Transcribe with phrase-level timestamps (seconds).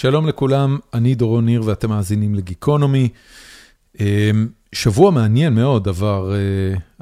[0.00, 3.08] שלום לכולם, אני דורון ניר ואתם מאזינים לגיקונומי.
[4.72, 6.32] שבוע מעניין מאוד עבר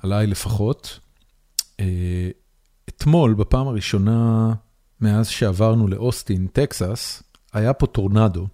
[0.02, 0.98] עליי לפחות.
[2.88, 4.52] אתמול, בפעם הראשונה
[5.00, 7.22] מאז שעברנו לאוסטין, טקסס,
[7.52, 8.46] היה פה טורנדו.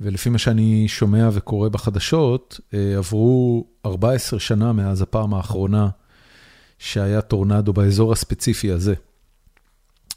[0.00, 2.60] ולפי מה שאני שומע וקורא בחדשות,
[2.98, 5.88] עברו 14 שנה מאז הפעם האחרונה
[6.78, 8.94] שהיה טורנדו באזור הספציפי הזה.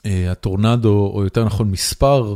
[0.05, 2.35] הטורנדו, או יותר נכון מספר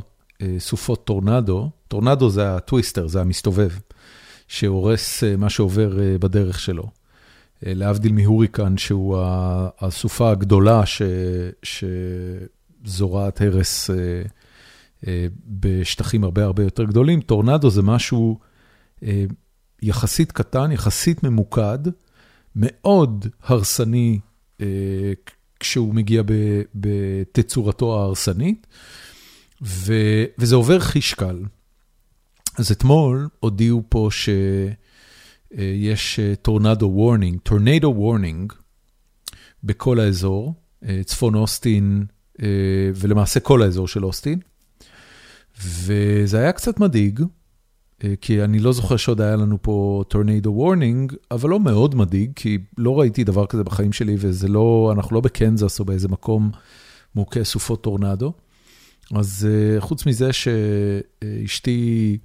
[0.60, 3.70] סופות טורנדו, טורנדו זה ה twister, זה המסתובב,
[4.48, 6.90] שהורס מה שעובר בדרך שלו.
[7.62, 9.18] להבדיל מהוריקן, שהוא
[9.80, 10.84] הסופה הגדולה
[12.84, 13.90] שזורעת הרס
[15.48, 18.40] בשטחים הרבה הרבה יותר גדולים, טורנדו זה משהו
[19.82, 21.80] יחסית קטן, יחסית ממוקד,
[22.56, 24.20] מאוד הרסני
[25.60, 26.24] כשהוא מגיע
[26.76, 28.68] בתצורתו ההרסנית,
[29.62, 31.44] וזה עובר חיש קל.
[32.58, 34.10] אז אתמול הודיעו פה
[35.52, 38.54] שיש tornado warning, tornado warning,
[39.64, 40.54] בכל האזור,
[41.06, 42.06] צפון אוסטין,
[42.96, 44.40] ולמעשה כל האזור של אוסטין,
[45.64, 47.22] וזה היה קצת מדאיג,
[48.22, 52.58] כי אני לא זוכר שעוד היה לנו פה tornado warning, אבל לא מאוד מדאיג, כי
[52.78, 56.52] לא ראיתי דבר כזה בחיים שלי, וזה לא, אנחנו לא בקנזס או באיזה מקום
[57.16, 58.34] מוכה סופות טורנדו.
[59.14, 59.48] אז
[59.80, 62.18] חוץ מזה שאשתי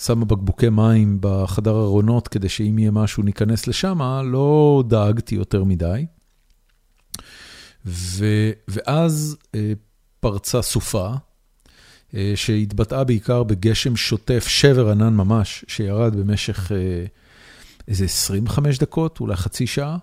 [0.00, 6.06] שמה בקבוקי מים בחדר ארונות, כדי שאם יהיה משהו ניכנס לשם, לא דאגתי יותר מדי.
[8.68, 9.36] ואז
[10.20, 11.10] פרצה סופה,
[12.34, 16.72] שהתבטאה בעיקר בגשם שוטף, שבר ענן ממש, שירד במשך
[17.88, 19.96] איזה 25 דקות, אולי חצי שעה,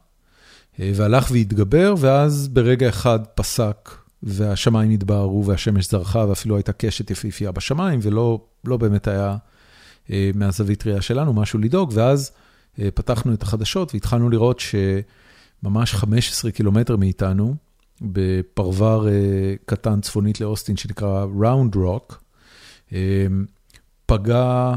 [0.79, 3.89] והלך והתגבר, ואז ברגע אחד פסק,
[4.23, 9.37] והשמיים התבהרו, והשמש זרחה, ואפילו הייתה קשת יפיפייה בשמיים, ולא באמת היה
[10.33, 12.31] מהזווית ראייה שלנו משהו לדאוג, ואז
[12.93, 14.61] פתחנו את החדשות, והתחלנו לראות
[15.63, 17.55] שממש 15 קילומטר מאיתנו,
[18.01, 19.07] בפרוור
[19.65, 22.23] קטן צפונית לאוסטין שנקרא ראונד רוק,
[24.05, 24.73] פגע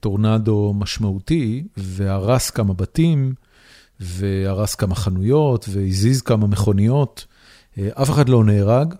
[0.00, 3.34] טורנדו משמעותי והרס כמה בתים,
[4.00, 7.26] והרס כמה חנויות, והזיז כמה מכוניות.
[7.78, 8.94] אף אחד לא נהרג,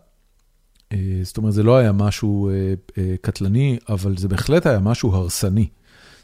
[1.23, 2.51] זאת אומרת, זה לא היה משהו
[3.21, 5.69] קטלני, אבל זה בהחלט היה משהו הרסני.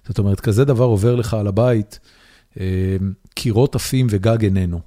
[0.09, 1.99] זאת אומרת, כזה דבר עובר לך על הבית,
[3.35, 4.81] קירות עפים וגג איננו.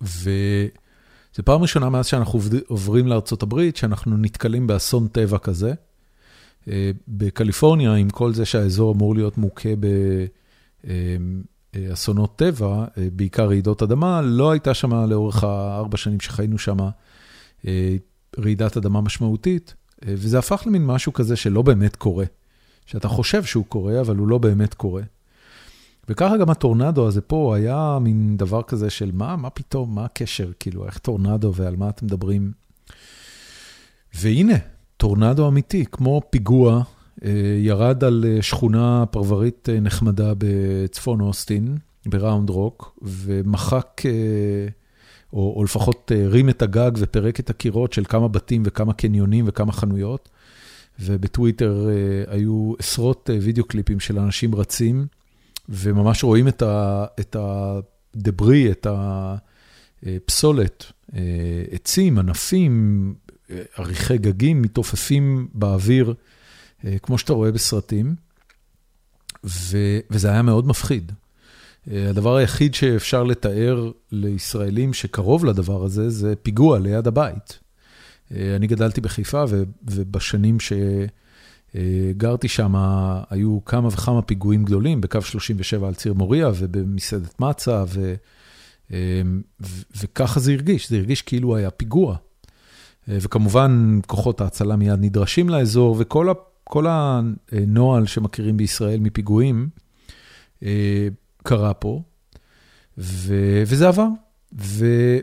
[0.00, 5.72] וזו פעם ראשונה מאז שאנחנו עוברים לארה"ב, שאנחנו נתקלים באסון טבע כזה.
[7.08, 9.68] בקליפורניה, עם כל זה שהאזור אמור להיות מוכה
[11.74, 16.76] באסונות טבע, בעיקר רעידות אדמה, לא הייתה שם לאורך הארבע שנים שחיינו שם
[18.38, 22.24] רעידת אדמה משמעותית, וזה הפך למין משהו כזה שלא באמת קורה.
[22.86, 25.02] שאתה חושב שהוא קורה, אבל הוא לא באמת קורה.
[26.08, 30.50] וככה גם הטורנדו הזה פה היה מין דבר כזה של מה, מה פתאום, מה הקשר,
[30.60, 32.52] כאילו, איך טורנדו ועל מה אתם מדברים.
[34.14, 34.54] והנה,
[34.96, 36.82] טורנדו אמיתי, כמו פיגוע,
[37.58, 41.76] ירד על שכונה פרברית נחמדה בצפון אוסטין,
[42.06, 44.02] בראונד רוק, ומחק,
[45.32, 49.72] או, או לפחות הרים את הגג ופרק את הקירות של כמה בתים וכמה קניונים וכמה
[49.72, 50.28] חנויות.
[51.00, 51.88] ובטוויטר
[52.26, 55.06] היו עשרות וידאו קליפים של אנשים רצים.
[55.68, 56.48] וממש רואים
[57.20, 58.86] את הדברי, את
[60.06, 60.92] הפסולת,
[61.70, 63.14] עצים, ענפים,
[63.76, 66.14] עריכי גגים מתעופפים באוויר,
[67.02, 68.14] כמו שאתה רואה בסרטים,
[69.44, 71.12] וזה היה מאוד מפחיד.
[71.86, 77.58] הדבר היחיד שאפשר לתאר לישראלים שקרוב לדבר הזה, זה פיגוע ליד הבית.
[78.30, 79.44] אני גדלתי בחיפה,
[79.82, 80.72] ובשנים ש...
[82.16, 82.74] גרתי שם,
[83.30, 87.84] היו כמה וכמה פיגועים גדולים, בקו 37 על ציר מוריה ובמסעדת מצה,
[90.02, 92.16] וככה זה הרגיש, זה הרגיש כאילו היה פיגוע.
[93.08, 96.28] וכמובן, כוחות ההצלה מיד נדרשים לאזור, וכל
[96.86, 99.68] הנוהל שמכירים בישראל מפיגועים
[101.42, 102.02] קרה פה,
[102.98, 104.06] וזה עבר.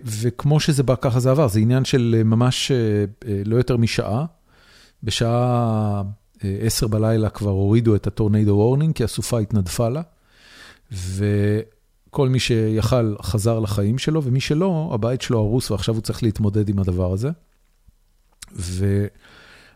[0.05, 2.71] וכמו שזה בא, ככה זה עבר, זה עניין של ממש
[3.45, 4.25] לא יותר משעה.
[5.03, 6.03] בשעה...
[6.61, 10.01] עשר בלילה כבר הורידו את ה tornado warning, כי הסופה התנדפה לה,
[10.91, 16.69] וכל מי שיכל חזר לחיים שלו, ומי שלא, הבית שלו הרוס, ועכשיו הוא צריך להתמודד
[16.69, 17.29] עם הדבר הזה.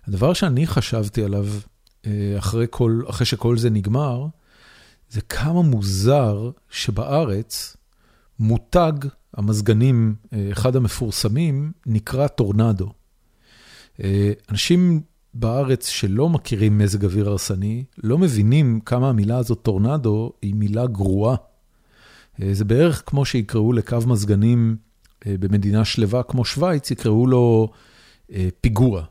[0.08, 1.46] והדבר שאני חשבתי עליו,
[2.38, 4.26] אחרי, כל, אחרי שכל זה נגמר,
[5.10, 7.78] זה כמה מוזר שבארץ
[8.40, 8.94] מותג
[9.34, 10.16] המזגנים,
[10.52, 12.92] אחד המפורסמים, נקרא טורנדו.
[14.50, 15.02] אנשים
[15.34, 21.36] בארץ שלא מכירים מזג אוויר הרסני, לא מבינים כמה המילה הזאת טורנדו היא מילה גרועה.
[22.52, 24.78] זה בערך כמו שיקראו לקו מזגנים
[25.26, 27.70] במדינה שלווה כמו שווייץ, יקראו לו
[28.62, 29.06] פיגוע.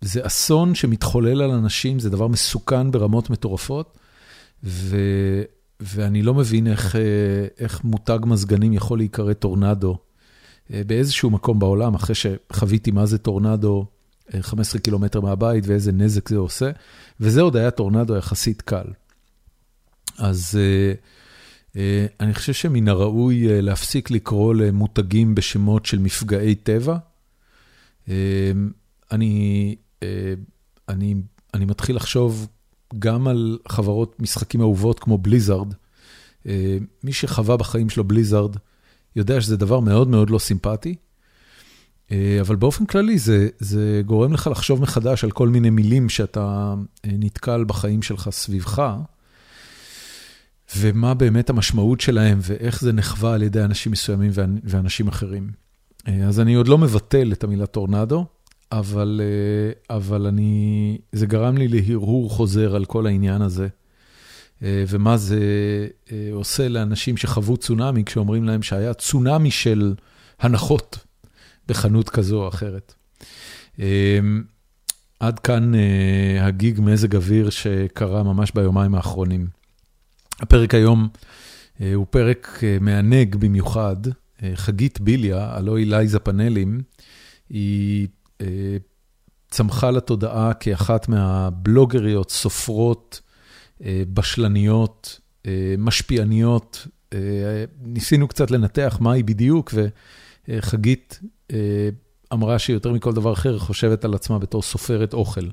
[0.00, 3.98] זה אסון שמתחולל על אנשים, זה דבר מסוכן ברמות מטורפות,
[4.64, 4.96] ו,
[5.80, 6.96] ואני לא מבין איך,
[7.58, 9.98] איך מותג מזגנים יכול להיקרא טורנדו
[10.70, 13.86] באיזשהו מקום בעולם, אחרי שחוויתי מה זה טורנדו
[14.40, 16.70] 15 קילומטר מהבית ואיזה נזק זה עושה,
[17.20, 18.86] וזה עוד היה טורנדו יחסית קל.
[20.18, 20.58] אז
[22.20, 26.96] אני חושב שמן הראוי להפסיק לקרוא למותגים בשמות של מפגעי טבע.
[29.12, 29.76] אני,
[30.88, 31.14] אני,
[31.54, 32.48] אני מתחיל לחשוב
[32.98, 35.74] גם על חברות משחקים אהובות כמו בליזארד.
[37.04, 38.56] מי שחווה בחיים שלו בליזארד,
[39.16, 40.94] יודע שזה דבר מאוד מאוד לא סימפטי,
[42.40, 46.74] אבל באופן כללי זה, זה גורם לך לחשוב מחדש על כל מיני מילים שאתה
[47.06, 48.96] נתקל בחיים שלך סביבך,
[50.76, 54.30] ומה באמת המשמעות שלהם ואיך זה נחווה על ידי אנשים מסוימים
[54.64, 55.65] ואנשים אחרים.
[56.06, 58.26] אז אני עוד לא מבטל את המילה טורנדו,
[58.72, 59.20] אבל,
[59.90, 63.68] אבל אני, זה גרם לי להרהור חוזר על כל העניין הזה.
[64.62, 65.40] ומה זה
[66.32, 69.94] עושה לאנשים שחוו צונאמי, כשאומרים להם שהיה צונאמי של
[70.40, 70.98] הנחות
[71.68, 72.94] בחנות כזו או אחרת.
[75.20, 75.72] עד כאן
[76.40, 79.46] הגיג מזג אוויר שקרה ממש ביומיים האחרונים.
[80.40, 81.08] הפרק היום
[81.94, 83.96] הוא פרק מענג במיוחד.
[84.54, 86.80] חגית ביליה, הלוא היא לייזה פאנלים,
[87.48, 88.08] היא
[89.50, 93.20] צמחה לתודעה כאחת מהבלוגריות, סופרות,
[94.14, 95.20] בשלניות,
[95.78, 96.86] משפיעניות.
[97.82, 99.74] ניסינו קצת לנתח מה היא בדיוק,
[100.48, 101.20] וחגית
[102.32, 105.48] אמרה שיותר מכל דבר אחר חושבת על עצמה בתור סופרת אוכל,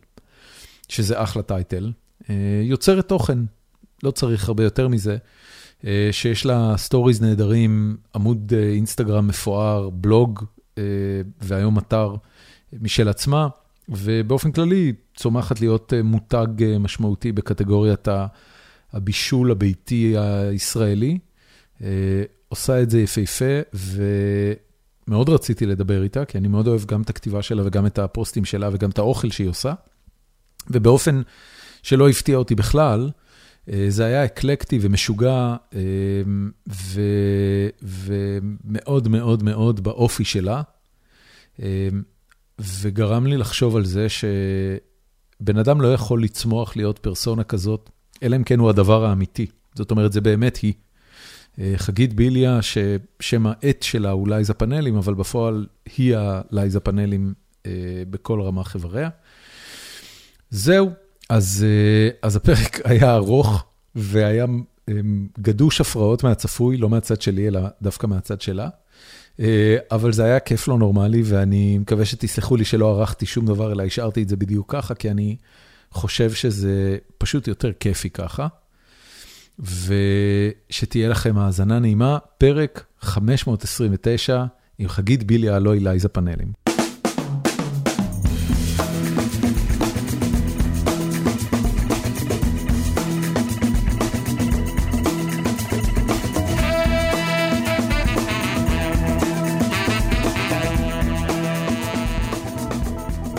[0.89, 1.91] שזה אחלה title.
[2.63, 3.39] יוצרת תוכן,
[4.03, 5.17] לא צריך הרבה יותר מזה,
[6.11, 10.43] שיש לה stories נהדרים, עמוד אינסטגרם מפואר, בלוג,
[11.41, 12.15] והיום אתר
[12.81, 13.47] משל עצמה.
[13.89, 16.47] ובאופן כללי צומחת להיות מותג
[16.79, 18.07] משמעותי בקטגוריית
[18.93, 21.17] הבישול הביתי הישראלי.
[22.47, 23.59] עושה את זה יפהפה,
[25.07, 28.45] ומאוד רציתי לדבר איתה, כי אני מאוד אוהב גם את הכתיבה שלה וגם את הפוסטים
[28.45, 29.73] שלה וגם את האוכל שהיא עושה.
[30.69, 31.21] ובאופן
[31.83, 33.09] שלא הפתיע אותי בכלל,
[33.87, 35.55] זה היה אקלקטי ומשוגע,
[37.83, 40.61] ומאוד מאוד מאוד באופי שלה.
[42.59, 47.89] וגרם לי לחשוב על זה שבן אדם לא יכול לצמוח להיות פרסונה כזאת,
[48.23, 49.45] אלא אם כן הוא הדבר האמיתי.
[49.75, 50.73] זאת אומרת, זה באמת היא.
[51.75, 55.67] חגית ביליה, ששם העט שלה הוא לייזה פאנלים, אבל בפועל
[55.97, 57.33] היא הלייזה פאנלים
[58.09, 59.09] בכל רמה חבריה.
[60.49, 60.89] זהו,
[61.33, 61.65] אז,
[62.21, 63.65] אז הפרק היה ארוך
[63.95, 64.45] והיה
[65.39, 68.69] גדוש הפרעות מהצפוי, לא מהצד שלי, אלא דווקא מהצד שלה.
[69.91, 73.83] אבל זה היה כיף לא נורמלי, ואני מקווה שתסלחו לי שלא ערכתי שום דבר, אלא
[73.83, 75.35] השארתי את זה בדיוק ככה, כי אני
[75.91, 78.47] חושב שזה פשוט יותר כיפי ככה.
[79.59, 84.45] ושתהיה לכם האזנה נעימה, פרק 529
[84.79, 86.62] עם חגית ביליה, הלוא לייזה פאנלים.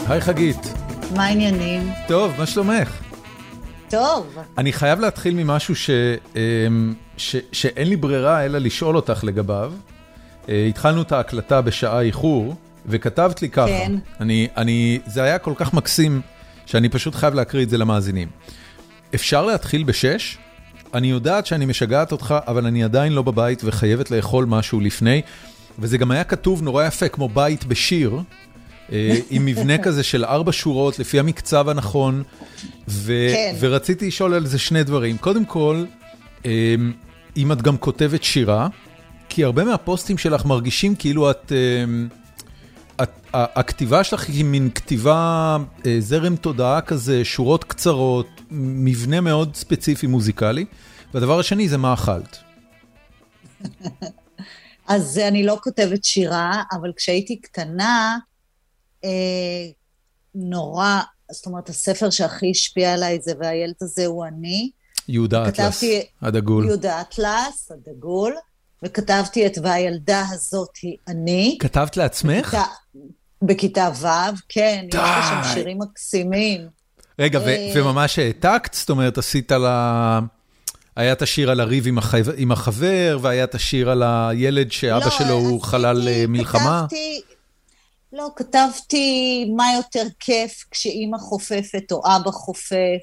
[0.08, 0.74] היי חגית.
[1.16, 1.92] מה העניינים?
[2.08, 3.02] טוב, מה שלומך?
[3.90, 4.36] טוב.
[4.58, 5.90] אני חייב להתחיל ממשהו ש,
[7.16, 9.72] ש, שאין לי ברירה אלא לשאול אותך לגביו.
[10.48, 12.56] התחלנו את ההקלטה בשעה איחור,
[12.86, 13.66] וכתבת לי ככה.
[13.66, 13.92] כן.
[14.20, 16.20] אני, אני, זה היה כל כך מקסים,
[16.66, 18.28] שאני פשוט חייב להקריא את זה למאזינים.
[19.14, 20.38] אפשר להתחיל בשש?
[20.94, 25.22] אני יודעת שאני משגעת אותך, אבל אני עדיין לא בבית וחייבת לאכול משהו לפני.
[25.78, 28.20] וזה גם היה כתוב נורא יפה, כמו בית בשיר.
[29.30, 32.22] עם מבנה כזה של ארבע שורות לפי המקצב הנכון,
[32.88, 33.54] ו- כן.
[33.60, 35.18] ורציתי לשאול על זה שני דברים.
[35.18, 35.84] קודם כל,
[37.36, 38.68] אם את גם כותבת שירה,
[39.28, 41.52] כי הרבה מהפוסטים שלך מרגישים כאילו את...
[43.02, 45.56] את הכתיבה שלך היא מין כתיבה,
[45.98, 50.64] זרם תודעה כזה, שורות קצרות, מבנה מאוד ספציפי מוזיקלי.
[51.14, 52.38] והדבר השני זה מה אכלת.
[54.88, 58.33] אז אני לא כותבת שירה, אבל כשהייתי קטנה, אה,
[60.34, 64.70] נורא, זאת אומרת, הספר שהכי השפיע עליי זה והילד הזה הוא אני.
[65.08, 65.84] יהודה אטלס,
[66.22, 66.66] הדגול.
[66.66, 68.34] יהודה אטלס, הדגול,
[68.84, 71.58] וכתבתי את והילדה הזאת היא אני.
[71.60, 72.56] כתבת לעצמך?
[73.42, 74.06] בכיתה ו',
[74.48, 76.68] כן, יש לי שם שירים מקסימים.
[77.18, 78.74] רגע, אה, וממש העתקת?
[78.74, 80.20] זאת אומרת, עשית על ה...
[80.96, 85.04] היה את השיר על הריב עם, החבר, עם החבר, והיה את השיר על הילד שאבא
[85.04, 86.86] לא, שלו הוא חלל אה, מלחמה.
[86.88, 87.20] כתבתי,
[88.16, 93.02] לא, כתבתי מה יותר כיף כשאימא חופפת או אבא חופף.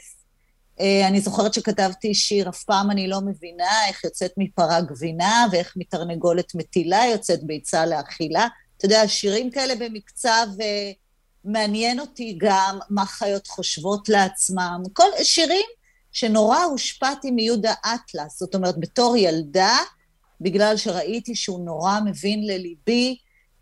[0.79, 5.73] אה, אני זוכרת שכתבתי שיר, אף פעם אני לא מבינה איך יוצאת מפרה גבינה ואיך
[5.77, 8.47] מתרנגולת מטילה יוצאת ביצה לאכילה.
[8.77, 10.47] אתה יודע, שירים כאלה במקצב,
[11.45, 14.83] מעניין אותי גם מה חיות חושבות לעצמם.
[14.93, 15.69] כל שירים
[16.11, 18.39] שנורא הושפעתי מיהודה אטלס.
[18.39, 19.77] זאת אומרת, בתור ילדה,
[20.41, 23.17] בגלל שראיתי שהוא נורא מבין לליבי,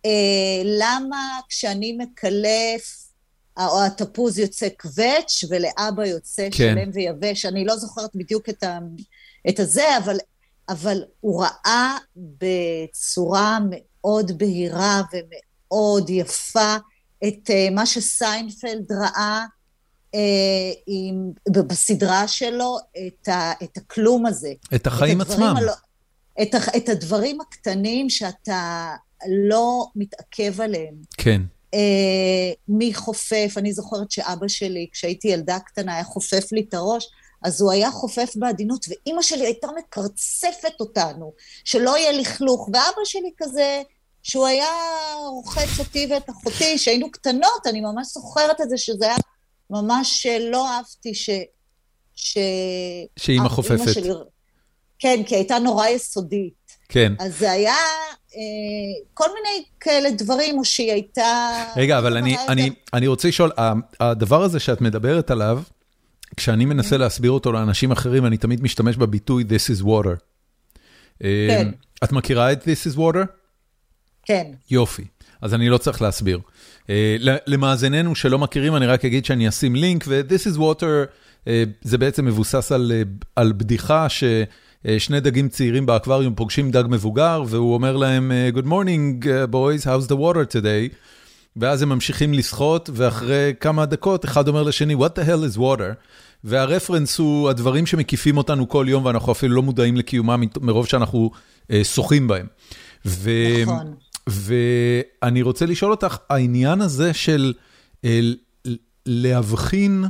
[0.05, 3.09] אה, למה כשאני מקלף,
[3.57, 6.51] או התפוז יוצא קווץ' ולאבא יוצא כן.
[6.51, 7.45] שלם ויבש.
[7.45, 8.79] אני לא זוכרת בדיוק את, ה,
[9.49, 10.17] את הזה, אבל,
[10.69, 16.75] אבל הוא ראה בצורה מאוד בהירה ומאוד יפה
[17.27, 19.45] את אה, מה שסיינפלד ראה
[20.15, 20.19] אה,
[20.87, 22.77] עם, בסדרה שלו,
[23.07, 24.53] את, ה, את הכלום הזה.
[24.75, 25.55] את החיים את עצמם.
[25.57, 25.73] הלא-
[26.41, 28.95] את, את הדברים הקטנים שאתה
[29.27, 30.95] לא מתעכב עליהם.
[31.17, 31.41] כן.
[31.73, 37.09] אה, מי חופף, אני זוכרת שאבא שלי, כשהייתי ילדה קטנה, היה חופף לי את הראש,
[37.43, 41.33] אז הוא היה חופף בעדינות, ואימא שלי הייתה מקרצפת אותנו,
[41.63, 43.81] שלא יהיה לכלוך, ואבא שלי כזה,
[44.23, 44.67] שהוא היה
[45.29, 49.17] רוחץ אותי ואת אחותי, שהיינו קטנות, אני ממש זוכרת את זה, שזה היה
[49.69, 51.29] ממש אה, לא אהבתי ש...
[52.15, 52.37] ש...
[53.17, 53.93] שאימא אה, חופפת.
[53.93, 54.09] שלי...
[54.99, 56.77] כן, כי הייתה נורא יסודית.
[56.89, 57.13] כן.
[57.19, 57.75] אז זה היה
[59.13, 61.63] כל מיני כאלה דברים, או שהיא הייתה...
[61.75, 63.51] רגע, אבל אני, הייתה אני, אני רוצה לשאול,
[63.99, 65.61] הדבר הזה שאת מדברת עליו,
[66.35, 70.15] כשאני מנסה להסביר אותו לאנשים אחרים, אני תמיד משתמש בביטוי This is water.
[71.23, 71.71] אה, כן.
[72.03, 73.25] את מכירה את This is water?
[74.23, 74.51] כן.
[74.71, 75.05] יופי,
[75.41, 76.39] אז אני לא צריך להסביר.
[76.89, 77.15] אה,
[77.47, 81.07] למאזיננו שלא מכירים, אני רק אגיד שאני אשים לינק, ו-This is water,
[81.47, 83.01] אה, זה בעצם מבוסס על, אה,
[83.35, 84.07] על בדיחה
[84.87, 89.85] ששני דגים צעירים באקווריום פוגשים דג מבוגר, והוא אומר להם, אה, Good morning, uh, boys,
[89.85, 90.95] how's the water today?
[91.57, 95.93] ואז הם ממשיכים לשחות, ואחרי כמה דקות אחד אומר לשני, What the hell is water?
[96.43, 101.31] והרפרנס הוא הדברים שמקיפים אותנו כל יום, ואנחנו אפילו לא מודעים לקיומם מרוב שאנחנו
[101.71, 102.47] אה, שוחים בהם.
[103.05, 103.31] ו...
[103.61, 103.93] נכון.
[104.27, 107.53] ואני רוצה לשאול אותך, העניין הזה של
[108.05, 108.19] אה,
[109.05, 110.05] להבחין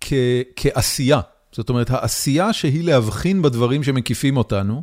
[0.00, 0.12] כ-
[0.56, 1.20] כעשייה,
[1.58, 4.82] זאת אומרת, העשייה שהיא להבחין בדברים שמקיפים אותנו,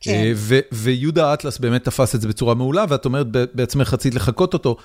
[0.00, 0.10] כן.
[0.10, 4.54] אה, ו- ויהודה אטלס באמת תפס את זה בצורה מעולה, ואת אומרת בעצמך רצית לחקות
[4.54, 4.76] אותו.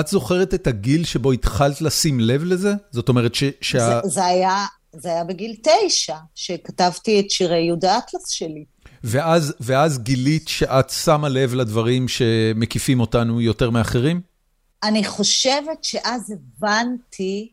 [0.00, 2.74] את זוכרת את הגיל שבו התחלת לשים לב לזה?
[2.90, 3.44] זאת אומרת ש...
[3.60, 3.78] שה...
[3.78, 8.64] זה, זה, היה, זה היה בגיל תשע, שכתבתי את שירי יהודה אטלס שלי.
[9.04, 14.20] ואז, ואז גילית שאת שמה לב לדברים שמקיפים אותנו יותר מאחרים?
[14.82, 17.52] אני חושבת שאז הבנתי,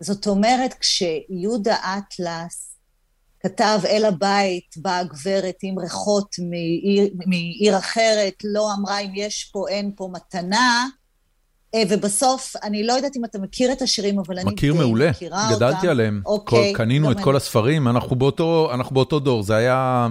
[0.00, 2.76] זאת אומרת, כשיהודה אטלס
[3.40, 9.64] כתב אל הבית, באה גברת עם ריחות מעיר, מעיר אחרת, לא אמרה אם יש פה,
[9.68, 10.86] אין פה מתנה,
[11.74, 15.10] אה, ובסוף, אני לא יודעת אם אתה מכיר את השירים, אבל אני מכיר די מעולה,
[15.10, 15.88] מכירה גדלתי אותם.
[15.88, 16.22] עליהם.
[16.26, 17.24] אוקיי, כל- קנינו את אני.
[17.24, 20.08] כל הספרים, אנחנו באותו, אנחנו באותו דור, זה היה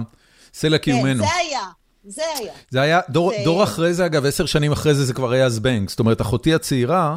[0.54, 1.24] סלע כן, קיומנו.
[1.24, 1.60] זה היה,
[2.04, 2.52] זה היה.
[2.70, 5.50] זה היה, דור, זה- דור אחרי זה, אגב, עשר שנים אחרי זה, זה כבר היה
[5.50, 5.88] זבנג.
[5.88, 7.16] זאת אומרת, אחותי הצעירה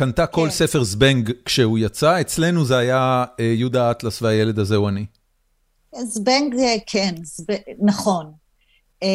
[0.00, 0.50] קנתה כל כן.
[0.50, 5.06] ספר זבנג כשהוא יצא, אצלנו זה היה אה, יהודה אטלס והילד הזה הוא אני.
[6.02, 7.14] זבנג, אה, כן,
[7.82, 8.32] נכון.
[9.02, 9.08] אה,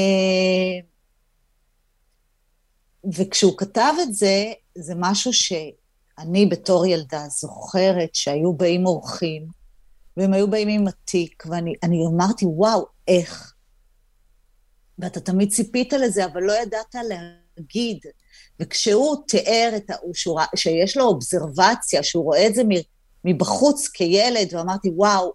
[3.13, 9.47] וכשהוא כתב את זה, זה משהו שאני בתור ילדה זוכרת שהיו באים אורחים,
[10.17, 13.53] והם היו באים עם התיק, ואני אני אמרתי, וואו, איך?
[14.99, 17.99] ואתה תמיד ציפית לזה, אבל לא ידעת להגיד.
[18.59, 19.93] וכשהוא תיאר את ה...
[20.13, 22.63] שהוא שיש לו אובזרבציה, שהוא רואה את זה
[23.25, 25.33] מבחוץ כילד, ואמרתי, וואו,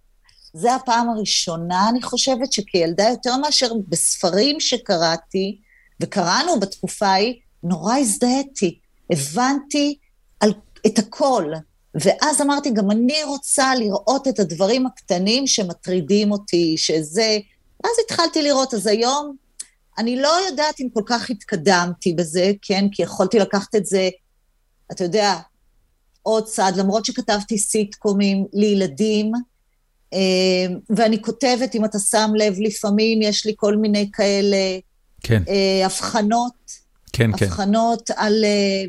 [0.53, 5.59] זה הפעם הראשונה, אני חושבת, שכילדה יותר מאשר בספרים שקראתי,
[6.01, 8.79] וקראנו בתקופה ההיא, נורא הזדהיתי.
[9.13, 9.99] הבנתי
[10.41, 10.53] על,
[10.87, 11.53] את הכל.
[11.95, 17.39] ואז אמרתי, גם אני רוצה לראות את הדברים הקטנים שמטרידים אותי, שזה...
[17.85, 19.37] ואז התחלתי לראות, אז היום
[20.01, 22.85] אני לא יודעת אם כל כך התקדמתי בזה, כן?
[22.93, 24.09] כי יכולתי לקחת את זה,
[24.93, 25.35] אתה יודע,
[26.23, 29.33] עוד צעד, למרות שכתבתי סיטקומים לילדים,
[30.13, 30.19] אה,
[30.91, 34.57] ואני כותבת, אם אתה שם לב, לפעמים יש לי כל מיני כאלה
[35.23, 36.53] כן, אה, הבחנות,
[37.13, 37.45] כן, כן.
[37.47, 38.45] הבחנות על...
[38.45, 38.83] אה,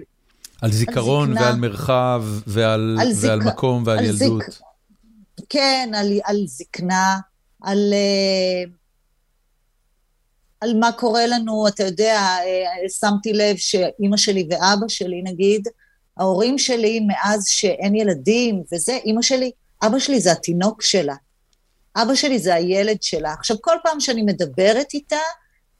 [0.61, 1.41] על זיכרון זקנה.
[1.45, 4.41] ועל מרחב ועל על ועל זיכ- מקום ועל על ילדות.
[4.43, 4.59] זיק-
[5.49, 7.19] כן, על, על זקנה,
[7.61, 8.71] על, אה,
[10.61, 15.67] על מה קורה לנו, אתה יודע, אה, שמתי לב שאימא שלי ואבא שלי, נגיד,
[16.17, 19.51] ההורים שלי, מאז שאין ילדים וזה, אימא שלי,
[19.83, 21.15] אבא שלי זה התינוק שלה.
[21.95, 23.33] אבא שלי זה הילד שלה.
[23.33, 25.17] עכשיו, כל פעם שאני מדברת איתה,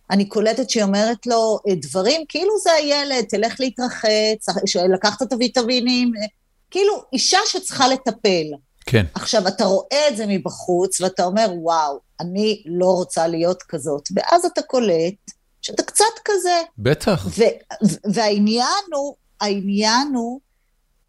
[0.09, 4.45] אני קולטת שהיא אומרת לו אה, דברים, כאילו זה הילד, תלך להתרחץ,
[4.93, 6.27] לקחת את הוויטמינים, אה,
[6.71, 8.45] כאילו אישה שצריכה לטפל.
[8.85, 9.05] כן.
[9.13, 14.09] עכשיו, אתה רואה את זה מבחוץ, ואתה אומר, וואו, אני לא רוצה להיות כזאת.
[14.15, 16.61] ואז אתה קולט שאתה קצת כזה.
[16.77, 17.27] בטח.
[18.13, 20.39] והעניין הוא, העניין הוא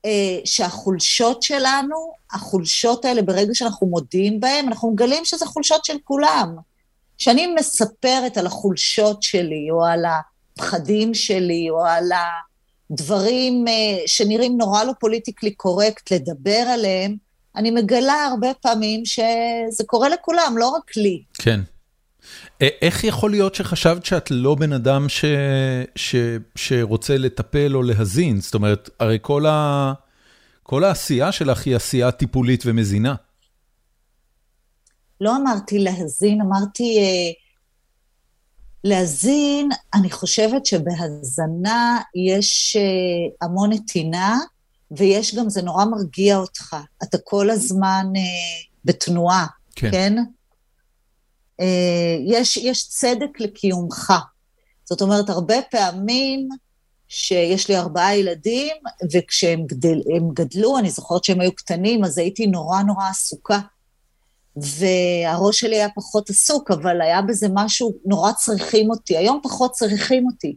[0.04, 6.56] אה, שהחולשות שלנו, החולשות האלה, ברגע שאנחנו מודיעים בהן, אנחנו מגלים שזה חולשות של כולם.
[7.18, 12.10] כשאני מספרת על החולשות שלי, או על הפחדים שלי, או על
[12.90, 17.16] הדברים אה, שנראים נורא לא פוליטיקלי קורקט לדבר עליהם,
[17.56, 21.22] אני מגלה הרבה פעמים שזה קורה לכולם, לא רק לי.
[21.34, 21.60] כן.
[22.60, 25.24] איך יכול להיות שחשבת שאת לא בן אדם ש...
[25.96, 26.14] ש...
[26.54, 28.40] שרוצה לטפל או להזין?
[28.40, 29.92] זאת אומרת, הרי כל, ה...
[30.62, 33.14] כל העשייה שלך היא עשייה טיפולית ומזינה.
[35.20, 37.32] לא אמרתי להזין, אמרתי אה,
[38.84, 44.38] להזין, אני חושבת שבהזנה יש אה, המון נתינה,
[44.96, 46.76] ויש גם, זה נורא מרגיע אותך.
[47.02, 48.22] אתה כל הזמן אה,
[48.84, 49.46] בתנועה,
[49.76, 49.90] כן?
[49.90, 50.16] כן?
[51.60, 54.12] אה, יש, יש צדק לקיומך.
[54.84, 56.48] זאת אומרת, הרבה פעמים
[57.08, 58.76] שיש לי ארבעה ילדים,
[59.12, 60.00] וכשהם גדל,
[60.32, 63.58] גדלו, אני זוכרת שהם היו קטנים, אז הייתי נורא נורא עסוקה.
[64.56, 69.16] והראש שלי היה פחות עסוק, אבל היה בזה משהו, נורא צריכים אותי.
[69.16, 70.56] היום פחות צריכים אותי.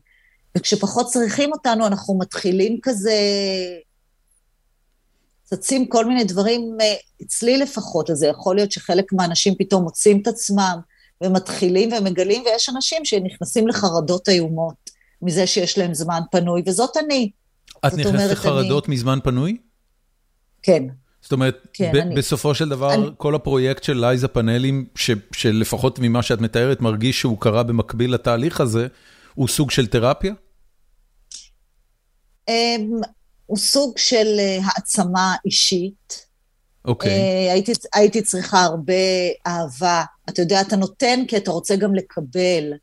[0.58, 3.14] וכשפחות צריכים אותנו, אנחנו מתחילים כזה
[5.46, 10.22] צצים כל מיני דברים, אה, אצלי לפחות, אז זה יכול להיות שחלק מהאנשים פתאום מוצאים
[10.22, 10.80] את עצמם
[11.24, 14.90] ומתחילים ומגלים, ויש אנשים שנכנסים לחרדות איומות
[15.22, 17.32] מזה שיש להם זמן פנוי, וזאת אני.
[17.88, 18.96] את נכנסת לחרדות אני...
[18.96, 19.58] מזמן פנוי?
[20.64, 20.84] כן.
[21.22, 22.16] זאת אומרת, כן, ב- אני...
[22.16, 23.06] בסופו של דבר, אני...
[23.18, 28.62] כל הפרויקט של לייזה פאנלים, ש- שלפחות ממה שאת מתארת, מרגיש שהוא קרה במקביל לתהליך
[28.62, 28.88] הזה,
[29.36, 30.34] הוא סוג של תרפיה?
[33.46, 36.26] הוא סוג של אה, העצמה אישית.
[36.86, 37.10] אוקיי.
[37.10, 37.14] Okay.
[37.14, 38.94] אה, הייתי, הייתי צריכה הרבה
[39.48, 40.04] אהבה.
[40.30, 42.74] אתה יודע, אתה נותן כי אתה רוצה גם לקבל.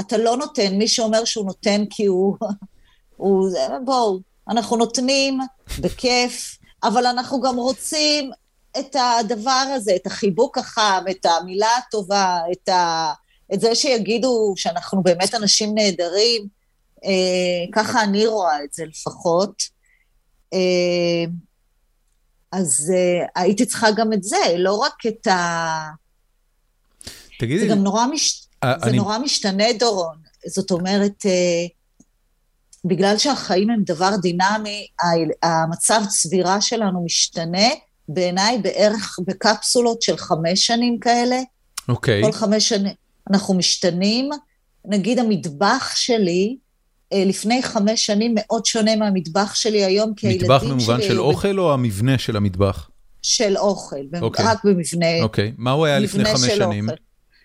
[0.00, 2.36] אתה לא נותן, מי שאומר שהוא נותן כי הוא...
[3.16, 3.50] הוא
[3.84, 5.38] בואו, אנחנו נותנים
[5.80, 8.30] בכיף, אבל אנחנו גם רוצים
[8.78, 13.12] את הדבר הזה, את החיבוק החם, את המילה הטובה, את, ה,
[13.54, 16.46] את זה שיגידו שאנחנו באמת אנשים נהדרים.
[17.04, 19.75] אה, ככה אני רואה את זה לפחות.
[20.52, 21.24] אה,
[22.52, 25.90] אז אה, הייתי צריכה גם את זה, לא רק את ה...
[27.38, 27.60] תגידי...
[27.60, 28.46] זה גם נורא, מש...
[28.64, 28.96] אה, זה אני...
[28.96, 30.16] נורא משתנה, דורון.
[30.46, 31.26] זאת אומרת,
[32.84, 34.86] בגלל שהחיים הם דבר דינמי,
[35.42, 37.68] המצב צבירה שלנו משתנה,
[38.08, 41.40] בעיניי בערך בקפסולות של חמש שנים כאלה.
[41.88, 42.22] אוקיי.
[42.22, 42.26] Okay.
[42.26, 42.94] כל חמש שנים
[43.30, 44.30] אנחנו משתנים.
[44.84, 46.56] נגיד המטבח שלי,
[47.14, 50.56] לפני חמש שנים מאוד שונה מהמטבח שלי היום, כי הילדים שלי...
[50.56, 52.90] מטבח במובן של אוכל או המבנה של המטבח?
[53.22, 54.20] של אוכל, okay.
[54.20, 54.44] אוקיי.
[54.44, 55.22] רק במבנה.
[55.22, 56.88] אוקיי, מה הוא היה לפני חמש שנים?
[56.90, 56.96] אוכל.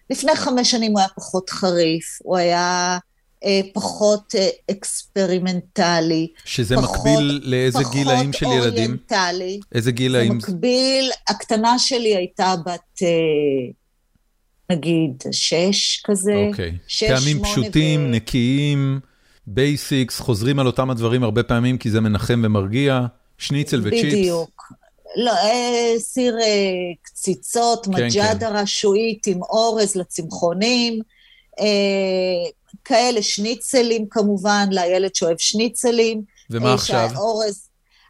[0.10, 2.98] לפני חמש שנים הוא היה פחות חריף, הוא היה
[3.46, 6.28] אה, פחות אה, אקספרימנטלי.
[6.46, 8.98] שזה פחות, מקביל לאיזה גילאים של ילדים?
[8.98, 9.60] פחות אוריינטלי.
[9.76, 10.40] איזה גילאים?
[10.40, 13.02] זה מקביל, הקטנה שלי הייתה בת...
[13.04, 13.08] אה,
[14.70, 16.46] נגיד, שש כזה.
[16.50, 16.78] אוקיי.
[16.88, 18.08] שש, טעמים פשוטים, ו...
[18.08, 19.00] נקיים.
[19.54, 23.06] basics, חוזרים על אותם הדברים הרבה פעמים כי זה מנחם ומרגיע,
[23.38, 24.14] שניצל וצ'יפס.
[24.14, 24.74] בדיוק.
[25.16, 26.48] לא, אה, סיר אה,
[27.02, 28.56] קציצות, כן, מג'דרה כן.
[28.56, 31.02] שעועית עם אורז לצמחונים,
[31.60, 31.66] אה,
[32.86, 36.22] כאלה שניצלים כמובן, לילד שאוהב שניצלים.
[36.50, 37.10] ומה עכשיו?
[37.16, 37.68] אורז,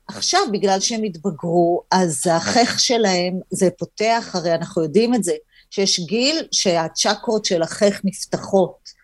[0.07, 5.33] עכשיו, בגלל שהם התבגרו, אז החך שלהם, התפתח, הרי אנחנו יודעים את זה,
[5.69, 9.00] שיש גיל שהצ'קרות של החך נפתחות.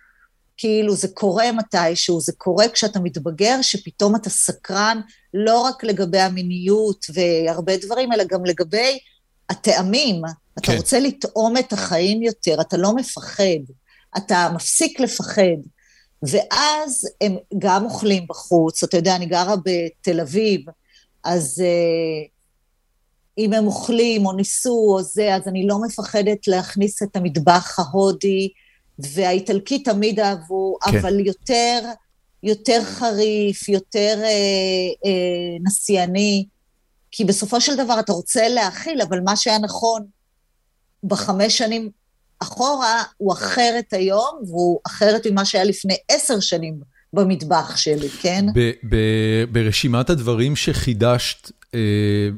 [0.57, 5.01] כאילו זה קורה מתישהו, זה קורה כשאתה מתבגר, שפתאום אתה סקרן
[5.33, 8.99] לא רק לגבי המיניות והרבה דברים, אלא גם לגבי
[9.49, 10.21] הטעמים.
[10.25, 10.61] כן.
[10.61, 13.43] אתה רוצה לטעום את החיים יותר, אתה לא מפחד,
[14.17, 15.57] אתה מפסיק לפחד.
[16.23, 20.61] ואז הם גם אוכלים בחוץ, אתה יודע, אני גרה בתל אביב,
[21.23, 22.29] אז uh,
[23.37, 28.49] אם הם אוכלים או ניסו או זה, אז אני לא מפחדת להכניס את המטבח ההודי,
[28.99, 30.97] והאיטלקי תמיד אהבו, כן.
[30.97, 31.79] אבל יותר,
[32.43, 34.29] יותר חריף, יותר אה,
[35.05, 36.45] אה, נסייני,
[37.11, 40.05] כי בסופו של דבר אתה רוצה להכיל, אבל מה שהיה נכון
[41.03, 41.89] בחמש שנים
[42.39, 46.79] אחורה הוא אחרת היום, והוא אחרת ממה שהיה לפני עשר שנים
[47.13, 48.45] במטבח שלי, כן?
[49.51, 51.79] ברשימת הדברים שחידשת אה,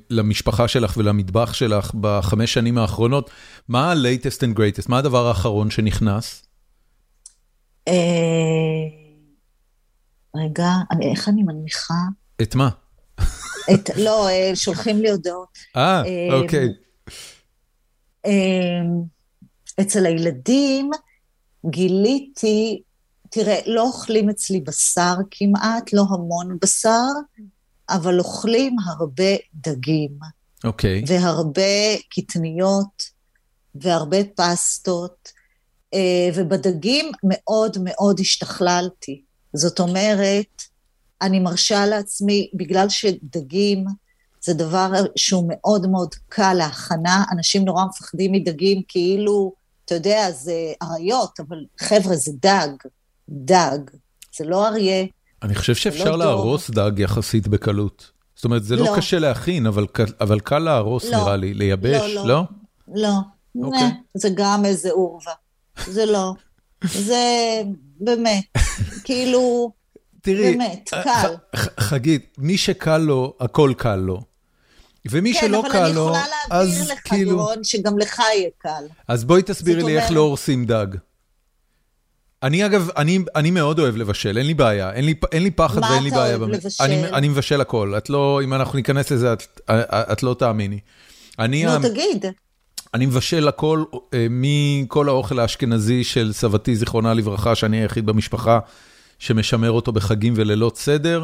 [0.10, 3.30] למשפחה שלך ולמטבח שלך בחמש שנים האחרונות,
[3.68, 4.86] מה ה-latest and greatest?
[4.88, 6.49] מה הדבר האחרון שנכנס?
[7.90, 8.86] אה,
[10.36, 10.70] רגע,
[11.02, 11.94] איך אני מנמיכה?
[12.42, 12.70] את מה?
[13.74, 15.58] את, לא, אה, שולחים לי הודעות.
[15.76, 16.02] אה,
[16.34, 16.68] אוקיי.
[19.82, 20.92] אצל הילדים
[21.66, 22.82] גיליתי,
[23.30, 27.08] תראה, לא אוכלים אצלי בשר כמעט, לא המון בשר,
[27.90, 30.20] אבל אוכלים הרבה דגים.
[30.64, 31.02] אוקיי.
[31.02, 31.06] Okay.
[31.08, 33.04] והרבה קטניות,
[33.76, 35.39] והרבה פסטות, אה,
[36.36, 39.22] ובדגים מאוד מאוד השתכללתי.
[39.54, 40.62] זאת אומרת,
[41.22, 43.86] אני מרשה לעצמי, בגלל שדגים
[44.42, 49.54] זה דבר שהוא מאוד מאוד קל להכנה, אנשים נורא מפחדים מדגים כאילו,
[49.86, 52.68] אתה יודע, זה אריות, אבל חבר'ה, זה דג,
[53.30, 53.80] דג,
[54.38, 55.06] זה לא אריה.
[55.44, 58.12] אני חושב לא שאפשר לא להרוס דג יחסית בקלות.
[58.36, 59.86] זאת אומרת, זה לא, לא קשה להכין, אבל,
[60.22, 61.18] אבל קל להרוס לא.
[61.18, 62.26] נראה לי, לייבש, לא?
[62.26, 62.44] לא, לא.
[63.56, 63.66] לא.
[63.66, 63.84] אוקיי.
[63.84, 65.32] נה, זה גם איזה עורבה.
[65.88, 66.34] זה לא.
[66.84, 67.62] זה
[68.00, 68.44] באמת,
[69.04, 69.72] כאילו,
[70.22, 71.34] תראי, באמת, קל.
[71.80, 74.22] חגית, מי שקל לו, הכל קל לו.
[75.12, 76.14] ומי כן, שלא קל לו,
[76.50, 77.04] אז כאילו...
[77.04, 78.84] כן, אבל אני יכולה להעביר לך, דורון, שגם לך יהיה קל.
[79.08, 80.88] אז בואי תסבירי לי איך לא הורסים דג.
[82.44, 85.82] אני אגב, אני, אני מאוד אוהב לבשל, אין לי בעיה, אין לי, אין לי פחד
[85.84, 86.38] ואין לי בעיה.
[86.38, 86.84] מה אתה אוהב לבשל?
[86.84, 89.62] אני, אני מבשל הכל, את לא, אם אנחנו ניכנס לזה, את,
[90.12, 90.80] את לא תאמיני.
[91.40, 91.66] אני...
[91.66, 92.26] נו, תגיד.
[92.94, 98.60] אני מבשל הכל, אה, מכל האוכל האשכנזי של סבתי, זיכרונה לברכה, שאני היחיד במשפחה
[99.20, 101.24] שמשמר אותו בחגים ולילות סדר,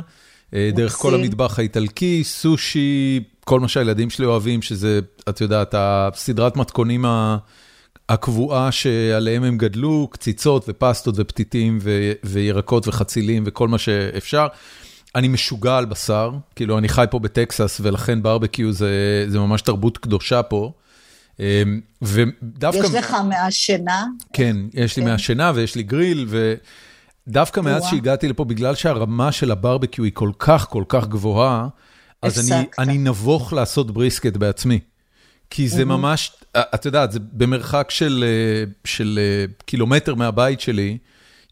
[0.54, 5.00] אה, דרך כל המטבח האיטלקי, סושי, כל מה שהילדים שלי אוהבים, שזה,
[5.30, 7.06] את יודעת, הסדרת מתכונים
[8.10, 11.80] הקבועה שעליהם הם גדלו, קציצות ופסטות ופתיתים
[12.24, 14.48] וירקות וחצילים וכל מה שאפשר.
[15.16, 19.98] אני משוגע על בשר, כאילו אני חי פה בטקסס ולכן ברבקיו זה, זה ממש תרבות
[19.98, 20.72] קדושה פה.
[21.40, 22.86] אמ, ודווקא...
[22.86, 24.06] יש לך מהשינה?
[24.34, 25.10] כן, יש לי כן.
[25.10, 26.28] מהשינה ויש לי גריל,
[27.28, 31.68] ודווקא מאז שהגעתי לפה, בגלל שהרמה של הברבקיו היא כל כך כל כך גבוהה,
[32.22, 34.80] אז אני, אני נבוך לעשות brisket בעצמי.
[35.50, 40.98] כי זה ממש, את יודעת, זה במרחק של, אה, של אה, קילומטר מהבית שלי,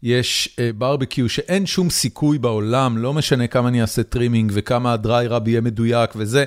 [0.02, 5.00] יש ברבקיו אה, שאין שום סיכוי בעולם, לא משנה כמה אני אעשה trimming וכמה ה
[5.00, 6.44] dry rub יהיה מדויק וזה,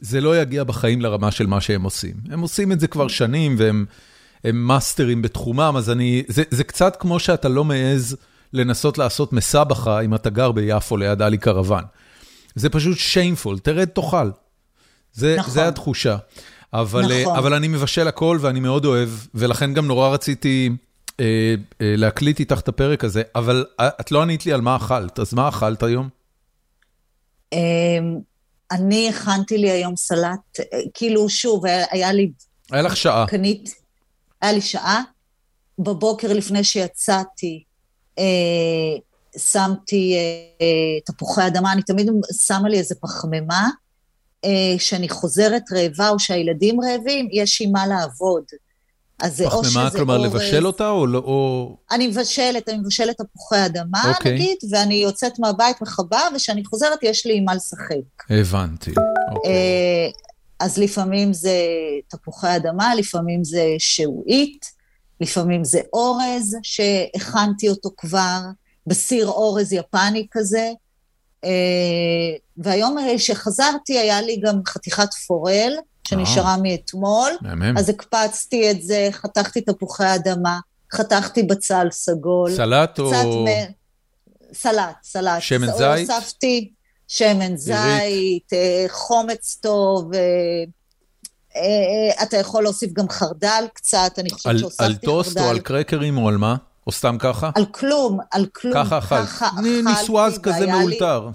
[0.00, 2.14] זה לא יגיע בחיים לרמה של מה שהם עושים.
[2.30, 3.84] הם עושים את זה כבר שנים והם
[4.44, 8.16] הם מאסטרים בתחומם, אז אני, זה, זה קצת כמו שאתה לא מעז
[8.52, 11.84] לנסות לעשות מסבכה אם אתה גר ביפו ליד עלי קרוון.
[12.54, 14.30] זה פשוט שיימפול, תרד תאכל.
[15.12, 15.54] זה, נכון.
[15.54, 16.16] זה התחושה.
[16.72, 17.36] אבל, נכון.
[17.36, 20.70] אבל אני מבשל הכל ואני מאוד אוהב, ולכן גם נורא רציתי
[21.20, 21.24] אה,
[21.80, 25.34] אה, להקליט איתך את הפרק הזה, אבל את לא ענית לי על מה אכלת, אז
[25.34, 26.08] מה אכלת היום?
[28.70, 30.60] אני הכנתי לי היום סלט,
[30.94, 32.30] כאילו, שוב, היה לי...
[32.70, 33.26] היה לך שעה.
[33.28, 33.74] קנית,
[34.40, 35.02] היה לי שעה.
[35.78, 37.64] בבוקר לפני שיצאתי,
[38.18, 38.98] אה,
[39.38, 40.14] שמתי
[40.60, 43.68] אה, תפוחי אדמה, אני תמיד שמה לי איזה פחמימה,
[44.44, 48.44] אה, שאני חוזרת רעבה או שהילדים רעבים, יש עם מה לעבוד.
[49.20, 49.96] אז זה או שזה אורז...
[49.96, 51.18] כלומר לבשל אותה או לא...
[51.18, 51.76] או...
[51.90, 54.08] אני מבשלת, אני מבשלת תפוחי אדמה, okay.
[54.08, 54.34] אוקיי.
[54.34, 58.30] נגיד, ואני יוצאת מהבית מחבה, וכשאני חוזרת יש לי עם מה לשחק.
[58.30, 59.52] הבנתי, אוקיי.
[59.52, 60.08] אה,
[60.60, 61.56] אז לפעמים זה
[62.08, 64.66] תפוחי אדמה, לפעמים זה שעועית,
[65.20, 68.40] לפעמים זה אורז שהכנתי אותו כבר,
[68.86, 70.70] בסיר אורז יפני כזה.
[71.44, 71.50] אה,
[72.56, 75.72] והיום שחזרתי היה לי גם חתיכת פורל,
[76.10, 77.30] שנשארה מאתמול.
[77.40, 77.78] מהמם.
[77.78, 80.58] אז הקפצתי את זה, חתכתי תפוחי אדמה,
[80.94, 82.50] חתכתי בצל סגול.
[82.56, 83.10] סלט או...
[83.44, 83.46] מ...
[84.54, 85.40] סלט, סלט.
[85.40, 86.10] שמן זית?
[86.10, 86.72] הוספתי
[87.08, 90.10] שמן זית, אה, חומץ טוב.
[91.56, 94.94] אה, אתה יכול להוסיף גם חרדל קצת, אני חושבת שהוספתי חרדל.
[94.94, 96.56] על טוסט או על קרקרים או על מה?
[96.86, 97.50] או סתם ככה?
[97.54, 98.74] על כלום, על כלום.
[98.74, 99.28] ככה אכלת.
[99.28, 99.82] ככה אכלתי.
[99.82, 101.28] ניסואז כזה מאולתר.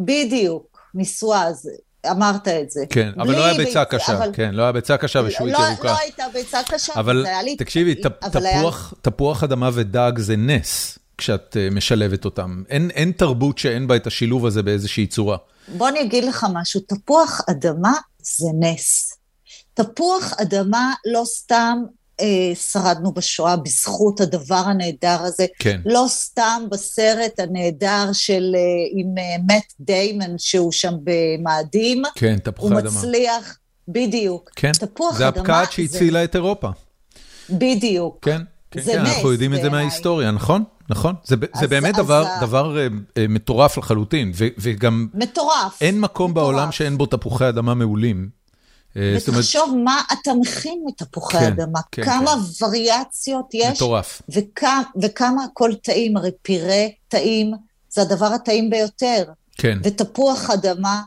[0.00, 1.68] בדיוק, ניסואז.
[2.06, 2.84] אמרת את זה.
[2.90, 4.30] כן, אבל לא היה ביצה קשה, אבל...
[4.32, 5.88] כן, לא היה ביצה קשה ושועית לא, ירוקה.
[5.88, 7.56] לא הייתה ביצה קשה, אבל לי...
[7.56, 9.00] תקשיבי, ת, תפוח, היה...
[9.02, 12.62] תפוח אדמה ודג זה נס כשאת uh, משלבת אותם.
[12.68, 15.36] אין, אין תרבות שאין בה את השילוב הזה באיזושהי צורה.
[15.68, 19.16] בוא אני אגיד לך משהו, תפוח אדמה זה נס.
[19.74, 21.78] תפוח אדמה לא סתם
[22.20, 25.46] אה, שרדנו בשואה בזכות הדבר הנהדר הזה.
[25.58, 25.80] כן.
[25.86, 28.60] לא סתם בסרט הנהדר של, אה,
[29.00, 29.22] עם אה,
[29.54, 32.02] מאט דיימן, שהוא שם במאדים.
[32.14, 32.90] כן, תפוחי אדמה.
[32.90, 34.50] הוא מצליח, בדיוק.
[34.56, 36.68] כן, תפוח זה הפקעת שהצילה את אירופה.
[37.50, 38.18] בדיוק.
[38.22, 39.70] כן, כן, זה כן, אנחנו נס יודעים את זה.
[39.70, 41.14] מההיסטוריה, נכון, נכון.
[41.24, 45.06] זה ב- זה אז- באמת אז דבר- ה- דבר אה, אה, מטורף לחלוטין, ו- וגם
[45.14, 45.78] מטורף.
[45.80, 46.44] אין מקום מטורף.
[46.46, 48.39] בעולם שאין בו תפוחי אדמה מעולים.
[48.96, 54.22] אה, אומרת, ותחשוב מה אתה מכין מתפוחי כן, אדמה, כן, כמה וריאציות יש, מטורף.
[54.28, 57.52] וכמה, וכמה הכל טעים, הרי פירה טעים,
[57.90, 59.24] זה הדבר הטעים ביותר.
[59.56, 59.78] כן.
[59.84, 61.02] ותפוח אדמה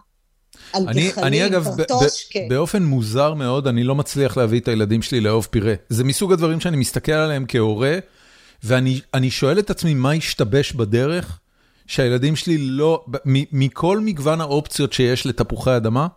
[0.74, 2.46] על אני, גחלים, אני אגב, ב- קרטוש, כן.
[2.50, 5.74] באופן מוזר מאוד, אני לא מצליח להביא את הילדים שלי לאהוב פירה.
[5.90, 7.98] זה מסוג הדברים שאני מסתכל עליהם כהורה,
[8.64, 11.40] ואני אני שואל את עצמי מה השתבש בדרך,
[11.88, 16.08] שהילדים שלי לא, מ- מכל מגוון האופציות שיש לתפוחי אדמה,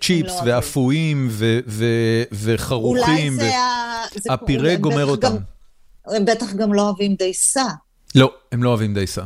[0.00, 0.42] צ'יפס לא.
[0.46, 4.04] ואפויים ו- ו- וחרוכים, אולי זה ה...
[4.14, 5.26] זה- הפירה גומר אותם.
[5.28, 5.36] גם-
[6.16, 7.64] הם בטח גם לא אוהבים דייסה,
[8.14, 9.22] לא, הם לא אוהבים דייסה.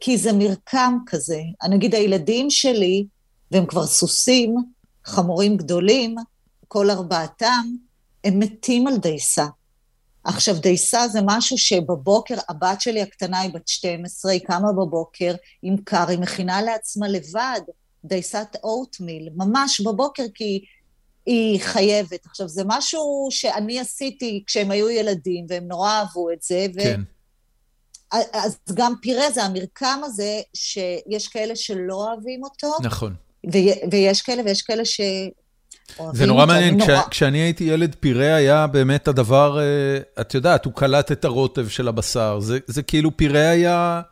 [0.00, 1.40] כי זה מרקם כזה.
[1.70, 3.06] נגיד הילדים שלי,
[3.50, 4.54] והם כבר סוסים,
[5.04, 6.14] חמורים גדולים,
[6.68, 7.66] כל ארבעתם,
[8.24, 9.46] הם מתים על דייסה.
[10.24, 15.76] עכשיו, דייסה זה משהו שבבוקר, הבת שלי הקטנה היא בת 12, היא קמה בבוקר עם
[15.84, 17.60] קר, היא מכינה לעצמה לבד
[18.08, 20.64] דייסת אוטמיל, ממש בבוקר, כי
[21.26, 22.26] היא חייבת.
[22.26, 26.80] עכשיו, זה משהו שאני עשיתי כשהם היו ילדים, והם נורא אהבו את זה, ו...
[26.80, 27.00] כן.
[28.32, 33.14] אז גם פירה זה המרקם הזה, שיש כאלה שלא אוהבים אותו, נכון.
[33.52, 35.00] ו- ויש כאלה ויש כאלה ש...
[36.12, 36.84] זה נורא מעניין, נורא...
[36.84, 41.68] כשה- כשאני הייתי ילד, פירה היה באמת הדבר, אה, את יודעת, הוא קלט את הרוטב
[41.68, 44.02] של הבשר, זה זה כאילו פירה היה,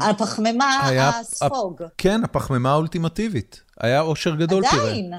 [0.00, 1.82] הפחמימה, היה- הספוג.
[1.98, 3.62] כן, הפחמימה האולטימטיבית.
[3.80, 4.82] היה אושר גדול פירה.
[4.82, 5.12] עדיין.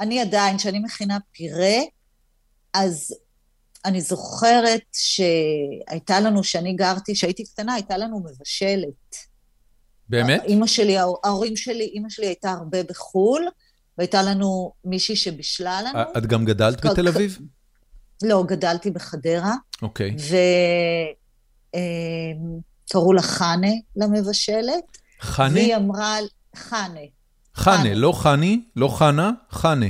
[0.00, 1.76] אני עדיין, כשאני מכינה פירה,
[2.74, 3.14] אז
[3.84, 9.16] אני זוכרת שהייתה לנו, כשאני גרתי, כשהייתי קטנה, הייתה לנו מבשלת.
[10.08, 10.42] באמת?
[10.44, 13.48] אימא שלי, ההורים שלי, אימא שלי הייתה הרבה בחו"ל,
[13.98, 15.98] והייתה לנו מישהי שבישלה לנו.
[16.18, 17.38] את גם גדלת בתל אביב?
[18.22, 20.16] לא, גדלתי בחדרה, אוקיי.
[22.86, 25.54] וקראו לה חנה למבשלת, חנה?
[25.54, 26.16] והיא אמרה,
[26.56, 27.00] חנה,
[27.54, 27.94] חנה.
[27.94, 29.86] לא חני, לא חנה, חנה.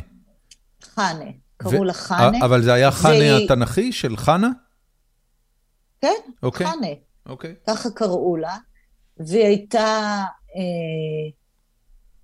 [0.82, 4.48] חנה, קראו לה חנה, אבל זה היה חנה התנ"כי של חנה?
[6.00, 6.66] כן, אוקיי.
[6.66, 6.86] חנה,
[7.26, 7.54] אוקיי.
[7.66, 8.56] ככה קראו לה,
[9.16, 10.24] והיא הייתה
[10.56, 11.30] אה,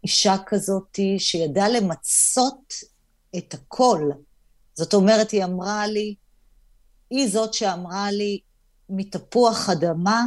[0.05, 2.73] אישה כזאת שידעה למצות
[3.39, 4.11] את הכל.
[4.75, 6.15] זאת אומרת, היא אמרה לי,
[7.11, 8.41] היא זאת שאמרה לי,
[8.89, 10.25] מתפוח אדמה,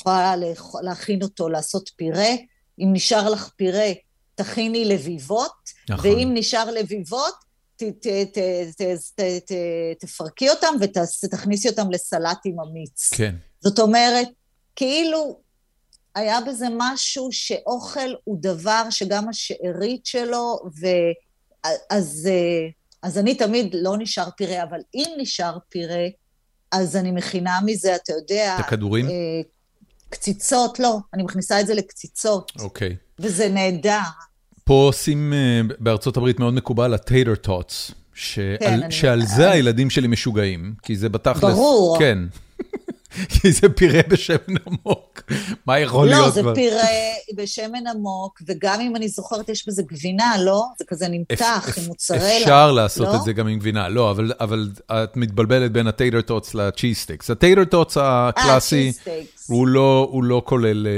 [0.00, 0.34] יכולה
[0.82, 2.30] להכין אותו, לעשות פירה,
[2.78, 3.92] אם נשאר לך פירה,
[4.34, 6.10] תכיני לביבות, נכון.
[6.10, 7.34] ואם נשאר לביבות,
[7.76, 8.38] ת, ת, ת,
[8.76, 8.82] ת,
[9.14, 9.52] ת, ת,
[9.98, 10.74] תפרקי אותם
[11.24, 13.10] ותכניסי אותם לסלט עם המיץ.
[13.14, 13.34] כן.
[13.60, 14.28] זאת אומרת,
[14.76, 15.40] כאילו
[16.14, 22.28] היה בזה משהו שאוכל הוא דבר שגם השארית שלו, ואז
[23.02, 26.06] אז אני תמיד לא נשאר פירה, אבל אם נשאר פירה,
[26.72, 28.56] אז אני מכינה מזה, אתה יודע...
[28.60, 29.08] את הכדורים?
[29.08, 29.12] אה,
[30.10, 32.96] קציצות, לא, אני מכניסה את זה לקציצות, אוקיי.
[33.18, 33.98] וזה נהדר.
[34.64, 39.50] פה עושים, אה, בארצות הברית מאוד מקובל, ה tater tots, שעל, כן, אני- שעל זה
[39.50, 41.42] הילדים שלי משוגעים, כי זה בתכלס...
[41.54, 41.98] ברור.
[41.98, 42.18] כן.
[43.40, 45.22] כי זה פירה בשמן עמוק.
[45.66, 46.34] מה יכול לא, להיות?
[46.34, 46.54] זה כבר?
[46.54, 46.82] פירה
[47.36, 50.64] בשמן עמוק, וגם אם אני זוכרת, יש בזה גבינה, לא?
[50.78, 52.38] זה כזה נמתח אפ- עם מוצרלה.
[52.38, 53.16] אפשר לעשות לא?
[53.16, 56.60] את זה גם עם גבינה, לא, אבל, אבל את מתבלבלת בין ה tater tots ל
[56.60, 57.30] cheese sticks.
[57.30, 59.50] ה tater tots הקלאסי, cheese sticks.
[59.50, 60.92] הוא לא, הוא לא כולל, אה,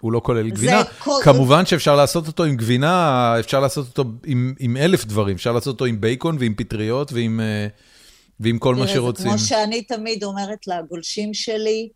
[0.00, 0.82] הוא לא כולל גבינה.
[0.98, 2.94] כל- כמובן שאפשר לעשות אותו עם גבינה,
[3.40, 7.40] אפשר לעשות אותו עם, עם אלף דברים, אפשר לעשות אותו עם בייקון ועם פטריות ועם,
[7.40, 7.66] אה,
[8.40, 9.28] ועם כל מה שרוצים.
[9.28, 11.88] כמו שאני תמיד אומרת לגולשים שלי,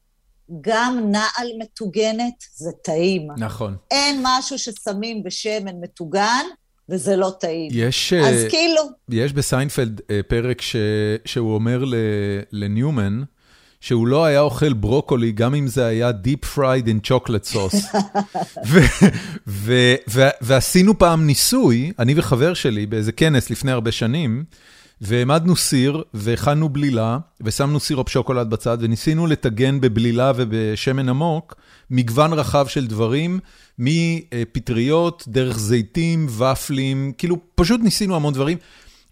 [0.61, 3.29] גם נעל מטוגנת זה טעים.
[3.37, 3.77] נכון.
[3.91, 6.45] אין משהו ששמים בשמן מטוגן,
[6.89, 7.71] וזה לא טעים.
[7.75, 10.77] יש, אז אה, כאילו, יש בסיינפלד אה, פרק ש,
[11.25, 11.95] שהוא אומר ל,
[12.53, 13.23] לניומן,
[13.81, 17.97] שהוא לא היה אוכל ברוקולי, גם אם זה היה Deep Fried in Chocolate Sauce.
[18.71, 18.79] ו,
[19.47, 24.45] ו, ו, ועשינו פעם ניסוי, אני וחבר שלי, באיזה כנס לפני הרבה שנים,
[25.01, 31.55] והעמדנו סיר, והכנו בלילה, ושמנו סירופ שוקולד בצד, וניסינו לטגן בבלילה ובשמן עמוק,
[31.91, 33.41] מגוון רחב של דברים,
[33.79, 38.59] מפטריות, דרך זיתים, ופלים, כאילו פשוט ניסינו המון דברים.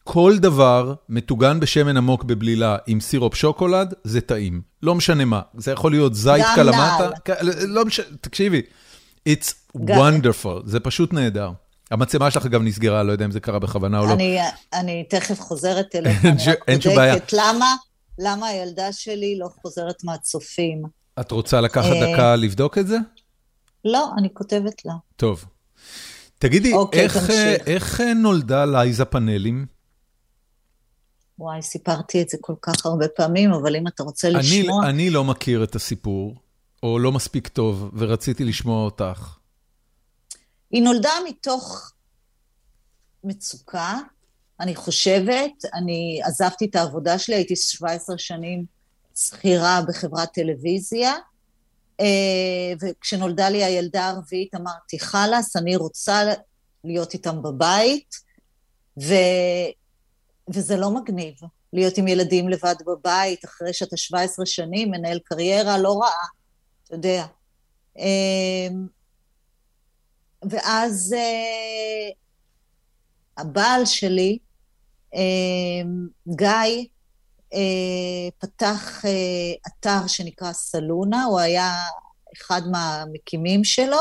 [0.05, 4.61] כל דבר מטוגן בשמן עמוק בבלילה עם סירופ שוקולד, זה טעים.
[4.83, 5.41] לא משנה מה.
[5.55, 7.11] זה יכול להיות זית קלמטה.
[7.69, 8.63] לא משנה, תקשיבי.
[9.29, 11.51] It's wonderful, זה פשוט נהדר.
[11.91, 14.13] המצלמה שלך גם נסגרה, לא יודע אם זה קרה בכוונה או לא.
[14.13, 14.39] אני,
[14.73, 16.87] אני תכף חוזרת אליך, אני רק.
[16.87, 17.75] בודקת למה,
[18.19, 20.83] למה הילדה שלי לא חוזרת מהצופים.
[21.21, 22.97] את רוצה לקחת אה, דקה לבדוק את זה?
[23.85, 24.93] לא, אני כותבת לה.
[25.17, 25.45] טוב.
[26.39, 27.31] תגידי, אוקיי, איך.
[27.31, 29.67] אה, איך אה, נולדה לייזה פאנלים?
[31.39, 34.89] וואי, סיפרתי את זה כל כך הרבה פעמים, אבל אם אתה רוצה אני, לשמוע...
[34.89, 36.35] אני לא מכיר את הסיפור,
[36.83, 39.36] או לא מספיק טוב, ורציתי לשמוע אותך.
[40.71, 41.93] היא נולדה מתוך
[43.25, 43.99] מצוקה,
[44.61, 48.65] אני חושבת, אני עזבתי את העבודה שלי, הייתי 17 שנים
[49.17, 51.15] שכירה בחברת טלוויזיה,
[52.01, 56.23] אה, וכשנולדה לי הילדה הרביעית אמרתי, חלאס, אני רוצה
[56.85, 58.15] להיות איתם בבית,
[59.03, 59.15] ו...
[60.55, 61.35] וזה לא מגניב,
[61.73, 66.27] להיות עם ילדים לבד בבית, אחרי שאתה 17 שנים, מנהל קריירה לא רעה,
[66.85, 67.27] אתה יודע.
[70.47, 72.11] אה, ואז אה,
[73.37, 74.39] הבעל שלי,
[76.29, 76.87] גיא,
[78.39, 79.05] פתח
[79.67, 81.83] אתר שנקרא סלונה, הוא היה
[82.37, 84.01] אחד מהמקימים שלו,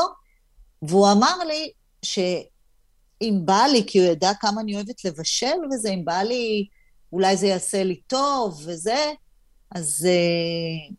[0.82, 6.04] והוא אמר לי שאם בא לי, כי הוא ידע כמה אני אוהבת לבשל וזה, אם
[6.04, 6.66] בא לי,
[7.12, 9.12] אולי זה יעשה לי טוב וזה,
[9.70, 10.94] אז אה,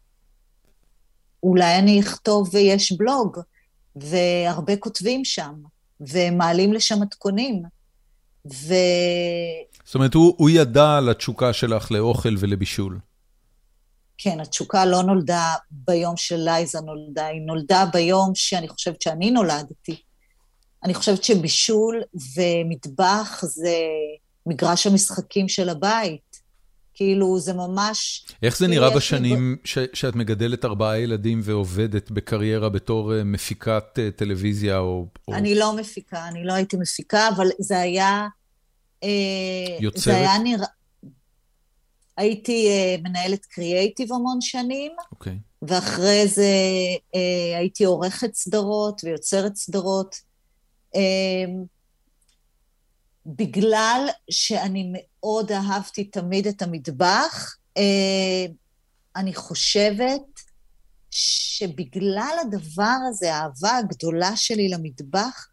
[1.44, 3.38] אולי אני אכתוב ויש בלוג,
[4.02, 5.54] והרבה כותבים שם,
[6.02, 7.64] ומעלים לשם מתכונים.
[8.54, 8.74] ו...
[9.86, 13.00] זאת אומרת, הוא, הוא ידע על התשוקה שלך לאוכל ולבישול.
[14.18, 20.02] כן, התשוקה לא נולדה ביום שלייזה נולדה, היא נולדה ביום שאני חושבת שאני נולדתי.
[20.84, 22.02] אני חושבת שבישול
[22.38, 23.76] ומטבח זה
[24.46, 26.27] מגרש המשחקים של הבית.
[26.98, 28.26] כאילו, זה ממש...
[28.44, 29.68] איך זה נראה בשנים ב...
[29.68, 35.06] ש, שאת מגדלת ארבעה ילדים ועובדת בקריירה בתור אה, מפיקת אה, טלוויזיה או...
[35.34, 35.60] אני או...
[35.60, 38.28] לא מפיקה, אני לא הייתי מפיקה, אבל זה היה...
[39.04, 39.10] אה,
[39.80, 40.04] יוצרת?
[40.04, 40.68] זה היה נראה...
[42.18, 42.68] הייתי
[43.04, 45.12] מנהלת קריאייטיב המון שנים, okay.
[45.12, 45.38] אוקיי.
[45.62, 46.52] ואחרי זה
[47.58, 50.16] הייתי עורכת סדרות ויוצרת סדרות.
[53.28, 57.82] בגלל שאני מאוד אהבתי תמיד את המטבח, uh,
[59.16, 60.22] אני חושבת
[61.12, 65.48] שבגלל הדבר הזה, האהבה הגדולה שלי למטבח,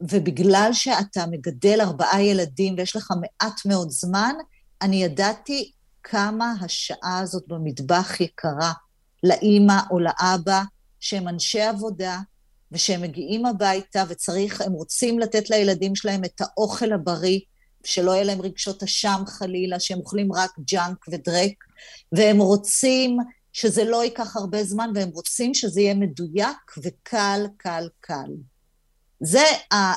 [0.00, 4.34] ובגלל שאתה מגדל ארבעה ילדים ויש לך מעט מאוד זמן,
[4.82, 8.72] אני ידעתי כמה השעה הזאת במטבח יקרה
[9.22, 10.62] לאימא או לאבא,
[11.00, 12.20] שהם אנשי עבודה,
[12.72, 17.40] ושהם מגיעים הביתה וצריך, הם רוצים לתת לילדים שלהם את האוכל הבריא,
[17.84, 21.64] שלא יהיה להם רגשות אשם חלילה, שהם אוכלים רק ג'אנק ודרק,
[22.12, 23.16] והם רוצים
[23.52, 28.30] שזה לא ייקח הרבה זמן, והם רוצים שזה יהיה מדויק וקל, קל, קל.
[29.20, 29.44] זה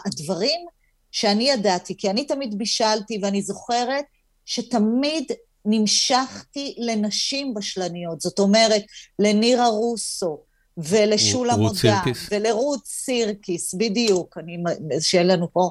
[0.05, 0.65] הדברים
[1.11, 4.05] שאני ידעתי, כי אני תמיד בישלתי, ואני זוכרת
[4.45, 5.31] שתמיד
[5.65, 8.81] נמשכתי לנשים בשלניות, זאת אומרת,
[9.19, 10.43] לנירה רוסו
[10.83, 14.57] ולשולה מודע, ולרות סירקיס, בדיוק, אני,
[15.01, 15.69] שיהיה לנו פה,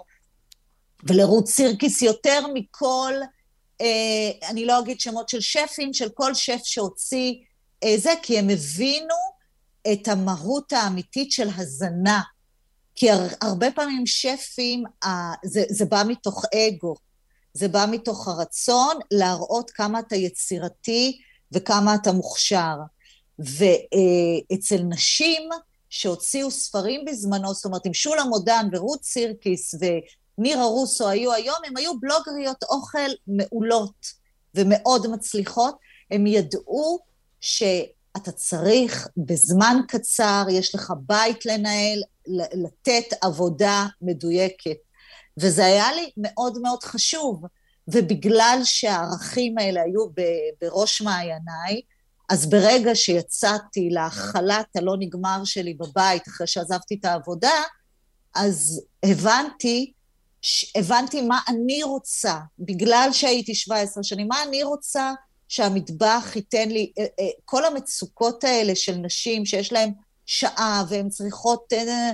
[1.03, 3.12] ולרות סירקיס יותר מכל,
[3.81, 7.35] אה, אני לא אגיד שמות של שפים, של כל שף שהוציא
[7.85, 9.14] אה, זה, כי הם הבינו
[9.92, 12.21] את המהות האמיתית של הזנה.
[12.94, 16.94] כי הר, הרבה פעמים שפים, אה, זה, זה בא מתוך אגו.
[17.55, 21.18] זה בא מתוך הרצון להראות כמה אתה יצירתי
[21.53, 22.77] וכמה אתה מוכשר.
[23.38, 25.48] ואצל נשים
[25.90, 29.74] שהוציאו ספרים בזמנו, זאת אומרת, עם שולה מודן ורות סירקיס
[30.38, 34.07] ונירה רוסו היו היום, הם היו בלוגריות אוכל מעולות
[34.55, 35.77] ומאוד מצליחות.
[36.11, 36.98] הם ידעו
[37.40, 42.03] שאתה צריך בזמן קצר, יש לך בית לנהל,
[42.55, 44.77] לתת עבודה מדויקת.
[45.38, 47.44] וזה היה לי מאוד מאוד חשוב.
[47.88, 50.07] ובגלל שהערכים האלה היו
[50.61, 51.81] בראש מעייניי,
[52.29, 57.62] אז ברגע שיצאתי לחל"ת הלא נגמר שלי בבית, אחרי שעזבתי את העבודה,
[58.35, 59.93] אז הבנתי,
[60.75, 65.12] הבנתי מה אני רוצה, בגלל שהייתי 17 שנים, מה אני רוצה
[65.49, 69.93] שהמטבח ייתן לי, אה, אה, כל המצוקות האלה של נשים שיש להן
[70.27, 72.12] שעה והן צריכות אה,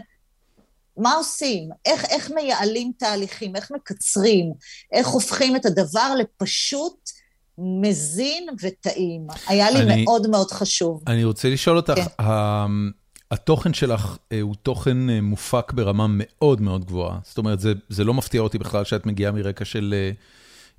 [0.96, 1.68] מה עושים?
[1.84, 3.56] איך, איך מייעלים תהליכים?
[3.56, 4.52] איך מקצרים?
[4.92, 7.03] איך הופכים את הדבר לפשוט
[7.58, 9.26] מזין וטעים?
[9.48, 11.02] היה לי אני, מאוד מאוד חשוב.
[11.06, 12.24] אני רוצה לשאול אותך, כן.
[13.30, 17.18] התוכן שלך אה, הוא תוכן אה, מופק ברמה מאוד מאוד גבוהה.
[17.22, 19.94] זאת אומרת, זה, זה לא מפתיע אותי בכלל שאת מגיעה מרקע של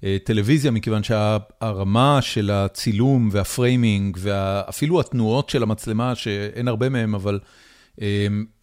[0.04, 7.16] אה, טלוויזיה, מכיוון שהרמה של הצילום וה framing, ואפילו התנועות של המצלמה, שאין הרבה מהם,
[7.16, 7.40] אבל...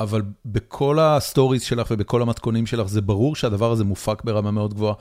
[0.00, 4.74] אבל בכל ה stories שלך ובכל המתכונים שלך, זה ברור שהדבר הזה מופק ברמה מאוד
[4.74, 4.94] גבוהה.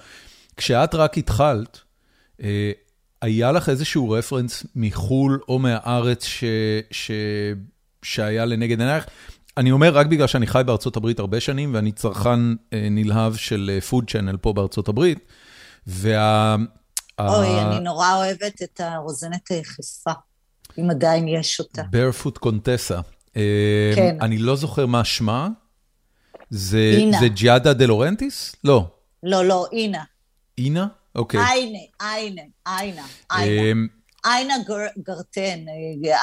[0.58, 1.80] כשאת רק התחלת,
[3.22, 6.44] היה לך איזשהו reference מחו"ל או מהארץ ש,
[6.92, 7.12] ש,
[8.04, 9.06] שהיה לנגד עינייך?
[9.58, 12.40] אני אומר רק בגלל שאני חי בארצות הברית הרבה שנים, ואני צרכן
[12.74, 15.20] אה, נלהב של food אה, channel פה בארצות הברית,
[15.88, 16.56] וה...
[17.20, 20.12] אוי, אני נורא אוהבת את הרוזנת היחפה,
[20.80, 21.84] אם עדיין יש אותה.
[21.90, 23.00] Barefoot Contessa.
[23.96, 24.18] כן.
[24.22, 25.48] אני לא זוכר מה שמה.
[26.50, 28.56] זה ג'יאדה דה לורנטיס?
[28.64, 28.88] לא.
[29.24, 30.04] לא, לא, אינה.
[30.58, 30.88] אינה?
[31.16, 31.40] אוקיי.
[31.40, 33.02] איינה, איינה, איינה,
[33.32, 33.88] איינה.
[34.26, 34.54] איינה
[35.06, 35.60] גרטן,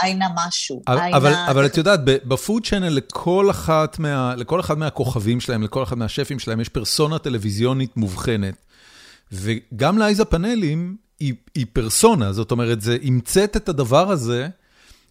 [0.03, 0.83] איינה משהו.
[0.87, 5.99] אבל, אבל את יודעת, בפוד צ'אנל לכל אחת מה, לכל אחד מהכוכבים שלהם, לכל אחד
[5.99, 8.55] מהשפים שלהם, יש פרסונה טלוויזיונית מובחנת.
[9.33, 14.49] וגם לאייזה פאנלים היא, היא פרסונה, זאת אומרת, זה המצאת את הדבר הזה,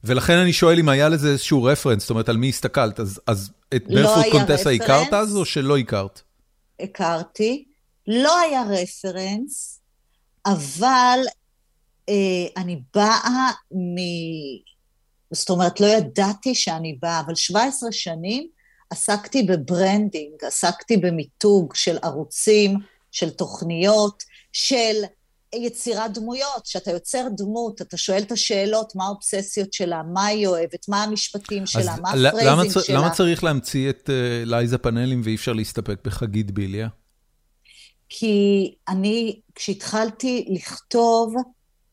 [0.03, 3.51] ולכן אני שואל אם היה לזה איזשהו רפרנס, זאת אומרת, על מי הסתכלת, אז, אז
[3.75, 6.21] את לא ברפוט קונטסה הכרת אז, או שלא הכרת?
[6.79, 7.66] הכרתי.
[8.07, 9.81] לא היה reference,
[10.45, 11.19] אבל
[12.09, 13.97] אה, אני באה מ...
[15.31, 18.47] זאת אומרת, לא ידעתי שאני באה, אבל 17 שנים
[18.89, 22.77] עסקתי ב branding, עסקתי במיתוג של ערוצים,
[23.11, 25.03] של תוכניות, של
[25.55, 26.63] יצירת דמויות.
[26.63, 31.65] כשאתה יוצר דמות, אתה שואל את השאלות, מה האובססיות שלה, מה היא אוהבת, מה המשפטים
[31.65, 32.85] שלה, מה ה phrasing צ...
[32.85, 32.97] שלה.
[32.97, 36.87] למה צריך להמציא את uh, לייזה פאנלים ואי אפשר להסתפק בחגית ביליה?
[38.09, 41.35] כי אני, כשהתחלתי לכתוב,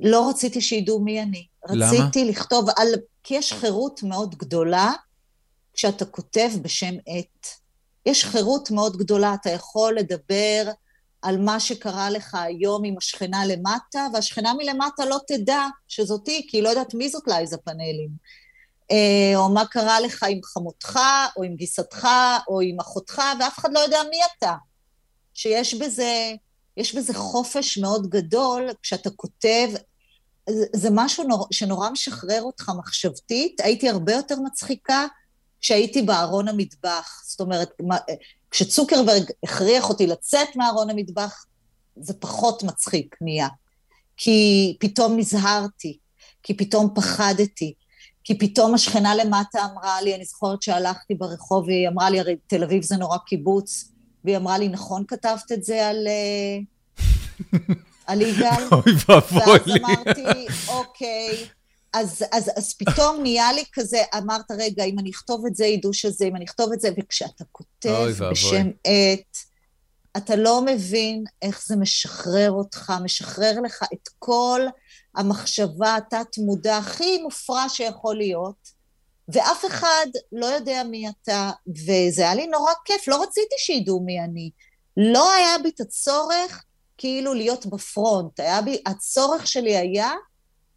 [0.01, 1.47] לא רציתי שידעו מי אני.
[1.69, 1.87] למה?
[1.87, 2.89] רציתי לכתוב על...
[3.23, 4.93] כי יש חירות מאוד גדולה
[5.73, 7.47] כשאתה כותב בשם עט.
[8.07, 10.71] יש חירות מאוד גדולה, אתה יכול לדבר
[11.23, 16.63] על מה שקרה לך היום עם השכנה למטה, והשכנה מלמטה לא תדע שזאתי, כי היא
[16.63, 18.09] לא יודעת מי זאת לייזה פאנלים.
[18.91, 20.99] אה, או מה קרה לך עם חמותך,
[21.37, 22.09] או עם גיסתך,
[22.49, 24.55] או עם אחותך, ואף אחד לא יודע מי אתה.
[25.35, 26.33] שיש בזה,
[26.77, 29.69] יש בזה חופש מאוד גדול כשאתה כותב,
[30.73, 33.61] זה, משהו נור, שנורא משחרר אותך מחשבתית.
[33.61, 35.07] הייתי הרבה יותר מצחיקה
[35.61, 37.23] כשהייתי בארון המטבח.
[37.27, 37.71] זאת אומרת,
[38.51, 41.45] כשצוקרברג הכריח אותי לצאת מארון המטבח,
[41.97, 43.49] זה פחות מצחיק נהיה.
[44.17, 45.99] כי פתאום נזהרתי,
[46.43, 47.75] כי פתאום פחדתי,
[48.25, 52.65] כי פתאום השכנה למטה אמרה לי, אני זוכרת שהלכתי ברחוב והיא אמרה לי, הרי תל
[52.65, 53.94] אביב זה נורא קיבוץ,
[54.25, 56.09] והיא אמרה לי, נכון כתבת את זה על,
[58.07, 58.63] על יגאל?
[58.73, 59.83] אוי ואבוי לי.
[59.83, 61.47] ואז אמרתי, אוקיי.
[61.95, 65.95] אז, אז, אז פתאום נהיה לי כזה, אמרת, רגע, אם אני אכתוב את זה, ידעו
[65.95, 69.37] שזה, אם אני אכתוב את זה, וכשאתה כותב בשם עט,
[70.17, 74.61] אתה לא מבין איך זה משחרר אותך, משחרר לך את כל
[75.15, 78.74] המחשבה התת-מודע הכי מופרע שיכול להיות,
[79.29, 84.21] ואף אחד לא יודע מי אתה, וזה היה לי נורא כיף, לא רציתי שידעו מי
[84.21, 84.51] אני.
[84.97, 86.65] לא היה בי את הצורך
[86.99, 90.11] כאילו להיות בפרונט, היה בי, הצורך שלי היה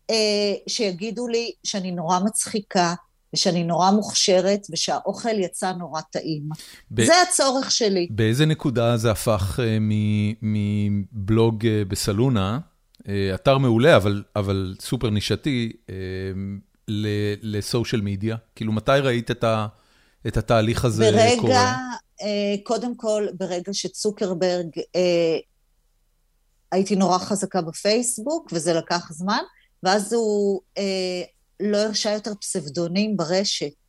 [0.09, 2.93] אה, שיגידו לי שאני נורא מצחיקה,
[3.33, 6.49] ושאני נורא מוכשרת, ושהאוכל יצא נורא טעים.
[6.91, 8.07] ב- זה הצורך שלי.
[8.11, 9.77] באיזה נקודה זה הפך אה,
[10.41, 12.59] מבלוג אה, בסלונה,
[13.07, 15.95] אה, אתר מעולה, אבל, אבל סופר נישתי, אה,
[17.41, 18.35] לסושיאל מדיה?
[18.55, 19.67] כאילו, מתי ראית את, ה,
[20.27, 21.53] את התהליך הזה קורה?
[21.53, 21.75] ברגע,
[22.63, 24.67] קודם כל, ברגע שצוקרברג,
[26.71, 29.43] הייתי נורא חזקה בפייסבוק, וזה לקח זמן,
[29.83, 30.61] ואז הוא
[31.59, 33.86] לא הרשה יותר פסבדונים ברשת.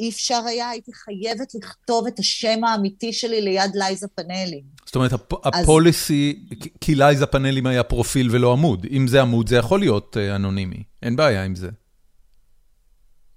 [0.00, 4.64] אי אפשר היה, הייתי חייבת לכתוב את השם האמיתי שלי ליד לייזה פאנלים.
[4.86, 5.12] זאת אומרת,
[5.44, 6.46] הפוליסי,
[6.80, 8.86] כי לייזה פאנלים היה פרופיל ולא עמוד.
[8.90, 10.82] אם זה עמוד, זה יכול להיות אנונימי.
[11.02, 11.68] אין בעיה עם זה.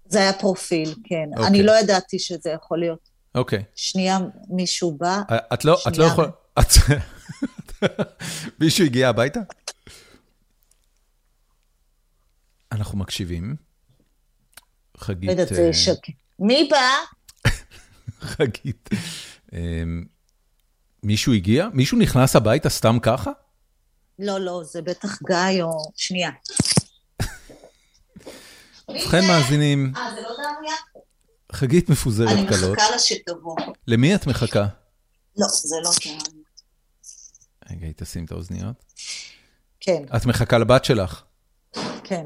[0.09, 1.43] זה היה פרופיל, כן.
[1.47, 3.09] אני לא ידעתי שזה יכול להיות.
[3.35, 3.63] אוקיי.
[3.75, 5.21] שנייה, מישהו בא.
[5.53, 5.65] את
[5.97, 6.29] לא יכולה...
[8.59, 9.39] מישהו הגיע הביתה?
[12.71, 13.66] אנחנו מקשיבים.
[14.97, 15.27] חגית...
[15.27, 16.13] לא יודעת, זה שקט.
[16.39, 16.89] מי בא?
[18.35, 18.89] חגית.
[21.03, 21.67] מישהו הגיע?
[21.73, 23.31] מישהו נכנס הביתה סתם ככה?
[24.19, 25.91] לא, לא, זה בטח גיא או...
[25.95, 26.29] שנייה.
[28.91, 29.93] ובכן מאזינים...
[29.97, 30.75] אה, זה לא דריה?
[31.51, 32.63] חגית מפוזרת קלות.
[32.63, 33.55] אני מחכה לה שתבוא.
[33.87, 34.67] למי את מחכה?
[35.37, 36.17] לא, זה לא דריה.
[37.71, 38.85] רגע, היא תשים את האוזניות.
[39.79, 40.03] כן.
[40.15, 41.23] את מחכה לבת שלך?
[42.03, 42.25] כן.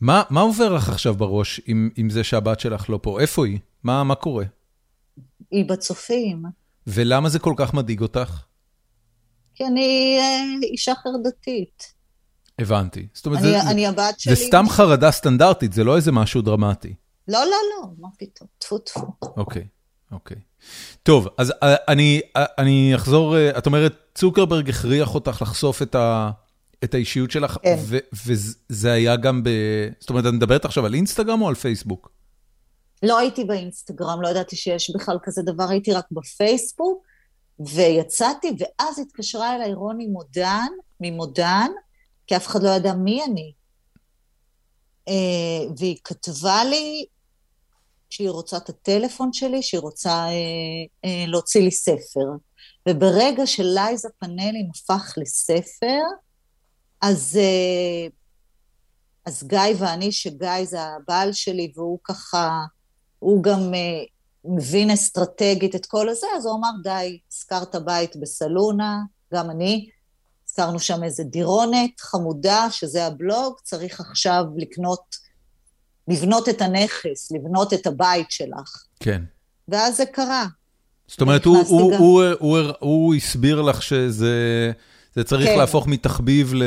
[0.00, 3.20] מה, מה עובר לך עכשיו בראש עם, עם זה שהבת שלך לא פה?
[3.20, 3.58] איפה היא?
[3.82, 4.44] מה, מה קורה?
[5.50, 6.42] היא בצופים.
[6.86, 8.42] ולמה זה כל כך מדאיג אותך?
[9.54, 11.92] כי אני אה, אישה חרדתית.
[12.58, 13.06] הבנתי.
[13.14, 14.34] זאת אומרת, אני, זה, אני הבת שלי...
[14.34, 16.94] זה סתם חרדה סטנדרטית, זה לא איזה משהו דרמטי.
[17.28, 19.06] לא, לא, לא, מה פתאום, טפו טפו.
[19.22, 19.66] אוקיי,
[20.12, 20.36] אוקיי.
[21.02, 26.30] טוב, אז אה, אני, אה, אני אחזור, את אומרת, צוקרברג הכריח אותך לחשוף את ה...
[26.84, 27.76] את האישיות שלך, כן.
[28.26, 29.50] וזה היה גם ב...
[30.00, 32.10] זאת אומרת, את מדברת עכשיו על אינסטגרם או על פייסבוק?
[33.02, 37.02] לא הייתי באינסטגרם, לא ידעתי שיש בכלל כזה דבר, הייתי רק בפייסבוק,
[37.60, 40.68] ויצאתי, ואז התקשרה אליי רוני מודן,
[41.00, 41.70] ממודן,
[42.26, 43.52] כי אף אחד לא ידע מי אני.
[45.08, 47.04] אה, והיא כתבה לי
[48.10, 50.30] שהיא רוצה את הטלפון שלי, שהיא רוצה אה,
[51.04, 52.26] אה, להוציא לי ספר.
[52.88, 56.00] וברגע שלייזה פאנלים הפך לספר,
[57.00, 58.08] אז, אה,
[59.26, 62.64] אז גיא ואני, שגיא זה הבעל שלי, והוא ככה,
[63.18, 64.04] הוא גם אה,
[64.44, 68.98] מבין אסטרטגית את כל הזה, אז הוא אמר, די, הזכרת בית בסלונה,
[69.34, 69.90] גם אני,
[70.48, 75.16] הזכרנו שם איזה דירונת חמודה, שזה הבלוג, צריך עכשיו לקנות,
[76.08, 78.84] לבנות את הנכס, לבנות את הבית שלך.
[79.00, 79.22] כן.
[79.68, 80.46] ואז זה קרה.
[81.06, 84.72] זאת אומרת, הוא, הוא, הוא, הוא, הוא, הוא הסביר לך שזה
[85.14, 85.58] זה צריך כן.
[85.58, 86.62] להפוך מתחביב, ל...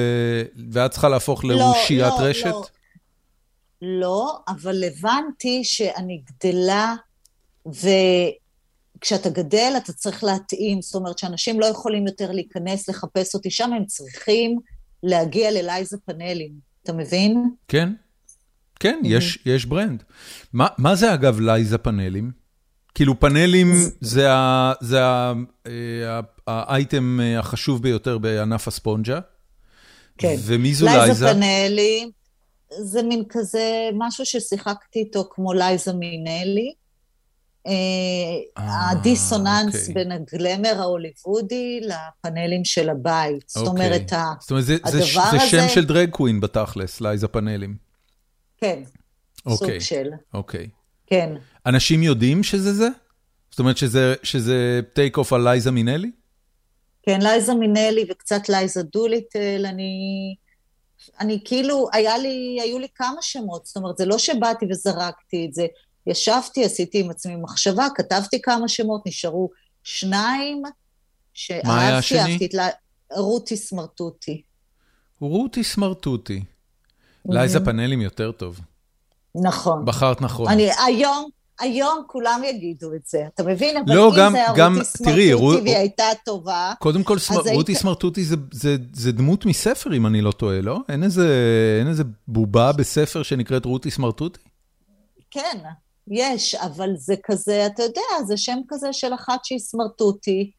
[0.71, 2.45] ואת צריכה להפוך לא, לאושיית לא, רשת?
[2.45, 2.63] לא,
[3.81, 6.95] לא, אבל הבנתי שאני גדלה,
[7.65, 13.73] וכשאתה גדל אתה צריך להתאים, זאת אומרת שאנשים לא יכולים יותר להיכנס, לחפש אותי שם,
[13.73, 14.59] הם צריכים
[15.03, 16.51] להגיע ללייזה פאנלים,
[16.83, 17.49] אתה מבין?
[17.67, 17.89] כן,
[18.79, 20.03] כן, יש, יש ברנד.
[20.53, 22.42] מה, מה זה אגב לייזה פאנלים?
[22.95, 25.33] כאילו פאנלים זה אה,
[26.47, 29.19] האייטם אה, החשוב ביותר בענף הספונג'ה.
[30.17, 30.35] כן.
[30.39, 31.05] ומי זו לייזה?
[31.05, 32.09] לייזה פאנלים
[32.69, 36.73] זה מין כזה משהו ששיחקתי איתו כמו לייזה מינלי.
[37.67, 37.73] אה,
[38.91, 39.93] הדיסוננס אוקיי.
[39.93, 43.49] בין הגלמר ההוליוודי לפאנלים של הבית.
[43.49, 43.85] זאת אוקיי.
[43.85, 44.77] אומרת, הדבר הזה...
[45.31, 47.75] זה שם של drag queen בתכלס, לייזה פאנלים.
[48.57, 48.83] כן,
[49.49, 50.09] סוג של.
[50.33, 50.69] אוקיי.
[51.07, 51.33] כן.
[51.65, 52.87] אנשים יודעים שזה זה?
[53.51, 56.11] זאת אומרת שזה, שזה take off על לייזה מינלי?
[57.03, 60.35] כן, לייזה מינלי וקצת לייזה דוליטל, אני...
[61.19, 65.53] אני כאילו, היה לי, היו לי כמה שמות, זאת אומרת, זה לא שבאתי וזרקתי את
[65.53, 65.65] זה.
[66.07, 69.49] ישבתי, עשיתי עם עצמי מחשבה, כתבתי כמה שמות, נשארו
[69.83, 70.61] שניים,
[71.33, 72.19] שאהבתי, מה היה השני?
[72.19, 72.67] אהבתי את לה...
[73.11, 74.41] רותי סמרטוטי.
[75.21, 76.43] רותי סמרטוטי.
[77.25, 78.59] לייזה פאנלים יותר טוב.
[79.35, 79.85] נכון.
[79.85, 80.47] בחרת נכון.
[80.47, 81.29] אני היום,
[81.63, 83.77] היום כולם יגידו את זה, אתה מבין?
[83.77, 85.63] אבל לא, אם גם, זה גם, רותי תראי, סמרטוטי רו...
[85.63, 87.37] והיא הייתה טובה, קודם כל, סמר...
[87.37, 87.81] רותי היית...
[87.81, 90.79] סמרטוטי זה, זה, זה דמות מספר, אם אני לא טועה, לא?
[90.89, 91.27] אין איזה,
[91.79, 94.39] אין איזה בובה בספר שנקראת רותי סמרטוטי?
[95.31, 95.57] כן,
[96.07, 100.51] יש, אבל זה כזה, אתה יודע, זה שם כזה של אחת שהיא סמרטוטי.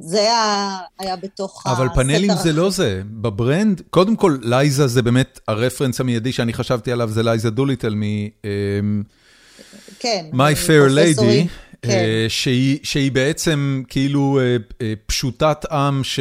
[0.00, 1.82] זה היה, היה בתוך הספר.
[1.82, 3.02] אבל פאנלים זה לא זה.
[3.06, 8.02] בברנד, קודם כל, לייזה זה באמת הרפרנס המיידי שאני חשבתי עליו, זה לייזה דוליטל מ...
[8.02, 9.02] אמ,
[9.98, 10.26] כן.
[10.32, 11.48] My Fair Lady,
[11.82, 11.90] כן.
[11.90, 16.20] אה, שהיא, שהיא בעצם כאילו אה, אה, פשוטת עם ש,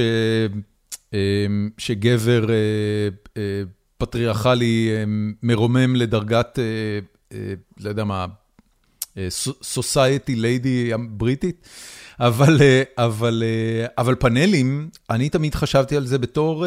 [1.78, 2.46] שגבר
[3.98, 4.90] פטריארכלי
[5.44, 6.60] מרומם לדרגת,
[7.80, 8.26] לא יודע מה,
[9.62, 11.68] Society Lady בריטית.
[12.20, 12.58] אבל,
[12.98, 13.44] אבל,
[13.98, 16.66] אבל פאנלים, אני תמיד חשבתי על זה בתור,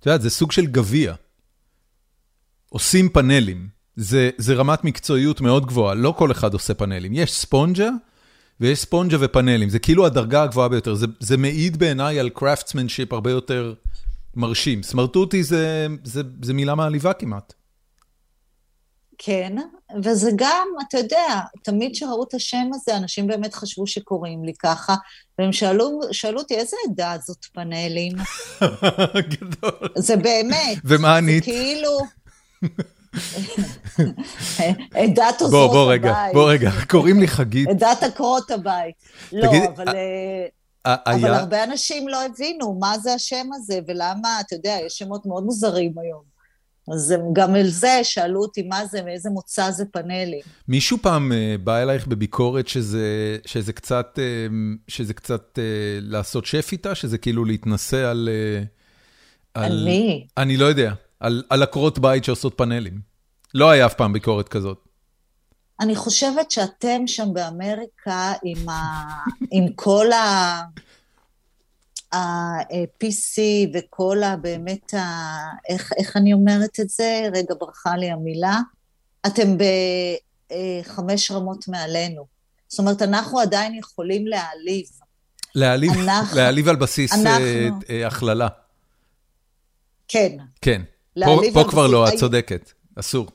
[0.00, 1.14] את יודעת, זה סוג של גביע.
[2.68, 3.77] עושים פאנלים.
[4.00, 7.12] זה, זה רמת מקצועיות מאוד גבוהה, לא כל אחד עושה פאנלים.
[7.14, 7.88] יש ספונג'ה
[8.60, 10.94] ויש ספונג'ה ופאנלים, זה כאילו הדרגה הגבוהה ביותר.
[10.94, 13.74] זה, זה מעיד בעיניי על craftsmanship הרבה יותר
[14.34, 14.82] מרשים.
[14.82, 17.52] סמרטוטי זה, זה, זה מילה מעליבה כמעט.
[19.18, 19.56] כן,
[20.04, 24.94] וזה גם, אתה יודע, תמיד כשראו את השם הזה, אנשים באמת חשבו שקוראים לי ככה,
[25.38, 28.12] והם שאלו, שאלו אותי, איזה עדה זאת פאנלים?
[29.30, 29.88] גדול.
[29.96, 30.78] זה באמת.
[30.84, 31.44] ומה ענית?
[31.44, 31.98] זה כאילו...
[34.94, 35.72] עדת עוזרות הבית.
[35.72, 37.68] בוא, בוא רגע, בוא רגע, קוראים לי חגית.
[37.68, 38.94] עדת עקרות הבית.
[39.32, 39.94] לא, אבל...
[40.86, 45.44] אבל הרבה אנשים לא הבינו מה זה השם הזה, ולמה, אתה יודע, יש שמות מאוד
[45.44, 46.38] מוזרים היום.
[46.94, 50.40] אז גם על זה שאלו אותי מה זה, מאיזה מוצא זה פאנלים.
[50.68, 51.32] מישהו פעם
[51.64, 54.18] בא אלייך בביקורת שזה, שזה קצת,
[54.88, 55.58] שזה קצת
[56.00, 56.94] לעשות שף איתה?
[56.94, 58.28] שזה כאילו להתנסה על...
[59.54, 60.26] על מי?
[60.36, 60.92] אני לא יודע.
[61.20, 63.00] על, על עקרות בית שעושות פאנלים.
[63.54, 64.84] לא היה אף פעם ביקורת כזאת.
[65.80, 69.04] אני חושבת שאתם שם באמריקה עם, ה...
[69.50, 70.62] עם כל ה...
[72.12, 73.40] ה-PC
[73.74, 74.36] וכל ה...
[74.36, 75.00] באמת ה...
[75.68, 77.28] איך, איך אני אומרת את זה?
[77.34, 78.58] רגע, ברחה לי המילה.
[79.26, 79.56] אתם
[80.84, 82.26] בחמש רמות מעלינו.
[82.68, 84.86] זאת אומרת, אנחנו עדיין יכולים להעליב.
[85.54, 88.48] להעליב, אנחנו, להעליב על בסיס אנחנו, הכללה.
[90.08, 90.36] כן.
[90.60, 90.82] כן.
[91.26, 93.26] פה, פה כבר לא, את צודקת, אסור.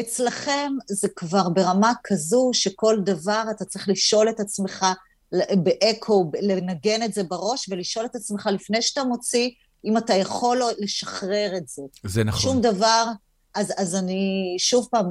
[0.00, 4.86] אצלכם זה כבר ברמה כזו שכל דבר אתה צריך לשאול את עצמך
[5.62, 9.50] באקו, לנגן את זה בראש ולשאול את עצמך לפני שאתה מוציא,
[9.84, 11.82] אם אתה יכול לשחרר את זה.
[12.04, 12.40] זה נכון.
[12.40, 13.04] שום דבר,
[13.54, 15.08] אז, אז אני, שוב פעם,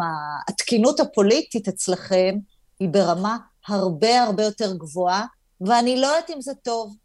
[0.48, 2.36] התקינות הפוליטית אצלכם
[2.80, 5.26] היא ברמה הרבה הרבה יותר גבוהה,
[5.62, 6.96] ואני לא יודעת אם זה טוב.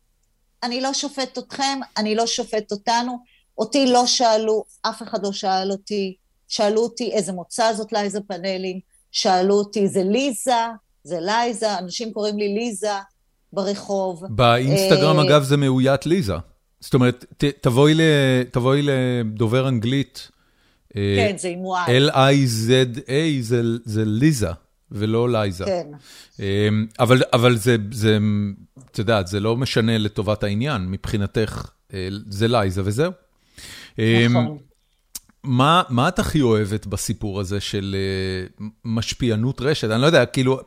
[0.62, 3.18] אני לא שופט אתכם, אני לא שופט אותנו.
[3.58, 6.14] אותי לא שאלו, אף אחד לא שאל אותי.
[6.48, 8.80] שאלו אותי איזה מוצא זאת לייזה פאנלים,
[9.10, 10.66] שאלו אותי זה ליזה,
[11.04, 12.92] זה לייזה, אנשים קוראים לי ליזה
[13.52, 14.22] ברחוב.
[14.28, 16.34] באינסטגרם, אגב, זה מאוית ליזה.
[16.80, 17.24] זאת אומרת,
[18.50, 20.30] תבואי לדובר אנגלית.
[20.94, 21.90] כן, זה עם Y.
[21.90, 23.12] L-I-Z-A
[23.84, 24.50] זה ליזה.
[24.90, 25.64] ולא לייזה.
[25.64, 25.86] כן.
[27.32, 27.76] אבל זה,
[28.90, 31.70] את יודעת, זה לא משנה לטובת העניין, מבחינתך
[32.28, 33.12] זה לייזה וזהו.
[33.98, 34.58] נכון.
[35.44, 37.96] מה, מה את הכי אוהבת בסיפור הזה של
[38.84, 39.90] משפיענות רשת?
[39.90, 40.60] אני לא יודע, כאילו,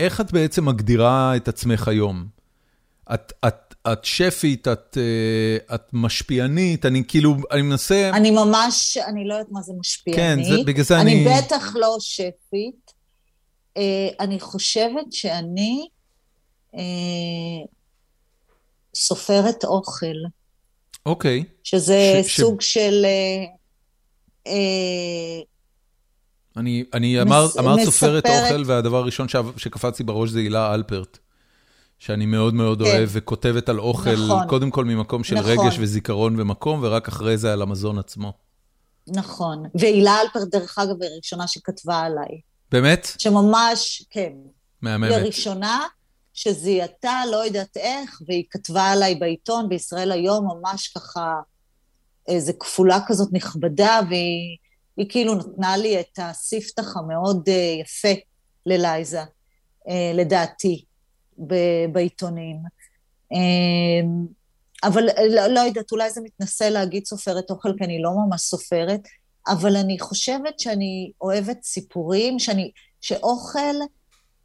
[0.00, 2.26] איך את בעצם מגדירה את עצמך היום?
[3.14, 4.98] את, את, את שפית, את,
[5.74, 8.10] את משפיענית, אני כאילו, אני מנסה...
[8.14, 10.46] אני ממש, אני לא יודעת מה זה משפיענית.
[10.46, 11.26] כן, זה, בגלל זה אני...
[11.26, 12.92] אני בטח לא שפית.
[14.20, 15.88] אני חושבת שאני
[18.94, 20.16] סופרת אוכל.
[21.06, 21.44] אוקיי.
[21.64, 23.06] שזה סוג של...
[26.56, 29.26] אני, אני אמר, אמרת סופרת אוכל, והדבר הראשון
[29.56, 31.18] שקפצתי בראש זה הילה אלפרט,
[31.98, 32.88] שאני מאוד מאוד כן.
[32.88, 34.46] אוהב, וכותבת על אוכל, נכון.
[34.48, 35.50] קודם כל ממקום של נכון.
[35.50, 38.32] רגש וזיכרון ומקום, ורק אחרי זה על המזון עצמו.
[39.08, 42.40] נכון, והילה אלפרט, דרך אגב, היא הראשונה שכתבה עליי.
[42.72, 43.12] באמת?
[43.18, 44.32] שממש, כן.
[44.82, 45.10] מהממת.
[45.10, 45.80] היא הראשונה
[46.36, 51.40] שזיהתה, לא יודעת איך, והיא כתבה עליי בעיתון, בישראל היום, ממש ככה,
[52.28, 54.56] איזה כפולה כזאת נכבדה, והיא
[54.96, 58.20] היא כאילו נתנה לי את הספתח המאוד uh, יפה
[58.66, 60.84] ללייזה, uh, לדעתי,
[61.46, 62.56] ב- בעיתונים.
[63.34, 63.36] Uh,
[64.84, 69.00] אבל לא, לא יודעת, אולי זה מתנשא להגיד סופרת אוכל, כי אני לא ממש סופרת,
[69.48, 72.70] אבל אני חושבת שאני אוהבת סיפורים, שאני,
[73.00, 73.76] שאוכל,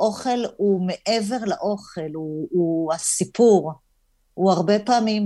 [0.02, 3.74] אוכל הוא מעבר לאוכל, הוא, הוא הסיפור,
[4.34, 5.26] הוא הרבה פעמים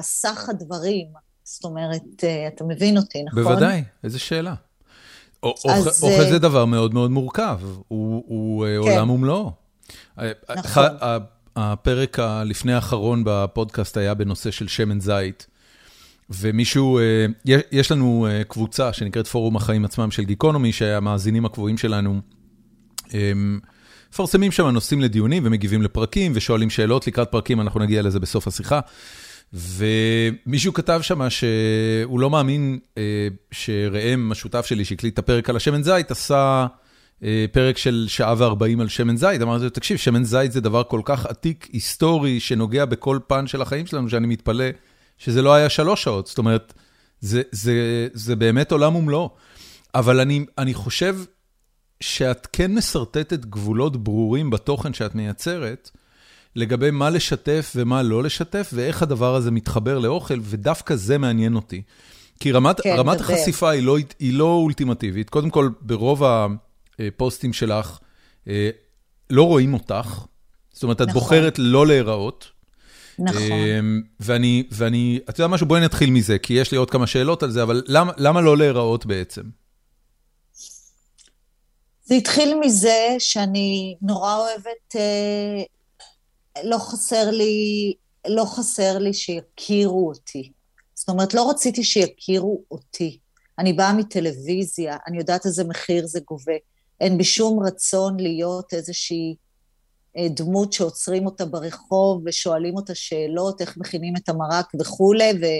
[0.00, 1.06] סך הדברים.
[1.44, 3.42] זאת אומרת, אה, אתה מבין אותי, נכון?
[3.42, 4.54] בוודאי, איזה שאלה.
[5.44, 6.02] אז...
[6.02, 8.76] אוכל זה דבר מאוד מאוד מורכב, הוא, הוא כן.
[8.76, 9.52] עולם ומלואו.
[10.56, 10.84] נכון.
[11.56, 15.46] הפרק הלפני האחרון בפודקאסט היה בנושא של שמן זית.
[16.30, 17.26] ומישהו, אה,
[17.72, 22.20] יש לנו אה, קבוצה שנקראת פורום החיים עצמם של גיקונומי, שהמאזינים הקבועים שלנו
[24.12, 28.80] מפרסמים שם נושאים לדיונים ומגיבים לפרקים ושואלים שאלות לקראת פרקים, אנחנו נגיע לזה בסוף השיחה.
[29.52, 35.82] ומישהו כתב שם שהוא לא מאמין אה, שראם, השותף שלי שהקליט את הפרק על השמן
[35.82, 36.66] זית, עשה
[37.52, 39.42] פרק של שעה וארבעים על שמן זית.
[39.42, 43.62] אמרתי לו, תקשיב, שמן זית זה דבר כל כך עתיק, היסטורי, שנוגע בכל פן של
[43.62, 44.64] החיים שלנו, שאני מתפלא.
[45.18, 46.72] שזה לא היה שלוש שעות, זאת אומרת,
[47.20, 49.30] זה, זה, זה באמת עולם ומלואו.
[49.94, 51.16] אבל אני, אני חושב
[52.02, 55.90] שאת כן משרטטת גבולות ברורים בתוכן שאת מייצרת,
[56.56, 61.82] לגבי מה לשתף ומה לא לשתף, ואיך הדבר הזה מתחבר לאוכל, ודווקא זה מעניין אותי.
[62.40, 65.30] כי רמת, כן, רמת החשיפה היא לא, היא לא אולטימטיבית.
[65.30, 66.22] קודם כל, ברוב
[66.98, 67.98] הפוסטים שלך,
[68.48, 68.70] אה,
[69.30, 70.24] לא רואים אותך.
[70.72, 71.20] זאת אומרת, את נכון.
[71.20, 72.50] בוחרת לא להיראות.
[73.18, 73.42] נכון.
[73.42, 75.66] אמ, ואני, ואני, אתה יודע משהו?
[75.66, 78.56] בואי נתחיל מזה, כי יש לי עוד כמה שאלות על זה, אבל למה, למה לא
[78.56, 79.42] להיראות בעצם?
[82.12, 85.62] זה התחיל מזה שאני נורא אוהבת, אה,
[86.64, 87.94] לא חסר לי,
[88.26, 90.52] לא חסר לי שיכירו אותי.
[90.94, 93.18] זאת אומרת, לא רציתי שיכירו אותי.
[93.58, 96.52] אני באה מטלוויזיה, אני יודעת איזה מחיר זה גובה.
[97.00, 99.36] אין בי שום רצון להיות איזושהי
[100.16, 105.50] אה, דמות שעוצרים אותה ברחוב ושואלים אותה שאלות, איך מכינים את המרק וכולי, ולא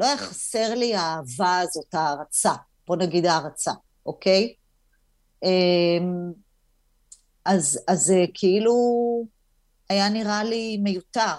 [0.00, 2.52] אה, היה חסר לי האהבה הזאת, הערצה,
[2.86, 3.72] בוא נגיד הערצה,
[4.06, 4.54] אוקיי?
[5.44, 5.98] אה,
[7.44, 8.74] אז, אז כאילו
[9.88, 11.34] היה נראה לי מיותר.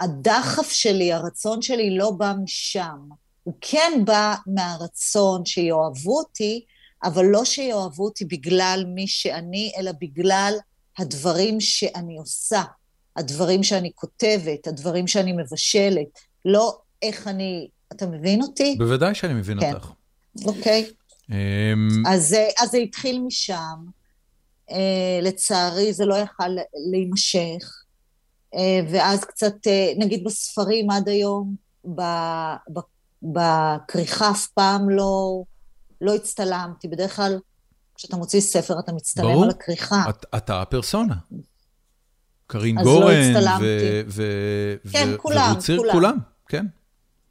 [0.00, 2.98] הדחף שלי, הרצון שלי לא בא משם.
[3.42, 6.64] הוא כן בא מהרצון שיאהבו אותי,
[7.04, 10.54] אבל לא שיאהבו אותי בגלל מי שאני, אלא בגלל
[10.98, 12.62] הדברים שאני עושה,
[13.16, 16.08] הדברים שאני כותבת, הדברים שאני מבשלת,
[16.44, 17.68] לא איך אני...
[17.98, 18.76] אתה מבין אותי?
[18.78, 19.74] בוודאי שאני מבין כן.
[19.74, 19.90] אותך.
[20.44, 20.90] אוקיי.
[21.30, 21.32] Um...
[22.08, 23.84] אז, אז זה התחיל משם.
[24.70, 24.74] Uh,
[25.22, 26.48] לצערי זה לא יכל
[26.90, 27.82] להימשך.
[28.54, 28.58] Uh,
[28.90, 31.54] ואז קצת, uh, נגיד בספרים עד היום,
[33.22, 35.42] בכריכה אף פעם לא...
[36.00, 36.88] לא הצטלמתי.
[36.88, 37.38] בדרך כלל,
[37.94, 39.44] כשאתה מוציא ספר, אתה מצטלם ברור.
[39.44, 40.04] על הכריכה.
[40.08, 41.14] את, אתה הפרסונה.
[42.46, 43.50] קרין גורן לא
[44.92, 45.92] כן, כולם, ורוציר, כולם.
[45.92, 46.18] כולם,
[46.48, 46.66] כן.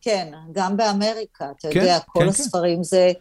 [0.08, 2.84] כן, גם באמריקה, אתה כן, יודע, כל כן, הספרים כן.
[2.84, 3.12] זה...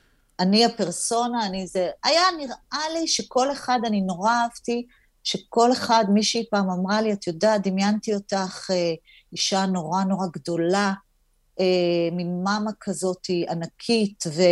[0.41, 1.89] אני הפרסונה, אני זה...
[2.05, 4.87] היה נראה לי שכל אחד, אני נורא אהבתי
[5.24, 8.95] שכל אחד, מישהי פעם אמרה לי, את יודעת, דמיינתי אותך אה,
[9.32, 10.93] אישה נורא נורא גדולה,
[11.61, 14.43] אה, מין מאמה כזאת ענקית, ו,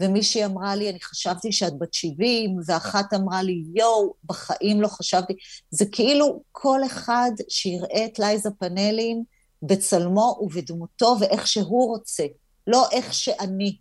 [0.00, 5.34] ומישהי אמרה לי, אני חשבתי שאת בת 70, ואחת אמרה לי, יואו, בחיים לא חשבתי.
[5.70, 12.24] זה כאילו כל אחד שיראה את לייזה פאנלים בצלמו ובדמותו ואיך שהוא רוצה,
[12.66, 13.76] לא איך שאני.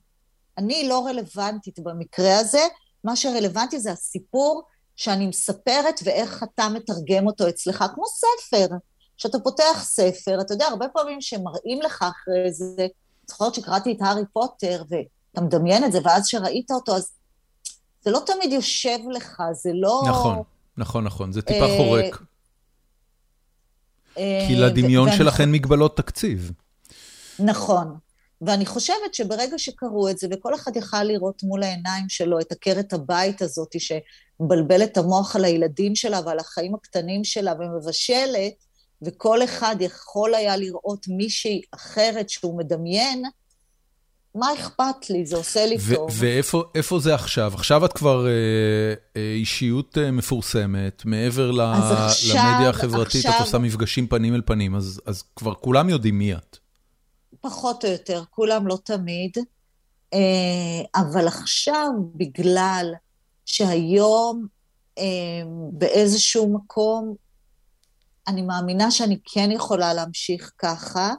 [0.58, 2.62] אני לא רלוונטית במקרה הזה,
[3.04, 4.64] מה שרלוונטי זה הסיפור
[4.96, 8.76] שאני מספרת ואיך אתה מתרגם אותו אצלך, כמו ספר.
[9.18, 12.88] כשאתה פותח ספר, אתה יודע, הרבה פעמים שמראים לך אחרי זה,
[13.28, 17.12] זוכרת שקראתי את הארי פוטר, ואתה מדמיין את זה, ואז שראית אותו, אז
[18.02, 20.02] זה לא תמיד יושב לך, זה לא...
[20.08, 20.42] נכון,
[20.78, 22.22] נכון, נכון, זה טיפה אה, חורק.
[24.18, 26.52] אה, כי לדמיון שלכן מגבלות תקציב.
[27.40, 27.98] נכון.
[28.42, 32.94] ואני חושבת שברגע שקראו את זה, וכל אחד יכל לראות מול העיניים שלו את עקרת
[32.94, 38.54] הבית הזאת, שמבלבלת את המוח על הילדים שלה ועל החיים הקטנים שלה ומבשלת,
[39.02, 43.24] וכל אחד יכול היה לראות מישהי אחרת שהוא מדמיין,
[44.36, 45.26] מה אכפת לי?
[45.26, 46.10] זה עושה לי טוב.
[46.14, 47.52] ואיפה זה עכשיו?
[47.54, 48.32] עכשיו את כבר אה,
[49.16, 54.76] אה, אישיות אה, מפורסמת, מעבר עכשיו, למדיה החברתית, עכשיו, את עושה מפגשים פנים אל פנים,
[54.76, 56.58] אז, אז כבר כולם יודעים מי את.
[57.42, 59.38] פחות או יותר, כולם לא תמיד,
[60.14, 60.20] אה,
[61.02, 62.94] אבל עכשיו, בגלל
[63.46, 64.48] שהיום
[64.98, 65.04] אה,
[65.72, 67.16] באיזשהו מקום
[68.28, 71.14] אני מאמינה שאני כן יכולה להמשיך ככה,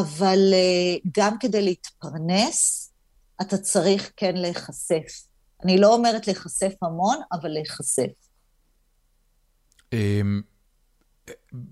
[0.00, 2.90] אבל uh, גם כדי להתפרנס,
[3.40, 5.26] אתה צריך כן להיחשף.
[5.64, 8.10] אני לא אומרת להיחשף המון, אבל להיחשף.
[9.92, 10.42] אמ,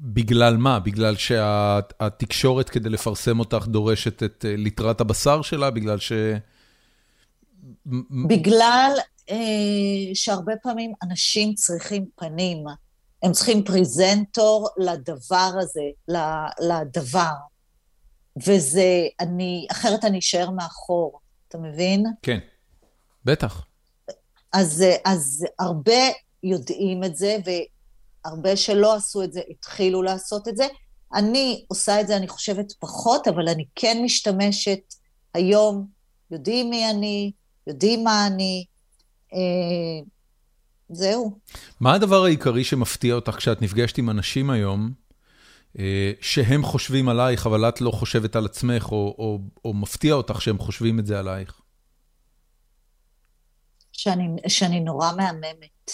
[0.00, 0.80] בגלל מה?
[0.80, 5.70] בגלל שהתקשורת כדי לפרסם אותך דורשת את אה, ליטרת הבשר שלה?
[5.70, 6.12] בגלל ש...
[8.28, 8.92] בגלל
[9.30, 9.36] אה,
[10.14, 12.64] שהרבה פעמים אנשים צריכים פנים.
[13.22, 16.14] הם צריכים פריזנטור לדבר הזה,
[16.60, 17.34] לדבר.
[18.36, 22.04] וזה, אני, אחרת אני אשאר מאחור, אתה מבין?
[22.22, 22.38] כן,
[23.24, 23.66] בטח.
[24.52, 26.02] אז, אז הרבה
[26.42, 30.66] יודעים את זה, והרבה שלא עשו את זה, התחילו לעשות את זה.
[31.14, 34.94] אני עושה את זה, אני חושבת, פחות, אבל אני כן משתמשת
[35.34, 35.86] היום,
[36.30, 37.32] יודעים מי אני,
[37.66, 38.64] יודעים מה אני,
[39.34, 40.04] אה,
[40.88, 41.38] זהו.
[41.80, 44.92] מה הדבר העיקרי שמפתיע אותך כשאת נפגשת עם אנשים היום,
[46.20, 50.58] שהם חושבים עלייך, אבל את לא חושבת על עצמך, או, או, או מפתיע אותך שהם
[50.58, 51.60] חושבים את זה עלייך?
[53.92, 55.90] שאני, שאני נורא מהממת.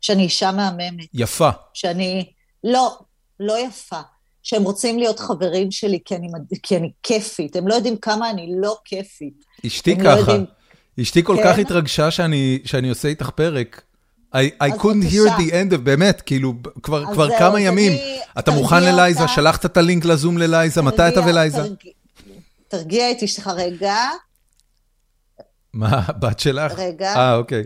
[0.00, 1.06] שאני אישה מהממת.
[1.14, 1.50] יפה.
[1.74, 2.32] שאני...
[2.64, 2.98] לא,
[3.40, 4.00] לא יפה.
[4.42, 6.28] שהם רוצים להיות חברים שלי כי אני,
[6.62, 7.56] כי אני כיפית.
[7.56, 9.44] הם לא יודעים כמה אני לא כיפית.
[9.66, 10.14] אשתי לא ככה.
[10.14, 10.46] לא יודעים...
[11.00, 11.42] אשתי כל כן?
[11.44, 13.82] כך התרגשה שאני, שאני עושה איתך פרק.
[14.34, 17.92] I, I couldn't hear the end of, באמת, כאילו, כבר, כמה ימים.
[18.38, 19.28] אתה מוכן ללייזה?
[19.28, 20.82] שלחת את הלינק לזום ללייזה?
[20.82, 21.62] מתי אתה ולייזה?
[22.68, 23.96] תרגיע, את אשתך רגע.
[25.72, 26.72] מה, הבת שלך?
[26.76, 27.14] רגע.
[27.16, 27.64] אה, אוקיי.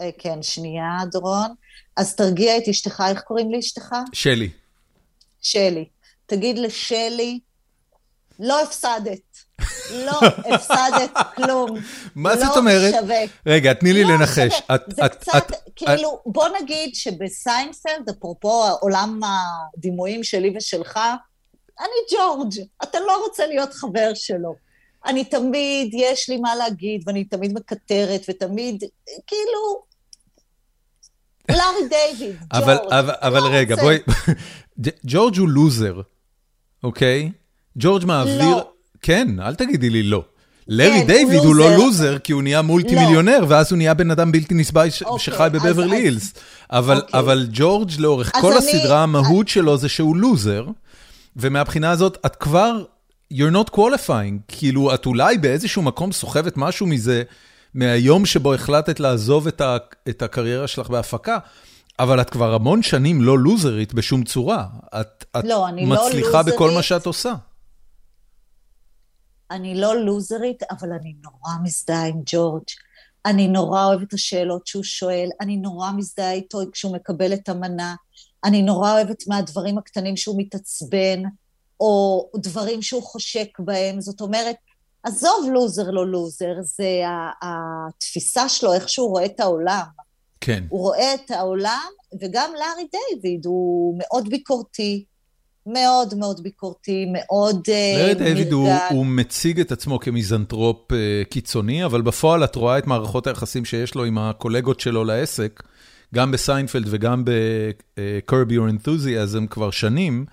[0.00, 1.54] אה, כן, שנייה, דורון.
[1.96, 3.94] אז תרגיע את אשתך, איך קוראים לאשתך?
[4.12, 4.50] שלי.
[5.42, 5.84] שלי.
[6.26, 7.40] תגיד לשלי,
[8.40, 9.25] לא הפסדת.
[9.90, 10.20] לא
[10.54, 11.78] הפסדת כלום.
[12.14, 12.92] מה זאת לא אומרת?
[12.94, 13.18] לא שווה.
[13.46, 14.62] רגע, תני לי לא לנחש.
[14.74, 16.32] את, זה את, קצת, את, כאילו, את...
[16.32, 21.00] בוא נגיד שבסיינפלד, אפרופו עולם הדימויים שלי ושלך,
[21.80, 22.52] אני ג'ורג',
[22.82, 24.54] אתה לא רוצה להיות חבר שלו.
[25.06, 28.84] אני תמיד, יש לי מה להגיד, ואני תמיד מקטרת, ותמיד,
[29.26, 29.82] כאילו,
[31.50, 32.62] לארי דיוויד, ג'ורג'.
[32.62, 33.98] אבל, אבל, אבל לא רגע, בואי,
[35.10, 36.00] ג'ורג' הוא לוזר,
[36.84, 37.30] אוקיי?
[37.76, 38.56] ג'ורג' מעביר...
[38.56, 38.72] לא.
[39.02, 40.24] כן, אל תגידי לי לא.
[40.68, 43.46] לארי כן, דיוויד הוא לא לוזר, כי הוא נהיה מולטי מיליונר, לא.
[43.48, 46.34] ואז הוא נהיה בן אדם בלתי נסבל אוקיי, שחי בבברלי הילס.
[46.70, 47.20] אבל, אוקיי.
[47.20, 49.50] אבל ג'ורג' לאורך כל אני, הסדרה, המהות I...
[49.50, 50.66] שלו זה שהוא לוזר,
[51.36, 52.82] ומהבחינה הזאת, את כבר,
[53.34, 57.22] you're not qualifying, כאילו, את אולי באיזשהו מקום סוחבת משהו מזה,
[57.74, 59.76] מהיום שבו החלטת לעזוב את, ה,
[60.08, 61.38] את הקריירה שלך בהפקה,
[61.98, 64.64] אבל את כבר המון שנים לא לוזרית בשום צורה.
[65.00, 67.32] את, את לא, מצליחה לא בכל מה שאת עושה.
[69.50, 72.64] אני לא לוזרית, אבל אני נורא מזדהה עם ג'ורג'.
[73.26, 77.94] אני נורא אוהבת את השאלות שהוא שואל, אני נורא מזדהה איתו כשהוא מקבל את המנה,
[78.44, 81.22] אני נורא אוהבת מהדברים הקטנים שהוא מתעצבן,
[81.80, 84.00] או דברים שהוא חושק בהם.
[84.00, 84.56] זאת אומרת,
[85.02, 87.02] עזוב לוזר לא לוזר, זה
[87.42, 89.84] התפיסה שלו, איך שהוא רואה את העולם.
[90.40, 90.64] כן.
[90.68, 91.88] הוא רואה את העולם,
[92.20, 95.04] וגם לארי דיוויד הוא מאוד ביקורתי,
[95.66, 97.98] מאוד מאוד ביקורתי, מאוד נרגן.
[97.98, 100.94] לארי דיוויד הוא, מציג את עצמו כמיזנטרופ uh,
[101.30, 105.62] קיצוני, אבל בפועל את רואה את מערכות היחסים שיש לו עם הקולגות שלו לעסק,
[106.14, 110.26] גם בסיינפלד וגם ב-Curb Your Enthusiasm כבר שנים,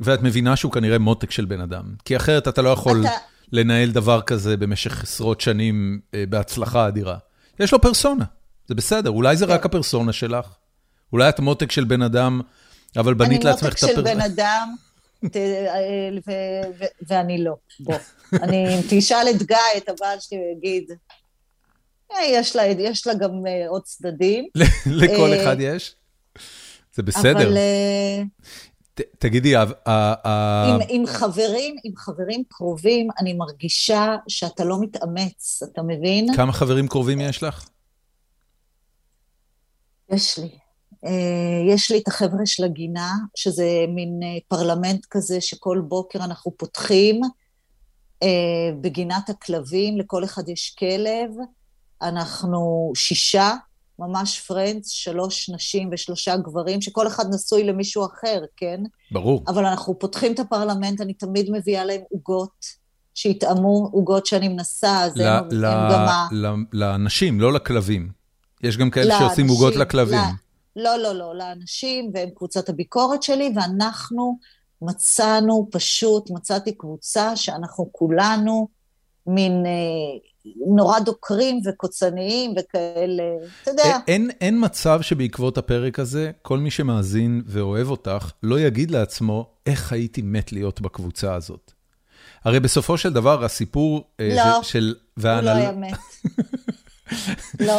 [0.00, 1.84] ואת מבינה שהוא כנראה מותק של בן אדם.
[2.04, 3.10] כי אחרת אתה לא יכול אתה...
[3.52, 7.16] לנהל דבר כזה במשך עשרות שנים אה, בהצלחה אדירה.
[7.60, 8.24] יש לו פרסונה,
[8.68, 9.52] זה בסדר, אולי זה כן.
[9.52, 10.46] רק הפרסונה שלך.
[11.12, 12.40] אולי את מותק של בן אדם,
[12.96, 13.92] אבל בנית לעצמך את הפרסונה.
[13.92, 14.74] אני מותק של בן אדם,
[17.08, 17.94] ואני לא, בוא.
[18.32, 20.90] אני, אם תשאל את גיא, את הבעל שלי, הוא יגיד,
[22.12, 24.44] אה, יש לה, יש לה גם אה, עוד צדדים.
[24.86, 25.94] לכל אחד יש?
[26.94, 27.48] זה בסדר.
[27.48, 27.58] אבל...
[29.18, 29.54] תגידי,
[30.88, 36.36] עם חברים, עם חברים קרובים, אני מרגישה שאתה לא מתאמץ, אתה מבין?
[36.36, 37.68] כמה חברים קרובים יש לך?
[40.10, 40.61] יש לי.
[41.06, 46.52] אה, יש לי את החבר'ה של הגינה, שזה מין אה, פרלמנט כזה שכל בוקר אנחנו
[46.56, 47.20] פותחים
[48.22, 48.28] אה,
[48.80, 51.30] בגינת הכלבים, לכל אחד יש כלב.
[52.02, 53.54] אנחנו שישה,
[53.98, 58.80] ממש פרנדס, שלוש נשים ושלושה גברים, שכל אחד נשוי למישהו אחר, כן?
[59.10, 59.44] ברור.
[59.48, 62.82] אבל אנחנו פותחים את הפרלמנט, אני תמיד מביאה להם עוגות,
[63.14, 66.28] שיטעמו עוגות שאני מנסה, אז ל- הם, ל- הם גם ה...
[66.72, 68.10] לאנשים, לא לכלבים.
[68.62, 70.41] יש גם כאלה שעושים עוגות לכלבים.
[70.76, 74.38] לא, לא, לא, לאנשים, והם קבוצת הביקורת שלי, ואנחנו
[74.82, 78.68] מצאנו פשוט, מצאתי קבוצה שאנחנו כולנו
[79.26, 79.70] מין אה,
[80.76, 83.22] נורא דוקרים וקוצניים וכאלה,
[83.62, 83.98] אתה יודע.
[84.08, 89.92] אין, אין מצב שבעקבות הפרק הזה, כל מי שמאזין ואוהב אותך, לא יגיד לעצמו, איך
[89.92, 91.72] הייתי מת להיות בקבוצה הזאת.
[92.44, 94.94] הרי בסופו של דבר, הסיפור אה, לא, של...
[95.16, 95.98] הוא לא היה מת.
[97.60, 97.78] לא.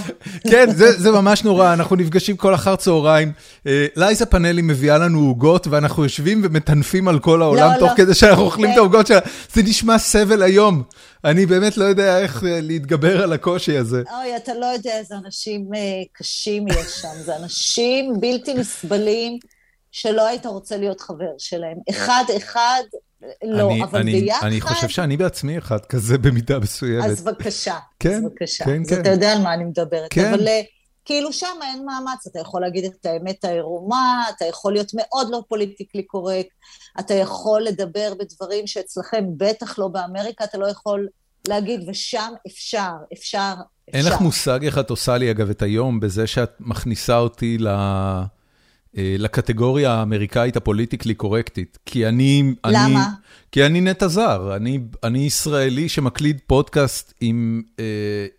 [0.51, 3.31] כן, זה זה ממש נורא, אנחנו נפגשים כל אחר צהריים.
[3.67, 7.95] אה, לייזה פאנלי מביאה לנו עוגות, ואנחנו יושבים ומטנפים על כל העולם, לא, תוך לא.
[7.95, 9.19] כדי שאנחנו אוכלים את העוגות שלה.
[9.53, 10.83] זה נשמע סבל היום.
[11.25, 14.03] אני באמת לא יודע איך אה, להתגבר על הקושי הזה.
[14.19, 15.79] אוי, אתה לא יודע איזה אנשים אה,
[16.13, 17.23] קשים יש שם.
[17.25, 19.37] זה אנשים בלתי נסבלים,
[19.91, 21.77] שלא היית רוצה להיות חבר שלהם.
[21.89, 22.83] אחד-אחד
[23.43, 24.47] לא, אני, אבל אני, ביחד...
[24.47, 27.05] אני חושב שאני בעצמי אחד כזה במידה מסוימת.
[27.05, 28.65] אז בבקשה, כן, אז בבקשה.
[28.65, 28.93] כן, כן.
[28.93, 30.07] אז אתה יודע על מה אני מדברת.
[30.09, 30.33] כן.
[30.33, 30.61] אבל אה,
[31.05, 35.43] כאילו שם אין מאמץ, אתה יכול להגיד את האמת העירומה, אתה יכול להיות מאוד לא
[35.47, 36.49] politically correct,
[36.99, 41.07] אתה יכול לדבר בדברים שאצלכם, בטח לא באמריקה, אתה לא יכול
[41.47, 43.53] להגיד, ושם אפשר, אפשר, אפשר.
[43.93, 47.67] אין לך מושג איך את עושה לי, אגב, את היום בזה שאת מכניסה אותי ל...
[48.97, 51.77] אה, לקטגוריה האמריקאית ה politically קורקטית.
[51.85, 52.53] כי אני...
[52.65, 52.85] למה?
[52.85, 52.95] אני,
[53.51, 54.55] כי אני נטע זר.
[54.55, 57.85] אני, אני ישראלי שמקליט פודקאסט עם, אה,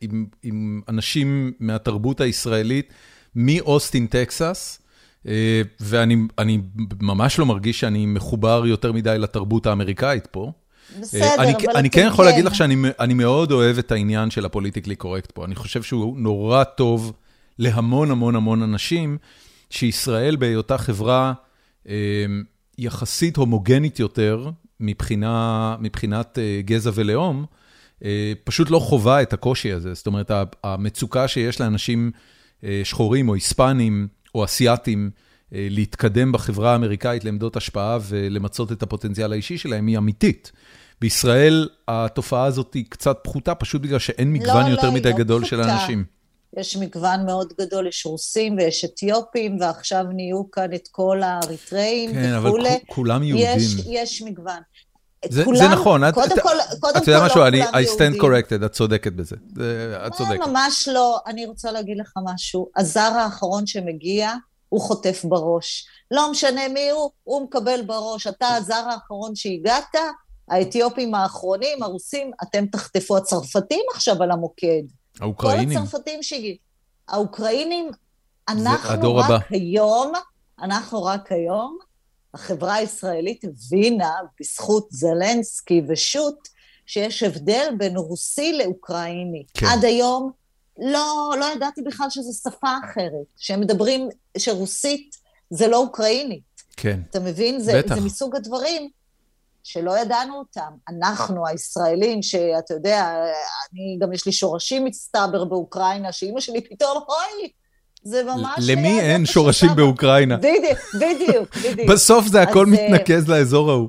[0.01, 2.93] עם, עם אנשים מהתרבות הישראלית
[3.37, 4.79] מאוסטין, טקסס.
[5.29, 6.61] אה, ואני
[7.01, 10.53] ממש לא מרגיש שאני מחובר יותר מדי לתרבות האמריקאית פה.
[11.01, 12.31] בסדר, אני, אבל אני כן יכול כן.
[12.31, 15.45] להגיד לך שאני מאוד אוהב את העניין של הפוליטיקלי קורקט פה.
[15.45, 17.13] אני חושב שהוא נורא טוב
[17.59, 19.19] להמון המון המון אנשים.
[19.75, 21.33] שישראל בהיותה חברה
[21.89, 21.95] אה,
[22.79, 24.51] יחסית הומוגנית יותר
[24.81, 27.45] מבחינה, מבחינת אה, גזע ולאום,
[28.05, 29.95] אה, פשוט לא חווה את הקושי הזה.
[29.95, 30.31] זאת אומרת,
[30.65, 32.11] המצוקה שיש לאנשים
[32.85, 35.11] שחורים או היספנים או אסיאתים
[35.53, 40.53] להתקדם בחברה האמריקאית לעמדות השפעה ולמצות את הפוטנציאל האישי שלהם היא אמיתית.
[41.01, 45.19] בישראל התופעה הזאת היא קצת פחותה, פשוט בגלל שאין מגוון לא, יותר לא, מדי לא
[45.19, 45.57] גדול פחותה.
[45.57, 46.05] של אנשים.
[46.57, 52.39] יש מגוון מאוד גדול, יש רוסים ויש אתיופים, ועכשיו נהיו כאן את כל האריתראים כן,
[52.39, 52.69] וכולי.
[52.69, 53.47] כן, אבל כולם יהודים.
[53.57, 54.61] יש, יש מגוון.
[55.29, 58.21] זה, כולם, זה נכון, קודם את, כל, קודם את יודעת משהו, לא אני, I stand
[58.21, 60.47] corrected, את צודקת בזה, את אה, צודקת.
[60.47, 64.33] ממש לא, אני רוצה להגיד לך משהו, הזר האחרון שמגיע,
[64.69, 65.87] הוא חוטף בראש.
[66.11, 68.27] לא משנה מי הוא, הוא מקבל בראש.
[68.27, 69.95] אתה הזר האחרון שהגעת,
[70.49, 73.17] האתיופים האחרונים, הרוסים, אתם תחטפו.
[73.17, 74.83] הצרפתים עכשיו על המוקד.
[75.21, 75.79] האוקראינים.
[75.79, 76.57] כל הצרפתים שהגיעו.
[77.09, 77.91] האוקראינים,
[78.49, 79.39] אנחנו רק הבא.
[79.51, 80.13] היום,
[80.63, 81.79] אנחנו רק היום,
[82.35, 86.49] החברה הישראלית הבינה, בזכות זלנסקי ושות',
[86.87, 89.45] שיש הבדל בין רוסי לאוקראיני.
[89.55, 89.67] כן.
[89.67, 90.31] עד היום
[90.79, 94.09] לא, לא ידעתי בכלל שזו שפה אחרת, שהם מדברים,
[94.39, 95.17] שרוסית
[95.51, 96.43] זה לא אוקראינית.
[96.77, 97.01] כן.
[97.11, 97.61] אתה מבין?
[97.61, 97.95] זה, בטח.
[97.95, 98.91] זה מסוג הדברים
[99.65, 100.71] שלא ידענו אותם.
[100.89, 103.15] אנחנו, הישראלים, שאתה יודע,
[103.73, 107.51] אני, גם יש לי שורשים מצטבר באוקראינה, שאימא שלי פתאום, אוי,
[108.03, 108.65] זה ממש...
[108.69, 110.37] למי אין שורשים באוקראינה?
[110.37, 111.91] בדיוק, בדיוק, בדיוק.
[111.91, 113.89] בסוף זה הכל אה, מתנקז לאזור ההוא.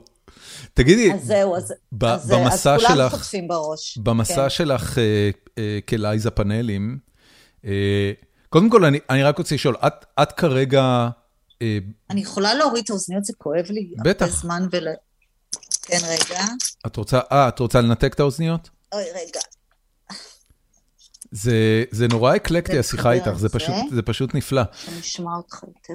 [0.74, 3.98] תגידי, אז זהו, אז, אז, אז כולם חוטפים בראש.
[3.98, 4.50] במסע כן.
[4.50, 6.98] שלך אה, אה, כלייזה פאנלים,
[7.66, 8.12] אה,
[8.50, 11.10] קודם כל, אני, אני רק רוצה לשאול, את, את כרגע...
[11.62, 11.78] אה,
[12.10, 13.94] אני יכולה להוריד את האוזניות, זה כואב לי.
[14.04, 14.26] בטח.
[14.26, 14.88] הרבה זמן ול...
[15.86, 16.44] כן, רגע.
[16.86, 18.70] את רוצה, אה, את רוצה לנתק את האוזניות?
[18.94, 19.40] אוי, רגע.
[21.92, 23.50] זה נורא אקלקטי השיחה איתך, זה זה.
[23.50, 24.62] פשוט- זה פשוט נפלא.
[24.74, 25.94] שאני אשמע אותך יותר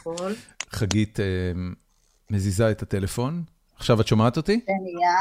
[0.00, 0.34] בקול.
[0.78, 1.24] חגית אה,
[2.30, 3.44] מזיזה את הטלפון.
[3.76, 4.60] עכשיו את שומעת אותי?
[4.66, 5.18] זה נהיה.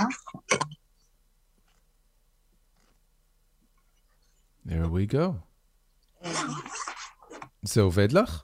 [4.68, 5.34] There we go.
[7.62, 8.44] זה עובד לך?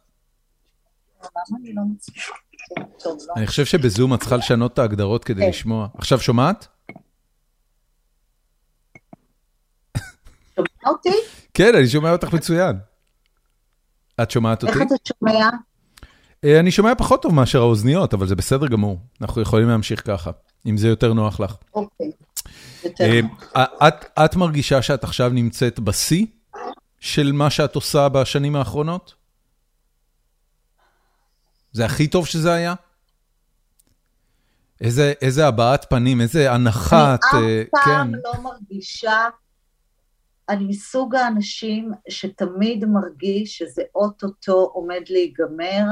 [1.21, 2.33] למה אני לא מצליחה?
[3.37, 5.49] אני חושב שבזום את צריכה לשנות את ההגדרות כדי כן.
[5.49, 5.87] לשמוע.
[5.97, 6.67] עכשיו שומעת?
[10.55, 11.13] שומע אותי?
[11.53, 12.75] כן, אני שומע אותך מצוין.
[14.21, 14.73] את שומעת אותי?
[14.73, 15.49] איך אתה שומע?
[16.43, 18.99] אה, אני שומע פחות טוב מאשר האוזניות, אבל זה בסדר גמור.
[19.21, 20.31] אנחנו יכולים להמשיך ככה,
[20.65, 21.55] אם זה יותר נוח לך.
[21.73, 22.11] אוקיי.
[22.83, 23.43] יותר אה, נוח.
[23.87, 26.25] את, את מרגישה שאת עכשיו נמצאת בשיא
[26.99, 29.22] של מה שאת עושה בשנים האחרונות?
[31.73, 32.73] זה הכי טוב שזה היה?
[34.81, 37.15] איזה, איזה הבעת פנים, איזה הנחה.
[37.15, 38.19] את, אני אה, אף פעם כן.
[38.23, 39.29] לא מרגישה,
[40.49, 45.83] אני מסוג האנשים שתמיד מרגיש שזה אוטוטו עומד להיגמר,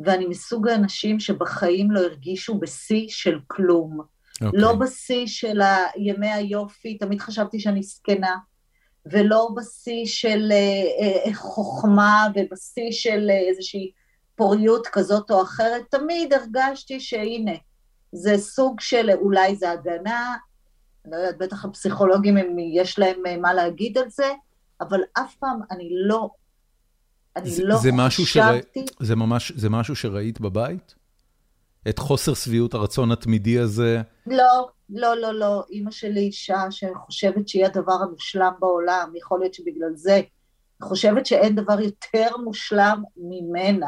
[0.00, 4.00] ואני מסוג האנשים שבחיים לא הרגישו בשיא של כלום.
[4.42, 4.60] אוקיי.
[4.60, 5.60] לא בשיא של
[5.96, 8.36] ימי היופי, תמיד חשבתי שאני זקנה,
[9.06, 13.90] ולא בשיא של אה, אה, חוכמה ובשיא של אה, איזושהי
[14.38, 17.52] פוריות כזאת או אחרת, תמיד הרגשתי שהנה,
[18.12, 20.36] זה סוג של, אולי זה הגנה,
[21.04, 24.32] אני לא יודעת, בטח הפסיכולוגים, אם יש להם אה, מה להגיד על זה,
[24.80, 26.30] אבל אף פעם אני לא,
[27.36, 30.94] אני זה- לא זה משהו שרא- חשבתי, זה ממש, זה משהו שראית בבית?
[31.88, 34.02] את חוסר שביעות הרצון התמידי הזה?
[34.26, 39.94] לא, לא, לא, לא, אימא שלי אישה שחושבת שהיא הדבר המושלם בעולם, יכול להיות שבגלל
[39.94, 40.20] זה,
[40.82, 43.86] חושבת שאין דבר יותר מושלם ממנה.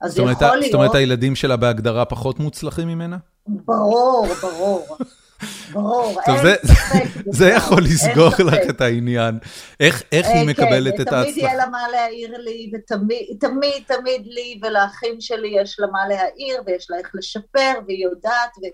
[0.00, 0.26] אז יכול
[0.56, 3.16] להיות, זאת אומרת, הילדים שלה בהגדרה פחות מוצלחים ממנה?
[3.46, 4.86] ברור, ברור,
[5.72, 8.28] ברור, אין זה- ספק זה יכול לסגור.
[8.28, 9.38] לך את העניין.
[9.80, 11.54] איך איך היא כן, מקבלת את תמיד יהיה ההצלחה?
[11.54, 16.86] לה מה להעיר לי, ותמיד, תמיד, תמיד לי ולאחים שלי יש לה מה להעיר, ויש
[16.90, 18.66] לה איך לשפר, והיא יודעת, ו...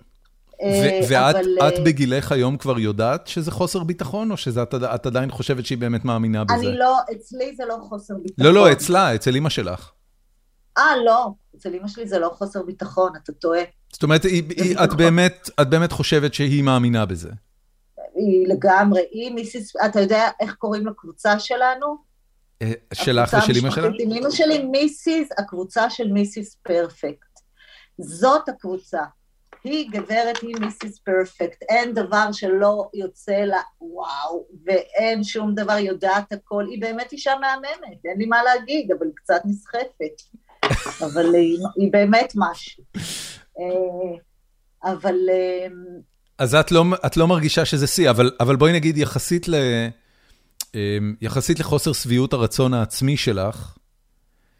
[0.63, 1.37] אה, ואת
[1.79, 6.05] אה, בגילך היום כבר יודעת שזה חוסר ביטחון, או שאת את עדיין חושבת שהיא באמת
[6.05, 6.55] מאמינה בזה?
[6.55, 8.47] אני לא, אצלי זה לא חוסר ביטחון.
[8.47, 9.91] לא, לא, אצלה, אצל אמא שלך.
[10.79, 13.63] אה, לא, אצל אמא שלי זה לא חוסר ביטחון, אתה טועה.
[13.93, 14.97] זאת אומרת, היא- היא- את ביטחון.
[14.99, 17.31] באמת את באמת חושבת שהיא מאמינה בזה.
[18.15, 21.97] היא לגמרי, היא מיסיס, אתה יודע איך קוראים לקבוצה שלנו?
[22.63, 23.85] אה, שלך ושל אמא שלך?
[24.01, 27.41] עם אמא שלי, מיסיס, הקבוצה של מיסיס פרפקט.
[27.99, 29.03] זאת הקבוצה.
[29.65, 31.63] היא גברת, היא מיסיס פרפקט.
[31.69, 36.65] אין דבר שלא יוצא לה, וואו, ואין שום דבר, יודעת הכל.
[36.71, 40.23] היא באמת אישה מהממת, אין לי מה להגיד, אבל היא קצת נסחפת.
[41.05, 42.85] אבל היא, היא באמת משהו.
[43.59, 45.15] אה, אבל...
[45.31, 45.67] אה,
[46.39, 49.55] אז את לא, את לא מרגישה שזה שיא, אבל, אבל בואי נגיד יחסית, ל,
[50.75, 53.77] אמ, יחסית לחוסר שביעות הרצון העצמי שלך,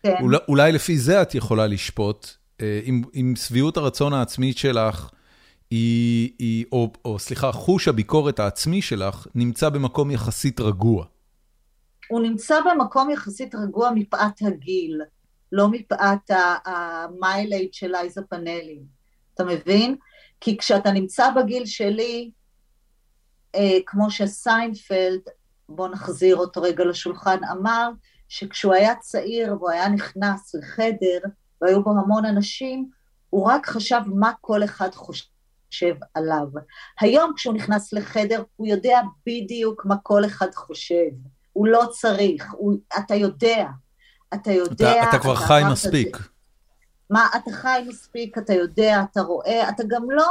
[0.03, 0.15] כן.
[0.21, 2.29] אולי, אולי לפי זה את יכולה לשפוט,
[2.61, 5.11] אה, אם, אם שביעות הרצון העצמית שלך,
[5.71, 11.05] היא, היא, או, או סליחה, חוש הביקורת העצמי שלך נמצא במקום יחסית רגוע.
[12.09, 15.01] הוא נמצא במקום יחסית רגוע מפאת הגיל,
[15.53, 16.31] לא מפאת
[16.65, 18.83] המיילייד של אייזה פאנלים,
[19.35, 19.97] אתה מבין?
[20.41, 22.31] כי כשאתה נמצא בגיל שלי,
[23.55, 25.21] אה, כמו שסיינפלד,
[25.69, 27.91] בוא נחזיר אותו רגע לשולחן, אמר
[28.29, 31.19] שכשהוא היה צעיר והוא היה נכנס לחדר
[31.61, 32.91] והיו בו המון אנשים,
[33.31, 36.47] הוא רק חשב מה כל אחד חושב עליו.
[37.01, 41.09] היום כשהוא נכנס לחדר, הוא יודע בדיוק מה כל אחד חושב.
[41.53, 43.67] הוא לא צריך, הוא, אתה יודע,
[44.43, 44.93] אתה יודע...
[44.93, 46.17] אתה, אתה כבר חי אמרת מספיק.
[46.17, 46.23] זה.
[47.11, 50.27] מה, אתה חי מספיק, אתה יודע, אתה רואה, אתה גם לא...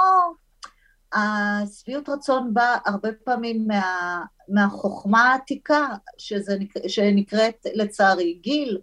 [1.13, 5.87] השביעות רצון באה הרבה פעמים מה, מהחוכמה העתיקה,
[6.17, 8.77] שזה, נק- שנקראת לצערי גיל,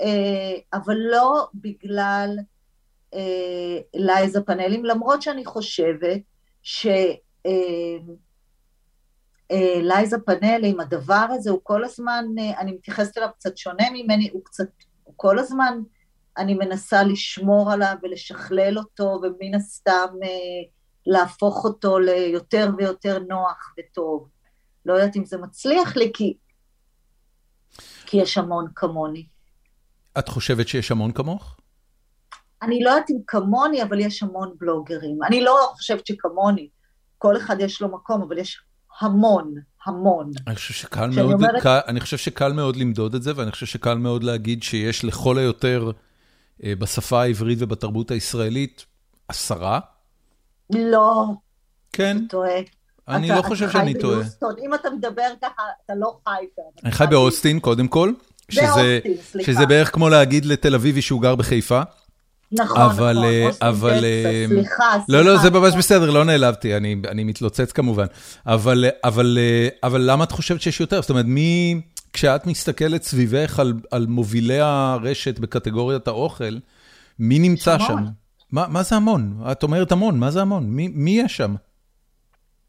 [0.00, 2.38] אה, אבל לא בגלל
[3.14, 6.20] אה, לייזה פאנלים, למרות שאני חושבת
[6.62, 6.86] ש...
[7.46, 8.14] אה,
[9.82, 14.44] לייזה פאנלים, הדבר הזה הוא כל הזמן, אה, אני מתייחסת אליו קצת שונה ממני, הוא
[14.44, 14.68] קצת,
[15.04, 15.78] הוא כל הזמן,
[16.38, 20.28] אני מנסה לשמור עליו ולשכלל אותו, ומן הסתם אה,
[21.06, 24.28] להפוך אותו ליותר ויותר נוח וטוב.
[24.86, 26.36] לא יודעת אם זה מצליח לי, כי,
[28.06, 29.26] כי יש המון כמוני.
[30.18, 31.56] את חושבת שיש המון כמוך?
[32.62, 35.18] אני לא יודעת אם כמוני, אבל יש המון בלוגרים.
[35.22, 36.68] אני לא חושבת שכמוני,
[37.18, 38.62] כל אחד יש לו מקום, אבל יש
[39.00, 39.54] המון,
[39.86, 40.30] המון.
[40.46, 43.66] אני חושב שקל מאוד, אומרת- קל, אני חושב שקל מאוד למדוד את זה, ואני חושב
[43.66, 45.90] שקל מאוד להגיד שיש לכל היותר
[46.64, 48.86] אה, בשפה העברית ובתרבות הישראלית
[49.28, 49.80] עשרה,
[50.70, 51.24] לא,
[51.92, 52.50] כן, אתה טועה.
[53.08, 54.20] אני לא חושב שאני טועה.
[54.64, 56.64] אם אתה מדבר ככה, אתה לא חי כאן.
[56.84, 58.12] אני חי באוסטין, קודם כל.
[58.56, 59.52] באוסטין, סליחה.
[59.52, 61.80] שזה בערך כמו להגיד לתל אביבי שהוא גר בחיפה.
[62.52, 65.04] נכון, אבל, נכון, אה, אבל, טקסס, אה, סליחה, סליחה.
[65.08, 68.06] לא, לא, זה ממש בסדר, לא נעלבתי, אני, אני מתלוצץ כמובן.
[68.46, 71.00] אבל, אבל, אה, אבל למה את חושבת שיש יותר?
[71.00, 71.80] זאת אומרת, מי,
[72.12, 76.58] כשאת מסתכלת סביבך על, על מובילי הרשת בקטגוריית האוכל,
[77.18, 77.92] מי נמצא יש שם?
[77.92, 78.12] המון.
[78.52, 79.40] מה, מה זה המון?
[79.52, 80.64] את אומרת המון, מה זה המון?
[80.64, 81.54] מי, מי יש שם?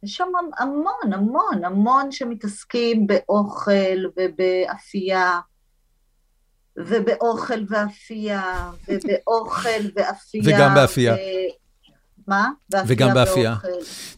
[0.03, 0.28] יש שם
[0.59, 5.39] המון, המון, המון שמתעסקים באוכל ובאפייה,
[6.78, 10.43] ובאוכל ואפייה, ובאוכל ואפייה.
[10.45, 11.13] וגם באפייה.
[11.13, 11.17] ו...
[12.28, 12.49] מה?
[12.88, 13.55] וגם באפייה.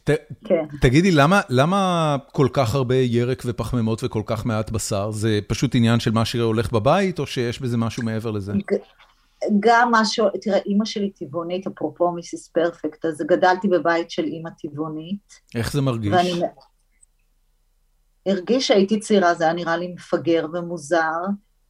[0.03, 0.09] ת,
[0.45, 0.65] כן.
[0.81, 5.11] תגידי, למה, למה כל כך הרבה ירק ופחמימות וכל כך מעט בשר?
[5.11, 8.53] זה פשוט עניין של מה שהולך בבית, או שיש בזה משהו מעבר לזה?
[9.59, 15.33] גם משהו, תראה, אימא שלי טבעונית, אפרופו מיסיס פרפקט, אז גדלתי בבית של אימא טבעונית,
[15.55, 16.13] איך זה מרגיש?
[16.13, 16.41] ואני
[18.25, 21.21] הרגיש שהייתי צעירה, זה היה נראה לי מפגר ומוזר,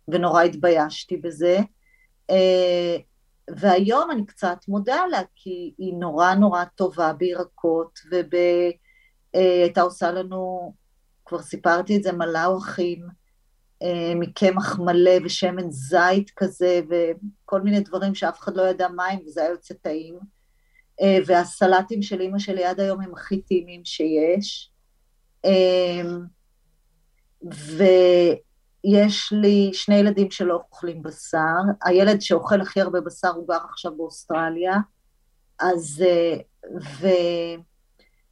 [0.08, 1.60] ונורא התביישתי בזה.
[2.30, 2.98] אה,
[3.58, 8.00] והיום אני קצת מודה לה, כי היא נורא נורא טובה בירקות,
[9.34, 10.74] והייתה עושה לנו,
[11.26, 13.08] כבר סיפרתי את זה, מלאווחים,
[13.84, 19.20] אה, מקמח מלא ושמן זית כזה, וכל מיני דברים שאף אחד לא ידע מה הם,
[19.26, 20.20] וזה היה יוצא טעים.
[21.02, 24.72] אה, והסלטים של אימא שלי עד היום הם הכי טעימים שיש.
[25.46, 26.02] אה,
[28.86, 33.98] ויש לי שני ילדים שלא אוכלים בשר, הילד שאוכל הכי הרבה בשר הוא גר עכשיו
[33.98, 34.76] באוסטרליה,
[35.60, 36.04] אז,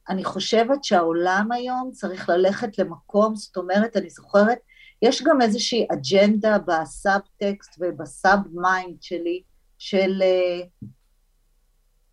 [0.08, 4.58] ואני חושבת שהעולם היום צריך ללכת למקום, זאת אומרת, אני זוכרת,
[5.02, 9.42] יש גם איזושהי אג'נדה בסאב-טקסט וב sub-mind שלי,
[9.78, 10.22] של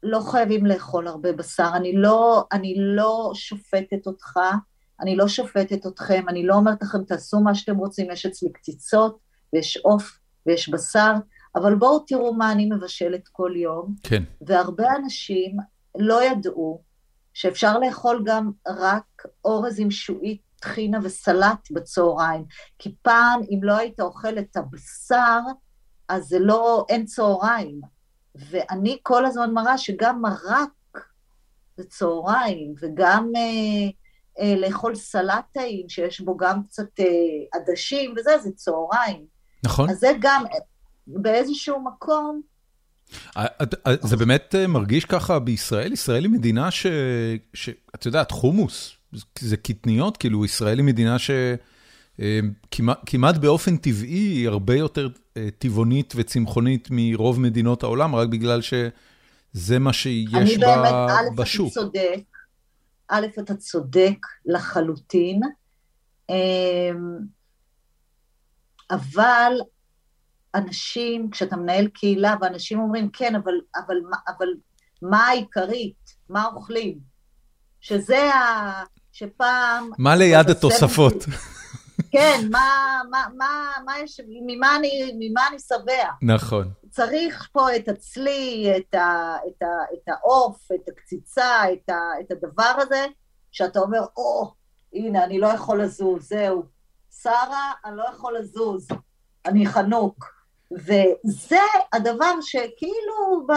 [0.04, 4.40] לא חייבים לאכול הרבה בשר, אני לא, אני לא שופטת אותך,
[5.02, 9.18] אני לא שופטת אתכם, אני לא אומרת לכם תעשו מה שאתם רוצים, יש אצלי קציצות
[9.54, 11.14] ויש עוף ויש בשר,
[11.56, 13.96] אבל בואו תראו מה אני מבשלת כל יום.
[14.04, 14.24] כן.
[14.42, 15.58] והרבה אנשים
[15.98, 16.82] לא ידעו
[17.34, 22.46] שאפשר לאכול גם רק אורז עם שועית, טחינה וסלט בצהריים,
[22.80, 25.40] כי פעם אם לא היית אוכל את הבשר,
[26.10, 27.82] אז זה לא, אין צהריים.
[28.36, 30.70] ואני כל הזמן מראה שגם מרק
[31.78, 33.92] זה צהריים, וגם אה,
[34.58, 37.06] לאכול סלט טעים, שיש בו גם קצת אה,
[37.54, 39.26] עדשים וזה, זה צהריים.
[39.64, 39.90] נכון.
[39.90, 40.60] אז זה גם אה,
[41.08, 42.42] באיזשהו מקום,
[43.38, 45.94] את- זה באמת אה, מרגיש ככה בישראל?
[45.94, 46.88] ישראל היא מדינה ש...
[47.54, 48.92] ש- את יודעת, חומוס,
[49.40, 51.32] זה קטניות, כאילו, ישראל היא מדינה ש...
[52.20, 52.40] אה,
[52.72, 55.08] כמעט, כמעט באופן טבעי היא הרבה יותר
[55.38, 61.34] אה, טבעונית וצמחונית מרוב מדינות העולם, רק בגלל שזה מה שיש אני ב- באמת, א',
[61.34, 61.74] אתה בשוק.
[61.74, 62.20] צודק,
[63.08, 65.42] א', אתה צודק לחלוטין,
[66.30, 67.18] אמ,
[68.92, 69.54] אבל
[70.56, 73.96] אנשים, כשאתה מנהל קהילה, ואנשים אומרים, כן, אבל, אבל,
[74.28, 74.48] אבל
[75.02, 76.16] מה העיקרית?
[76.30, 77.00] מה אוכלים?
[77.82, 78.84] שזה ה...
[79.12, 79.90] שפעם...
[79.98, 81.26] מה ליד התוספות?
[82.14, 86.10] כן, מה, מה, מה, מה יש, ממה אני, ממה אני שבע?
[86.22, 86.72] נכון.
[86.90, 92.32] צריך פה את הצלי, את, ה, את, ה, את העוף, את הקציצה, את, ה, את
[92.32, 93.06] הדבר הזה,
[93.52, 94.54] שאתה אומר, או,
[94.94, 96.64] הנה, אני לא יכול לזוז, זהו.
[97.22, 98.88] שרה, אני לא יכול לזוז,
[99.46, 100.26] אני חנוק.
[100.72, 101.60] וזה
[101.94, 103.54] הדבר שכאילו ב...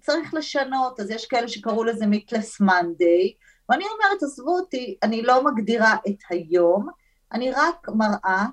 [0.00, 3.34] צריך לשנות, אז יש כאלה שקראו לזה מיטלס מנדיי,
[3.68, 6.88] ואני אומרת, עזבו אותי, אני לא מגדירה את היום,
[7.32, 8.46] אני רק מראה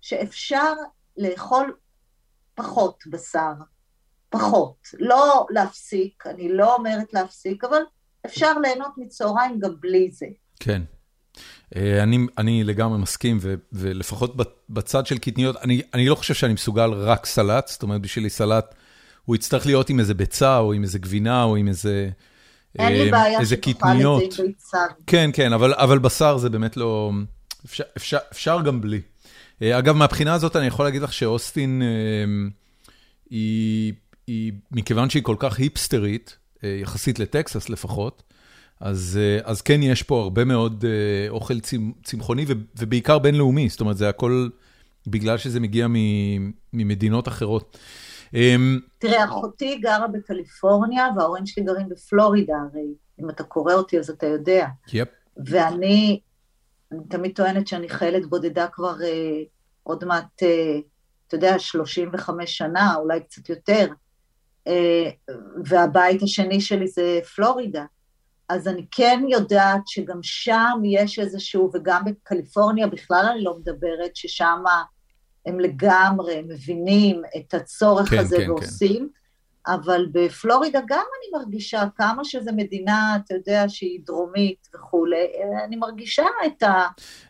[0.00, 0.72] שאפשר
[1.16, 1.76] לאכול
[2.54, 3.52] פחות בשר,
[4.28, 4.76] פחות.
[4.98, 7.82] לא להפסיק, אני לא אומרת להפסיק, אבל
[8.26, 10.26] אפשר ליהנות מצהריים גם בלי זה.
[10.60, 10.82] כן.
[11.76, 14.36] אה, אני, אני לגמרי מסכים, ו, ולפחות
[14.70, 18.74] בצד של קטניות, אני, אני לא חושב שאני מסוגל רק סלט, זאת אומרת, בשבילי סלט,
[19.24, 22.10] הוא יצטרך להיות עם איזה ביצה, או עם איזה גבינה, או עם איזה...
[22.78, 23.42] אין לי אה, בעיה שתאכל.
[23.42, 23.56] את זה
[24.42, 24.78] עם ביצה.
[25.06, 27.10] כן, כן, אבל, אבל בשר זה באמת לא...
[27.64, 29.00] אפשר, אפשר, אפשר גם בלי.
[29.62, 32.48] אה, אגב, מהבחינה הזאת אני יכול להגיד לך שאוסטין, אה,
[33.30, 33.92] היא,
[34.26, 38.22] היא, מכיוון שהיא כל כך היפסטרית, אה, יחסית לטקסס לפחות,
[38.80, 40.84] אז, אז כן יש פה הרבה מאוד
[41.28, 42.44] אוכל צמ, צמחוני
[42.78, 44.48] ובעיקר בינלאומי, זאת אומרת, זה הכל
[45.06, 45.86] בגלל שזה מגיע
[46.72, 47.78] ממדינות אחרות.
[48.34, 48.56] אה,
[48.98, 52.86] תראה, אחותי גרה בקליפורניה, וההורים שלי גרים בפלורידה, הרי
[53.20, 54.66] אם אתה קורא אותי אז אתה יודע.
[54.92, 55.08] יפ,
[55.46, 56.20] ואני
[56.92, 59.42] אני תמיד טוענת שאני חיילת בודדה כבר אה,
[59.82, 60.78] עוד מעט, אה,
[61.26, 63.88] אתה יודע, 35 שנה, אולי קצת יותר,
[64.66, 65.10] אה,
[65.64, 67.84] והבית השני שלי זה פלורידה.
[68.48, 74.62] אז אני כן יודעת שגם שם יש איזשהו, וגם בקליפורניה בכלל אני לא מדברת, ששם
[75.46, 79.08] הם לגמרי מבינים את הצורך כן, הזה כן, ועושים.
[79.12, 79.21] כן.
[79.66, 85.26] אבל בפלורידה גם אני מרגישה כמה שזו מדינה, אתה יודע, שהיא דרומית וכולי,
[85.64, 86.86] אני מרגישה את, ה,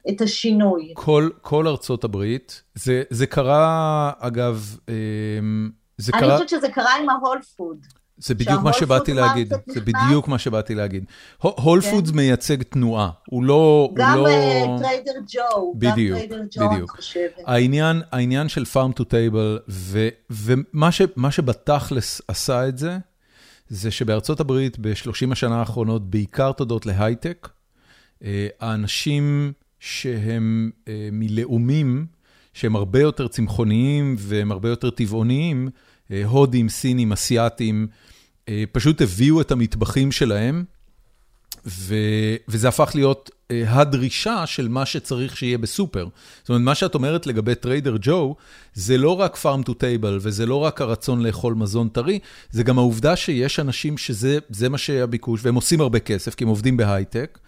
[0.08, 0.92] את השינוי.
[0.94, 6.36] כל, כל ארצות הברית, זה, זה קרה, אגב, אמ, זה אני קרה...
[6.36, 7.86] אני חושבת שזה קרה עם ה Whole Food.
[8.24, 11.04] זה בדיוק מה שבאתי להגיד, זה בדיוק מה שבאתי להגיד.
[11.38, 12.10] Whole Foods.
[12.10, 13.90] מייצג תנועה, הוא לא...
[13.94, 14.24] גם
[14.78, 16.18] Trader Joe, בדיוק,
[16.56, 16.98] בדיוק.
[17.46, 19.72] העניין, העניין של farm to table,
[20.30, 22.98] ומה שבתכלס עשה את זה,
[23.68, 27.48] זה שבארצות הברית ב-30 השנה האחרונות, בעיקר תודות להייטק,
[28.24, 32.06] אה, האנשים שהם אה, מלאומים,
[32.54, 35.68] שהם הרבה יותר צמחוניים והם הרבה יותר טבעוניים,
[36.10, 38.11] אה, הודים, סינים, אסיאתים, אה,
[38.72, 40.64] פשוט הביאו את המטבחים שלהם.
[42.48, 46.08] וזה הפך להיות אה, הדרישה של מה שצריך שיהיה בסופר.
[46.40, 48.36] זאת אומרת, מה שאת אומרת לגבי Trader Joe,
[48.74, 52.18] זה לא רק farm to table, וזה לא רק הרצון לאכול מזון טרי,
[52.50, 56.76] זה גם העובדה שיש אנשים שזה מה שהביקוש, והם עושים הרבה כסף, כי הם עובדים
[56.76, 57.38] בהייטק,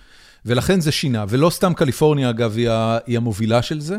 [0.46, 1.24] ולכן זה שינה.
[1.28, 2.70] ולא סתם קליפורניה, אגב, היא,
[3.06, 3.96] היא המובילה של זה.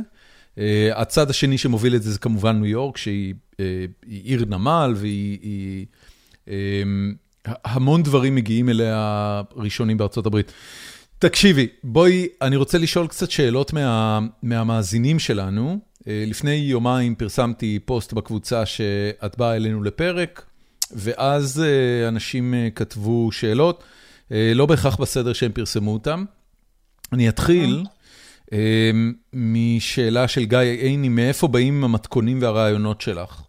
[0.56, 0.58] אה,
[0.96, 3.58] הצד השני שמוביל את זה זה כמובן ניו יורק, שהיא אה,
[4.06, 5.86] עיר נמל, והיא...
[6.48, 7.14] אמ,
[7.46, 10.52] המון דברים מגיעים אליה ראשונים בארצות הברית.
[11.20, 15.80] תקשיבי, בואי, אני רוצה לשאול קצת שאלות מה, מהמאזינים שלנו.
[16.08, 20.46] אה, לפני יומיים פרסמתי פוסט בקבוצה שאת באה אלינו לפרק,
[20.92, 23.84] ואז אה, אנשים אה, כתבו שאלות,
[24.32, 26.26] לא בהכרח בסדר שהם פרסמו אותם.
[27.14, 27.84] אני אתחיל
[29.34, 33.42] משאלה של גיא עיני, מאיפה באים המתכונים והרעיונות שלך?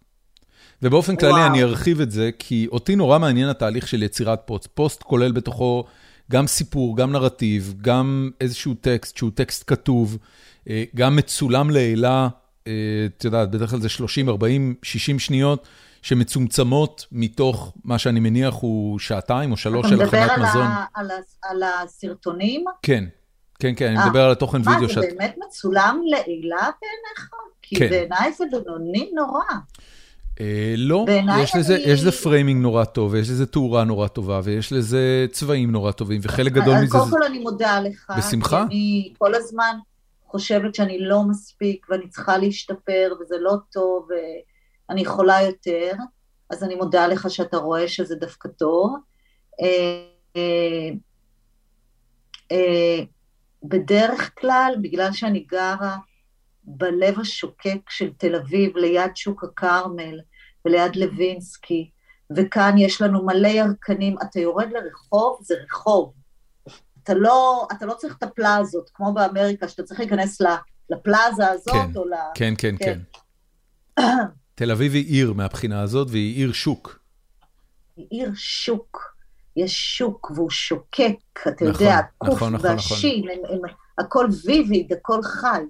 [0.82, 1.46] ובאופן כללי וואו.
[1.46, 4.68] אני ארחיב את זה, כי אותי נורא מעניין התהליך של יצירת פוסט.
[4.74, 5.84] פוסט כולל בתוכו
[6.30, 10.18] גם סיפור, גם נרטיב, גם איזשהו טקסט שהוא טקסט כתוב,
[10.68, 12.28] אה, גם מצולם לעילא,
[12.66, 12.72] אה,
[13.06, 15.66] את יודעת, בדרך כלל זה 30, 40, 60 שניות.
[16.02, 20.66] שמצומצמות מתוך מה שאני מניח הוא שעתיים או שלוש של הכנת מזון.
[20.66, 22.64] אתה מדבר על, על הסרטונים?
[22.82, 23.04] כן,
[23.58, 24.96] כן, כן, אני אה, מדבר על התוכן וידאו שאת...
[24.96, 27.30] מה, זה באמת מצולם לעילה בעיניך?
[27.62, 27.90] כי כן.
[27.90, 29.42] בעיניי זה בינוני נורא.
[30.40, 31.06] אה, לא,
[31.42, 35.70] יש לזה, יש לזה framing נורא טוב, ויש לזה תאורה נורא טובה, ויש לזה צבעים
[35.70, 36.98] נורא טובים, וחלק גדול מזה...
[36.98, 38.12] קודם כל אני מודה לך.
[38.18, 38.62] בשמחה.
[38.62, 39.76] אני כל הזמן
[40.26, 44.08] חושבת שאני לא מספיק, ואני צריכה להשתפר, וזה לא טוב,
[44.88, 45.92] ואני יכולה יותר,
[46.50, 48.96] אז אני מודה לך שאתה רואה שזה דווקא טוב.
[49.62, 50.90] אה,
[52.52, 53.04] אה,
[53.62, 55.96] בדרך כלל, בגלל שאני גרה
[56.66, 60.20] בלב השוקק של תל אביב, ליד שוק הכרמל
[60.64, 61.90] וליד לוינסקי,
[62.36, 64.16] וכאן יש לנו מלא ירקנים.
[64.22, 66.12] אתה יורד לרחוב, זה רחוב.
[67.02, 70.38] אתה לא, אתה לא צריך את הפלאזות, כמו באמריקה, שאתה צריך להיכנס
[70.90, 72.14] לפלאזה הזאת כן, או ל...
[72.34, 72.98] כן, כן, כן.
[73.96, 74.02] כן.
[74.54, 76.98] תל אביב היא עיר מהבחינה הזאת, והיא עיר שוק.
[77.96, 79.16] היא עיר שוק.
[79.56, 83.58] יש שוק והוא שוקק, אתה נכון, יודע, הקוף נכון, נכון, והשין, נכון.
[83.98, 85.62] הכל ויביד, הכל חי.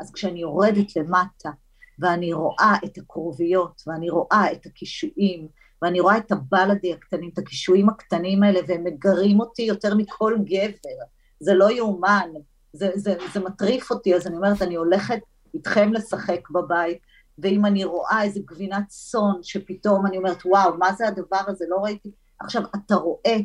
[0.00, 1.50] אז כשאני יורדת למטה,
[1.98, 5.48] ואני רואה את הכרוביות, ואני רואה את הקישואים,
[5.82, 11.04] ואני רואה את הבלדי הקטנים, את הקישואים הקטנים האלה, והם מגרים אותי יותר מכל גבר.
[11.40, 12.28] זה לא יאומן,
[12.72, 15.18] זה, זה, זה מטריף אותי, אז אני אומרת, אני הולכת
[15.54, 16.98] איתכם לשחק בבית,
[17.38, 21.64] ואם אני רואה איזה גבינת צאן, שפתאום אני אומרת, וואו, מה זה הדבר הזה?
[21.68, 22.10] לא ראיתי.
[22.40, 23.36] עכשיו, אתה רואה,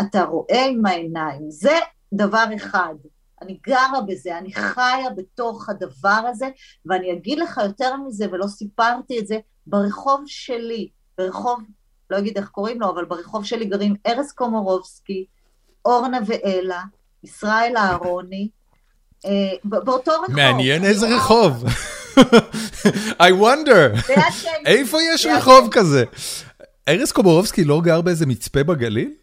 [0.00, 1.76] אתה רואה עם העיניים, זה
[2.14, 2.94] דבר אחד.
[3.42, 6.48] אני גרה בזה, אני חיה בתוך הדבר הזה,
[6.86, 10.88] ואני אגיד לך יותר מזה, ולא סיפרתי את זה, ברחוב שלי,
[11.18, 11.60] ברחוב,
[12.10, 15.26] לא אגיד איך קוראים לו, אבל ברחוב שלי גרים ארז קומורובסקי,
[15.84, 16.82] אורנה ואלה,
[17.24, 18.48] ישראל אהרוני,
[19.24, 19.30] אה,
[19.64, 20.36] באותו רחוב.
[20.36, 21.64] מעניין איזה רחוב.
[23.26, 24.12] I wonder,
[24.66, 26.04] איפה יש רחוב כזה?
[26.88, 29.21] ארז קומורובסקי לא גר באיזה מצפה בגליל?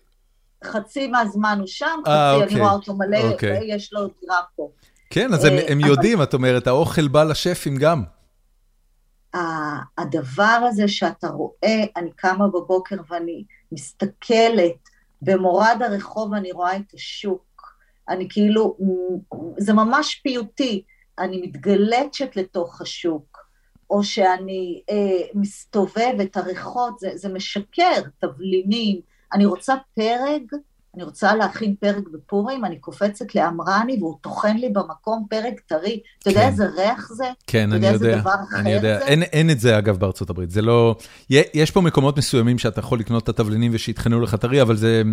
[0.63, 2.55] חצי מהזמן הוא שם, 아, אה, חצי אוקיי.
[2.55, 3.59] אני רואה אותו מלא, אוקיי.
[3.59, 4.69] ויש לו דירה פה.
[5.09, 8.03] כן, אז הם, אה, הם יודעים, את אומרת, האוכל בא לשפים גם.
[9.97, 14.89] הדבר הזה שאתה רואה, אני קמה בבוקר ואני מסתכלת
[15.21, 17.75] במורד הרחוב ואני רואה את השוק.
[18.09, 18.77] אני כאילו,
[19.57, 20.83] זה ממש פיוטי.
[21.19, 23.37] אני מתגלצת לתוך השוק,
[23.89, 29.01] או שאני אה, מסתובבת, הריחות, זה, זה משכר, תבלינים,
[29.33, 30.43] אני רוצה פרג
[30.95, 35.99] אני רוצה להכין פרג בפורים, אני קופצת לאמרני והוא טוחן לי במקום פרג טרי.
[36.19, 36.47] אתה יודע כן.
[36.47, 37.23] איזה ריח זה?
[37.47, 38.99] כן, אתה אני יודע איזה יודע, דבר אחר אני יודע.
[38.99, 39.05] זה?
[39.05, 40.95] אין, אין את זה אגב בארצות הברית, זה לא...
[41.29, 45.03] יש פה מקומות מסוימים שאתה יכול לקנות את התבלינים ושיטחנו לך טרי, אבל זה...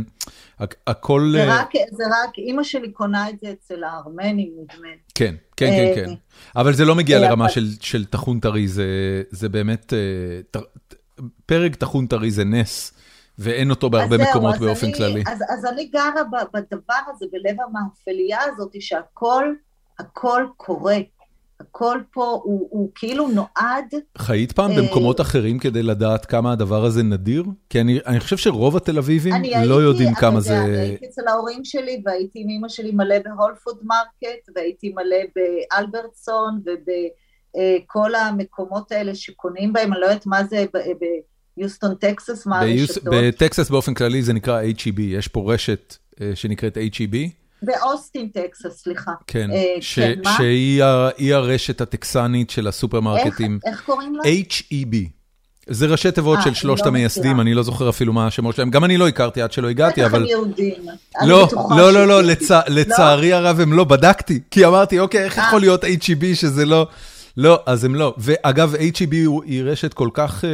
[0.60, 1.32] הכ- הכל...
[1.32, 4.96] זה רק, זה רק, אימא שלי קונה את זה אצל הארמנים, נדמה לי.
[5.14, 6.14] כן, כן, אה, כן, כן.
[6.56, 8.86] אבל זה לא מגיע אה, לרמה של, של טחון טרי, זה,
[9.30, 9.92] זה באמת...
[9.92, 10.60] אה,
[11.46, 12.92] פרק טחון טרי זה נס,
[13.38, 15.22] ואין אותו בהרבה זהו, מקומות אז באופן אני, כללי.
[15.26, 19.52] אז, אז אני גרה ב- בדבר הזה, בלב המאפלייה הזאת, שהכל,
[19.98, 20.98] הכל קורה.
[21.60, 26.84] הכל פה הוא, הוא כאילו נועד, חיית פעם אה, במקומות אחרים כדי לדעת כמה הדבר
[26.84, 27.44] הזה נדיר?
[27.70, 30.58] כי אני, אני חושב שרוב התל אביבים לא הייתי, יודעים כמה יודע, זה...
[30.58, 34.92] אני הייתי אצל ההורים שלי, והייתי עם אמא שלי מלא ב Whole Food Market, והייתי
[34.92, 40.78] מלא ב Albertson, ובכל המקומות האלה שקונים בהם, אני לא יודעת מה זה ב-
[41.56, 43.04] ביוסטון, טקסס, מה הרשתות.
[43.04, 47.16] בטקסס באופן כללי זה נקרא HEB, יש פה רשת אה, שנקראת HEB,
[47.62, 49.12] באוסטין, טקסס, סליחה.
[49.26, 50.20] כן, אה, ש- כן?
[50.36, 54.22] שהיא הרשת הטקסנית של הסופרמרקטים, איך, איך קוראים לה?
[54.22, 54.96] HEB.
[55.68, 57.40] זה ראשי תיבות אה, של שלושת לא המייסדים.
[57.40, 60.10] אני לא זוכר אפילו מה השמות שלהם, גם אני לא הכרתי עד שלא הגעתי, בטח
[60.10, 60.22] אבל...
[60.22, 60.74] הם יהודים.
[61.20, 62.22] אני לא, בטוחה לא, לא, לא.
[62.68, 65.44] לצערי הרב הם לא, בדקתי, כי אמרתי, אוקיי, איך אה.
[65.48, 66.88] יכול להיות HEB שזה לא...
[67.36, 68.14] לא, אז הם לא.
[68.18, 69.14] ואגב, HEB
[69.44, 70.50] היא רשת כל כך, אה,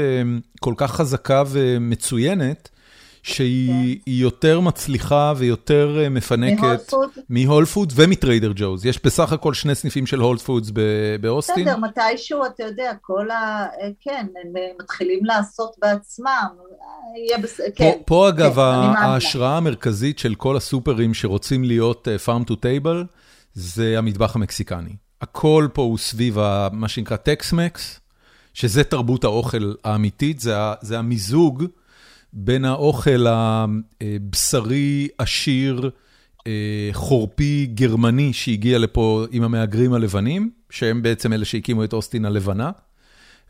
[0.60, 2.68] כל כך חזקה ומצוינת,
[3.22, 4.10] שהיא כן.
[4.10, 6.92] יותר מצליחה ויותר אה, מפנקת?
[7.28, 8.86] מ Whole Food ומ Trader Joe's.
[8.86, 10.70] יש בסך הכל שני סניפים של Whole Foods
[11.20, 11.64] באוסטין.
[11.64, 13.66] בסדר, מתישהו, אתה יודע, כל ה...
[14.00, 16.26] כן, הם אה, מתחילים לעשות בעצמם.
[16.26, 17.92] אה, יהיה בסדר, כן.
[17.98, 18.60] פה, פה אגב, כן.
[18.60, 23.06] ההשראה המרכזית של כל הסופרים שרוצים להיות אה, farm to table,
[23.54, 24.96] זה המטבח המקסיקני.
[25.22, 26.36] הכל פה הוא סביב
[26.72, 28.00] מה שנקרא טקס-מקס,
[28.54, 31.64] שזה תרבות האוכל האמיתית, זה, זה המיזוג
[32.32, 35.90] בין האוכל הבשרי, עשיר,
[36.46, 42.70] אה, חורפי, גרמני, שהגיע לפה עם המהגרים הלבנים, שהם בעצם אלה שהקימו את אוסטין הלבנה.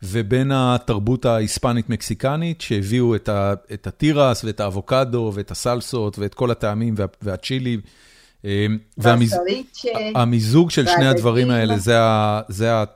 [0.03, 6.93] ובין התרבות ההיספנית-מקסיקנית, שהביאו את, ה, את התירס ואת האבוקדו ואת הסלסות ואת כל הטעמים
[6.97, 7.77] וה, והצ'ילי.
[8.45, 8.65] אה,
[8.97, 11.07] והמיז, והסריצ'ה, המיזוג של שני.
[11.07, 11.77] הדברים האלה,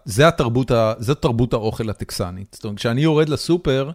[0.06, 0.26] זה,
[1.16, 2.54] תרבות האוכל הטקסנית.
[2.54, 3.92] זאת אומרת, כשאני יורד לסופר,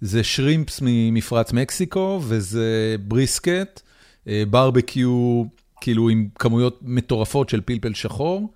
[0.00, 3.80] זה שרימפס ממפרץ מקסיקו, וזה בריסקט,
[4.28, 5.44] אה, ברבקיו,
[5.80, 8.52] כאילו עם כמויות מטורפות של פלפל שחור,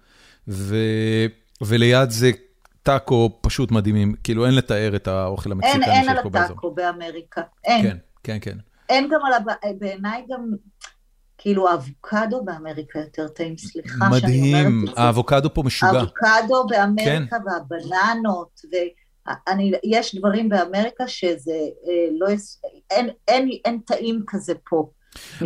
[0.49, 0.77] ו,
[1.61, 2.31] וליד זה
[2.83, 6.47] טאקו פשוט מדהימים, כאילו אין לתאר את האוכל אין, המקסיקני אין שיש על פה באזור.
[6.47, 7.43] הטאקו באמריקה.
[7.65, 7.83] אין.
[7.83, 8.59] כן, כן, כן.
[8.89, 9.73] אין גם על.
[9.79, 10.51] בעיניי גם,
[11.39, 15.03] כאילו האבוקדו באמריקה יותר טעים, סליחה שאני מדהים, אומרת את זה.
[15.03, 15.91] האבוקדו פה משוגע.
[15.93, 16.77] האבוקדו כן.
[16.77, 22.27] באמריקה והבננות, ואני, יש דברים באמריקה שזה אה, לא,
[22.91, 24.89] אין, אין, אין טעים כזה פה.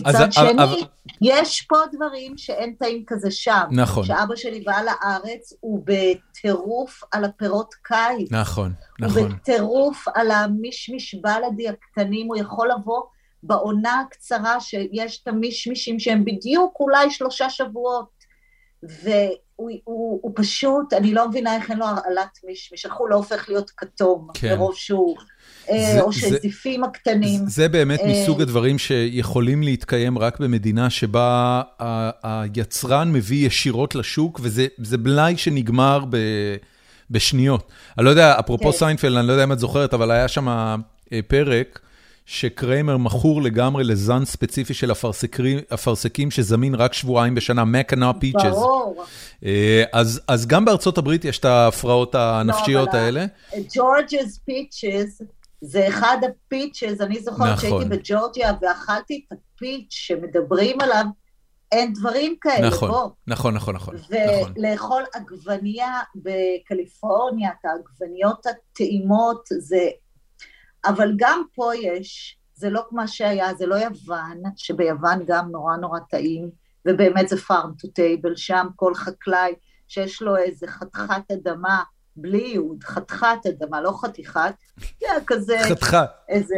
[0.05, 0.81] אז מצד ה- שני, אבל-
[1.23, 3.65] יש פה דברים שאין טעים כזה שם.
[3.71, 8.33] נכון, כשאבא שלי בא לארץ, הוא בטירוף על הפירות קיץ.
[8.33, 9.33] נכון, הוא נכון.
[9.33, 13.03] בטירוף על המישמיש בלדי הקטנים, הוא יכול לבוא
[13.43, 18.21] בעונה הקצרה שיש את המישמישים שהם בדיוק אולי שלושה שבועות.
[18.83, 23.15] והוא הוא, הוא פשוט, אני לא מבינה איך אין לו הרעלת מישמיש, איך הוא לא
[23.17, 24.55] הופך להיות כתום, כן.
[24.55, 25.17] מרוב שהוא,
[25.71, 27.41] אה, זה- או זה- שזיפים הקטנים.
[27.47, 31.23] זה באמת אה, מסוג הדברים שיכולים להתקיים רק במדינה שבה
[31.83, 32.11] ה-
[32.55, 36.17] היצרן מביא ישירות לשוק, וזה זה בלאי שנגמר ב,
[37.11, 37.69] בשניות.
[37.99, 38.79] אני לא יודע, אפרופו כן.
[38.79, 40.77] סיינפלד, אני לא יודע אם את זוכרת, אבל היה שם אה,
[41.29, 41.81] פרק
[42.32, 44.93] שקריימר מכור לגמרי לזן ספציפי של
[45.74, 48.44] אפרסקים, שזמין רק שבועיים בשנה, מקנה peaches.
[48.51, 49.05] ברור.
[49.93, 53.27] אז, אז גם בארצות הברית יש את ההפרעות הנפשיות אבל ה- האלה.
[53.74, 55.23] Georgia's peaches,
[55.61, 57.57] זה אחד ה peaches, אני זוכרת נכון.
[57.70, 61.05] שהייתי בג'ורג'יה ואכלתי את ה peach שמדברים עליו,
[61.73, 63.09] אין דברים כאלה, נכון, בוא.
[63.27, 63.94] נכון, נכון, נכון.
[63.94, 64.52] נכון.
[64.57, 69.89] ולאכול עגבנייה בקליפורניה, את העגבניות הטעימות, זה...
[70.86, 75.98] אבל גם פה יש, זה לא כמו שהיה, זה לא יוון, שביוון גם נורא נורא
[76.11, 76.51] טעים,
[76.89, 79.55] ובאמת זה farm to table, שם כל חקלאי
[79.89, 81.82] שיש לו איזה חתיכת אדמה,
[82.16, 84.55] בלי ייעוד, חתיכת אדמה, לא חתיכת,
[85.01, 86.57] זה כזה, חתיכה, איזה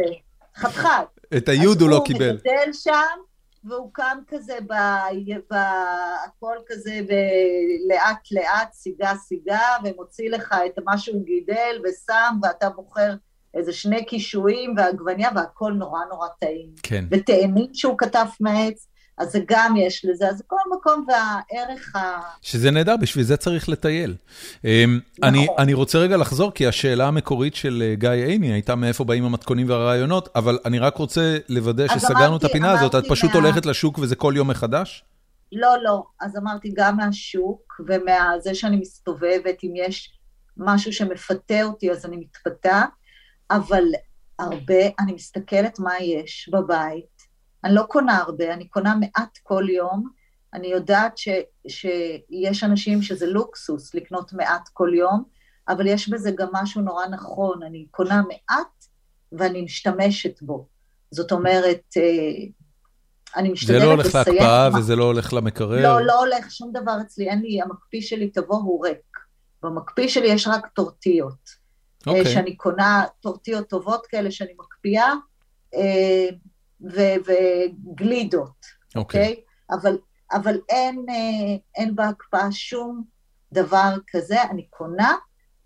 [0.55, 0.89] חתיכת.
[1.37, 2.29] את היוד הוא לא אז קיבל.
[2.29, 3.19] הוא מגדל שם,
[3.63, 4.73] והוא קם כזה, ב...
[5.51, 5.55] ב...
[6.25, 6.99] הכל כזה
[7.89, 13.13] לאט לאט, סיגה סיגה, ומוציא לך את מה שהוא גידל ושם, ואתה בוחר
[13.53, 16.69] איזה שני קישואים ועגבניה, והכל נורא נורא טעים.
[16.83, 17.05] כן.
[17.11, 22.19] ותאנים שהוא כתב מהעץ, אז זה גם יש לזה, אז כל מקום והערך ה...
[22.41, 24.15] שזה נהדר, בשביל זה צריך לטייל.
[24.65, 25.55] אמ, אני, נכון.
[25.59, 29.69] אני רוצה רגע לחזור, כי השאלה המקורית של אה, גיא עיני הייתה מאיפה באים המתכונים
[29.69, 33.39] והרעיונות, אבל אני רק רוצה לוודא שסגרנו אמרתי, את הפינה הזאת, את פשוט מה...
[33.39, 35.03] הולכת לשוק וזה כל יום מחדש?
[35.51, 36.03] לא, לא.
[36.21, 40.13] אז אמרתי גם מהשוק ומזה שאני מסתובבת, אם יש
[40.57, 42.83] משהו שמפתה אותי אז אני מתפתה,
[43.51, 43.83] אבל
[44.39, 47.23] הרבה, אני מסתכלת מה יש בבית,
[47.63, 50.09] אני לא קונה הרבה, אני קונה מעט כל יום,
[50.53, 51.29] אני יודעת ש,
[51.67, 55.23] שיש אנשים שזה לוקסוס לקנות מעט כל יום,
[55.67, 58.85] אבל יש בזה גם משהו נורא נכון, אני קונה מעט
[59.31, 60.67] ואני משתמשת בו.
[61.11, 62.45] זאת אומרת, אה,
[63.35, 63.79] אני משתדלת לסיים...
[63.79, 64.79] זה לא הולך להקפאה מה...
[64.79, 65.83] וזה לא הולך למקרר?
[65.83, 69.17] לא, לא הולך שום דבר אצלי, אין לי, המקפיא שלי תבוא, הוא ריק.
[69.63, 71.62] במקפיא שלי יש רק טורטיות.
[72.07, 72.11] Okay.
[72.11, 72.33] אה, אוקיי.
[72.33, 75.13] שאני קונה טורטיות טובות כאלה שאני מקפיאה,
[75.75, 76.27] אה,
[76.81, 78.65] וגלידות,
[78.95, 79.33] אוקיי?
[79.33, 79.37] Okay.
[79.37, 79.75] Okay?
[79.75, 79.97] אבל,
[80.31, 83.03] אבל אין, אה, אין בהקפאה שום
[83.53, 85.15] דבר כזה, אני קונה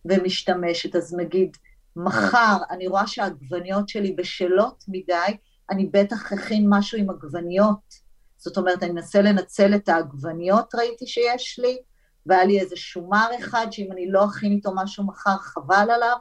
[0.05, 0.95] ומשתמשת.
[0.95, 1.57] אז נגיד,
[1.95, 5.37] מחר אני רואה שהעגבניות שלי בשלות מדי,
[5.69, 8.07] אני בטח אכין משהו עם עגבניות.
[8.37, 11.77] זאת אומרת, אני אנסה לנצל את העגבניות, ראיתי שיש לי,
[12.25, 16.17] והיה לי איזה שומר אחד, שאם אני לא אכין איתו משהו מחר, חבל עליו,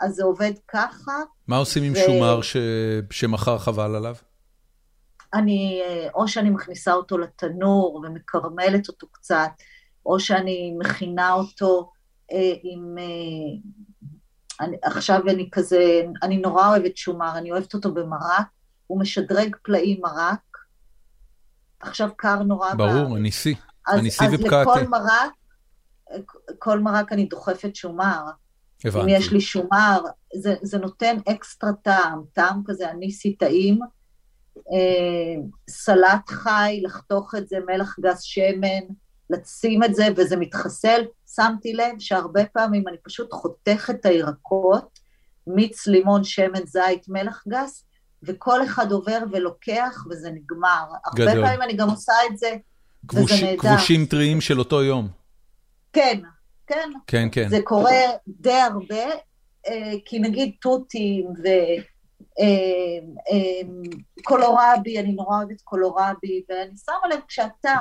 [0.00, 1.12] אז זה עובד ככה.
[1.48, 1.96] מה עושים עם ו...
[2.06, 2.56] שומר ש...
[3.10, 4.14] שמחר חבל עליו?
[5.34, 5.82] אני,
[6.14, 9.50] או שאני מכניסה אותו לתנור ומקרמלת אותו קצת,
[10.06, 11.92] או שאני מכינה אותו
[12.32, 12.98] אה, עם...
[12.98, 13.04] אה,
[14.60, 18.46] אני, עכשיו אני כזה, אני נורא אוהבת שומר, אני אוהבת אותו במרק,
[18.86, 20.58] הוא משדרג פלאים מרק.
[21.80, 22.74] עכשיו קר נורא.
[22.74, 23.54] ברור, הניסי,
[23.86, 24.70] הניסי ופקעתי.
[24.70, 25.32] אז לכל מרק,
[26.58, 28.22] כל מרק אני דוחפת שומר.
[28.84, 29.04] הבנתי.
[29.04, 30.00] אם יש לי שומר,
[30.34, 33.80] זה, זה נותן אקסטרה טעם, טעם כזה אניסי טעים.
[34.56, 38.94] אה, סלט חי, לחתוך את זה, מלח גס שמן,
[39.30, 41.02] לשים את זה וזה מתחסל.
[41.34, 44.98] שמתי לב שהרבה פעמים אני פשוט חותכת את הירקות,
[45.46, 47.84] מיץ, לימון, שמן, זית, מלח גס,
[48.22, 50.84] וכל אחד עובר ולוקח וזה נגמר.
[51.14, 51.28] גדול.
[51.28, 52.56] הרבה פעמים אני גם עושה את זה,
[53.08, 53.76] כבוש, וזה נהדר.
[53.76, 55.08] כבושים טריים של אותו יום.
[55.92, 56.20] כן,
[56.68, 56.90] כן.
[57.06, 57.48] כן, כן.
[57.48, 59.04] זה קורה די הרבה,
[59.68, 61.26] אה, כי נגיד תותים
[64.18, 67.74] וקולורבי, אה, אה, אני נורא אוהבת קולורבי, ואני שמה לב כשאתה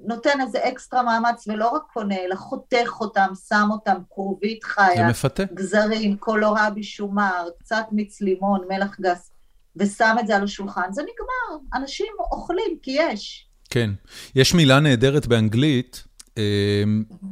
[0.00, 4.96] נותן איזה אקסטרה מאמץ ולא רק קונה, אלא חותך אותם, שם אותם, כרובית חיה.
[4.96, 5.42] זה מפתה.
[5.54, 9.30] גזרים, קולורבי, שומר, קצת מיץ לימון, מלח גס,
[9.76, 11.64] ושם את זה על השולחן, זה נגמר.
[11.74, 13.48] אנשים אוכלים כי יש.
[13.70, 13.90] כן.
[14.34, 16.04] יש מילה נהדרת באנגלית,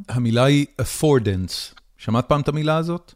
[0.09, 1.75] המילה היא affordance.
[1.97, 3.13] שמעת פעם את המילה הזאת?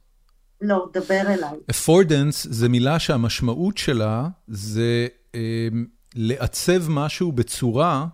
[0.61, 1.57] לא, דבר אליי.
[1.71, 5.85] affordance זה מילה שהמשמעות שלה זה אמ,
[6.15, 8.07] לעצב משהו בצורה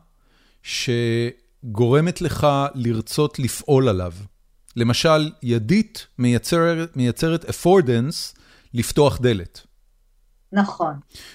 [0.64, 4.14] שגורמת לך לרצות לפעול עליו.
[4.76, 8.40] למשל, ידית מייצרת, מייצרת affordance
[8.74, 9.66] לפתוח דלת.
[10.54, 10.94] נכון,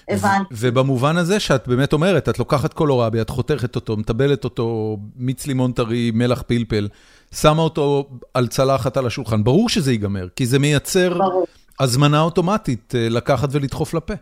[0.09, 0.43] הבנתי.
[0.51, 5.71] ובמובן הזה שאת באמת אומרת, את לוקחת קולורבי, את חותכת אותו, מטבלת אותו, מיץ לימון
[5.71, 6.87] טרי, מלח פלפל,
[7.33, 9.43] שמה אותו על צלחת על השולחן.
[9.43, 11.47] ברור שזה ייגמר, כי זה מייצר ברור.
[11.79, 14.13] הזמנה אוטומטית אה, לקחת ולדחוף לפה.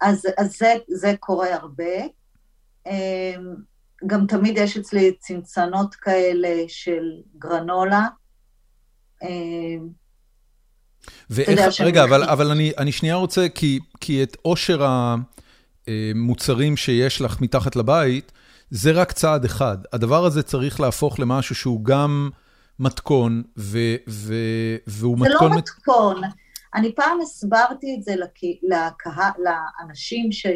[0.00, 1.94] אז, אז זה, זה קורה הרבה.
[2.86, 3.54] אמ,
[4.06, 7.02] גם תמיד יש אצלי צנצנות כאלה של
[7.38, 8.06] גרנולה.
[11.30, 14.86] ואיך, רגע, אבל, אבל אני, אני שנייה רוצה, כי, כי את עושר
[15.86, 18.32] המוצרים שיש לך מתחת לבית,
[18.70, 19.78] זה רק צעד אחד.
[19.92, 22.30] הדבר הזה צריך להפוך למשהו שהוא גם
[22.78, 23.78] מתכון, ו,
[24.08, 24.34] ו,
[24.86, 25.48] והוא זה מתכון...
[25.48, 26.20] זה לא מתכון.
[26.74, 28.14] אני פעם הסברתי את זה
[28.62, 30.46] לקהל, לאנשים, ש,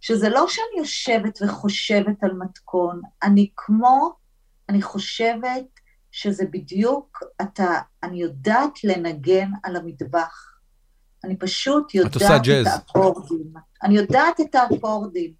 [0.00, 4.12] שזה לא שאני יושבת וחושבת על מתכון, אני כמו,
[4.68, 5.80] אני חושבת
[6.12, 7.66] שזה בדיוק, אתה,
[8.06, 10.52] אני יודעת לנגן על המטבח.
[11.24, 13.52] אני פשוט יודעת את האקורדים.
[13.82, 15.32] אני יודעת את האקורדים.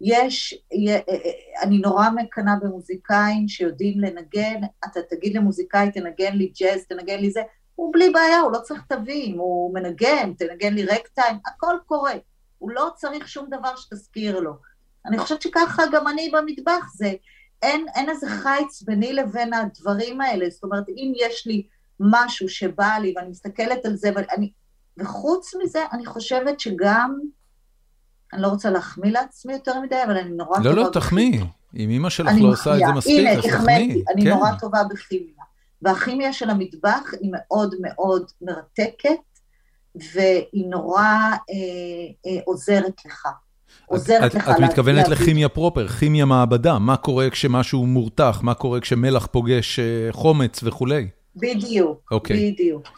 [0.00, 1.30] יש, אה, אה,
[1.62, 7.42] אני נורא מקנאה במוזיקאים שיודעים לנגן, אתה תגיד למוזיקאי, תנגן לי ג'אז, תנגן לי זה,
[7.74, 12.14] הוא בלי בעיה, הוא לא צריך תווים, הוא מנגן, תנגן לי רקטיים, הכל קורה.
[12.58, 14.52] הוא לא צריך שום דבר שתזכיר לו.
[15.06, 17.12] אני חושבת שככה גם אני במטבח, זה
[17.62, 21.66] אין, אין איזה חיץ ביני לבין הדברים האלה, זאת אומרת, אם יש לי
[22.10, 24.50] משהו שבא לי ואני מסתכלת על זה, ואני,
[24.98, 27.18] וחוץ מזה, אני חושבת שגם,
[28.32, 30.76] אני לא רוצה להחמיא לעצמי יותר מדי, אבל אני נורא לא, טובה...
[30.76, 31.40] לא, לא, תחמיאי.
[31.76, 33.82] אם אימא שלך לא עושה את זה מספיק, אז תחמיאי.
[33.82, 34.28] הנה, אני כן.
[34.30, 35.44] נורא טובה בכימיה.
[35.82, 39.38] והכימיה של המטבח היא מאוד מאוד מרתקת,
[39.94, 41.36] והיא נורא אה,
[42.26, 43.28] אה, עוזרת לך.
[43.86, 44.48] עוזרת לך...
[44.48, 49.80] את מתכוונת לכימיה פרופר, כימיה מעבדה, מה קורה כשמשהו מורתח, מה קורה כשמלח פוגש
[50.10, 51.08] חומץ וכולי.
[51.36, 52.52] בדיוק, אוקיי.
[52.52, 52.88] בדיוק.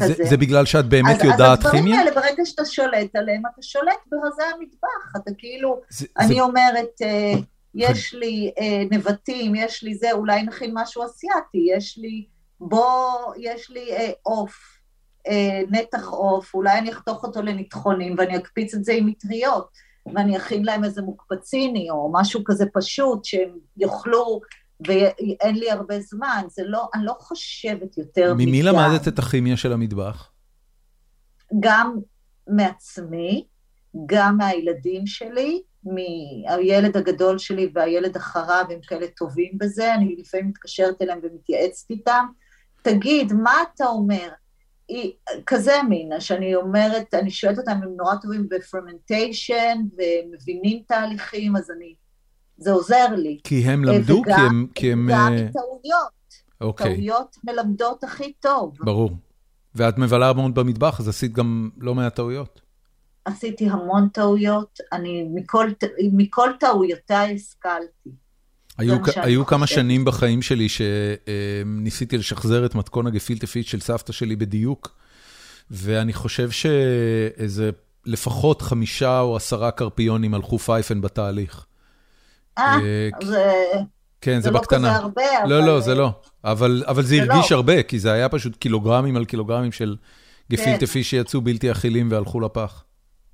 [0.00, 1.94] זה, זה בגלל שאת באמת אז, יודעת אז כימיה?
[1.94, 5.22] אז הדברים האלה, ברגע שאתה שולט עליהם, אתה שולט ברזי המטבח.
[5.22, 6.40] אתה כאילו, זה, אני זה...
[6.40, 7.32] אומרת, אה,
[7.74, 12.26] יש לי אה, נבטים, יש לי זה, אולי נכין משהו אסיאתי, יש לי,
[12.60, 14.80] בוא, יש לי אה, עוף,
[15.28, 19.68] אה, נתח עוף, אולי אני אחתוך אותו לנטחונים ואני אקפיץ את זה עם מטריות,
[20.14, 24.40] ואני אכין להם איזה מוקפציני או משהו כזה פשוט, שהם יאכלו
[24.86, 28.46] ואין לי הרבה זמן, זה לא, אני לא חושבת יותר מדי.
[28.46, 30.30] ממי למדת את הכימיה של המטבח?
[31.60, 31.98] גם
[32.48, 33.46] מעצמי,
[34.06, 41.02] גם מהילדים שלי, מהילד הגדול שלי והילד אחריו, הם כאלה טובים בזה, אני לפעמים מתקשרת
[41.02, 42.26] אליהם ומתייעצת איתם.
[42.82, 44.28] תגיד, מה אתה אומר?
[44.88, 45.12] היא,
[45.46, 51.70] כזה מין, שאני אומרת, אני שואלת אותם אם הם נורא טובים בפרמנטיישן ומבינים תהליכים, אז
[51.70, 51.94] אני
[52.60, 53.38] זה עוזר לי.
[53.44, 54.22] כי הם למדו?
[54.26, 54.66] וגם, כי הם...
[54.74, 55.08] כי הם...
[55.10, 56.20] גם טעויות.
[56.60, 56.94] אוקיי.
[56.94, 58.76] טעויות מלמדות הכי טוב.
[58.80, 59.10] ברור.
[59.74, 62.60] ואת מבלה המון במטבח, אז עשית גם לא מעט טעויות.
[63.24, 65.68] עשיתי המון טעויות, אני מכל,
[66.12, 68.10] מכל טעויותיי השכלתי.
[68.78, 74.36] היו, היו כמה שנים בחיים שלי שניסיתי לשחזר את מתכון הגפילטה פיש של סבתא שלי
[74.36, 74.96] בדיוק,
[75.70, 77.70] ואני חושב שאיזה
[78.06, 81.66] לפחות חמישה או עשרה קרפיונים הלכו פייפן בתהליך.
[82.58, 82.76] אה,
[83.22, 83.52] זה...
[84.20, 84.78] כן, זה בקטנה.
[84.78, 85.50] זה לא כזה הרבה, אבל...
[85.50, 86.10] לא, לא, זה לא.
[86.44, 87.56] אבל, אבל זה, זה הרגיש לא.
[87.56, 89.96] הרבה, כי זה היה פשוט קילוגרמים על קילוגרמים של
[90.50, 90.86] גפילטה כן.
[90.86, 92.84] פיש שיצאו בלתי אכילים והלכו לפח.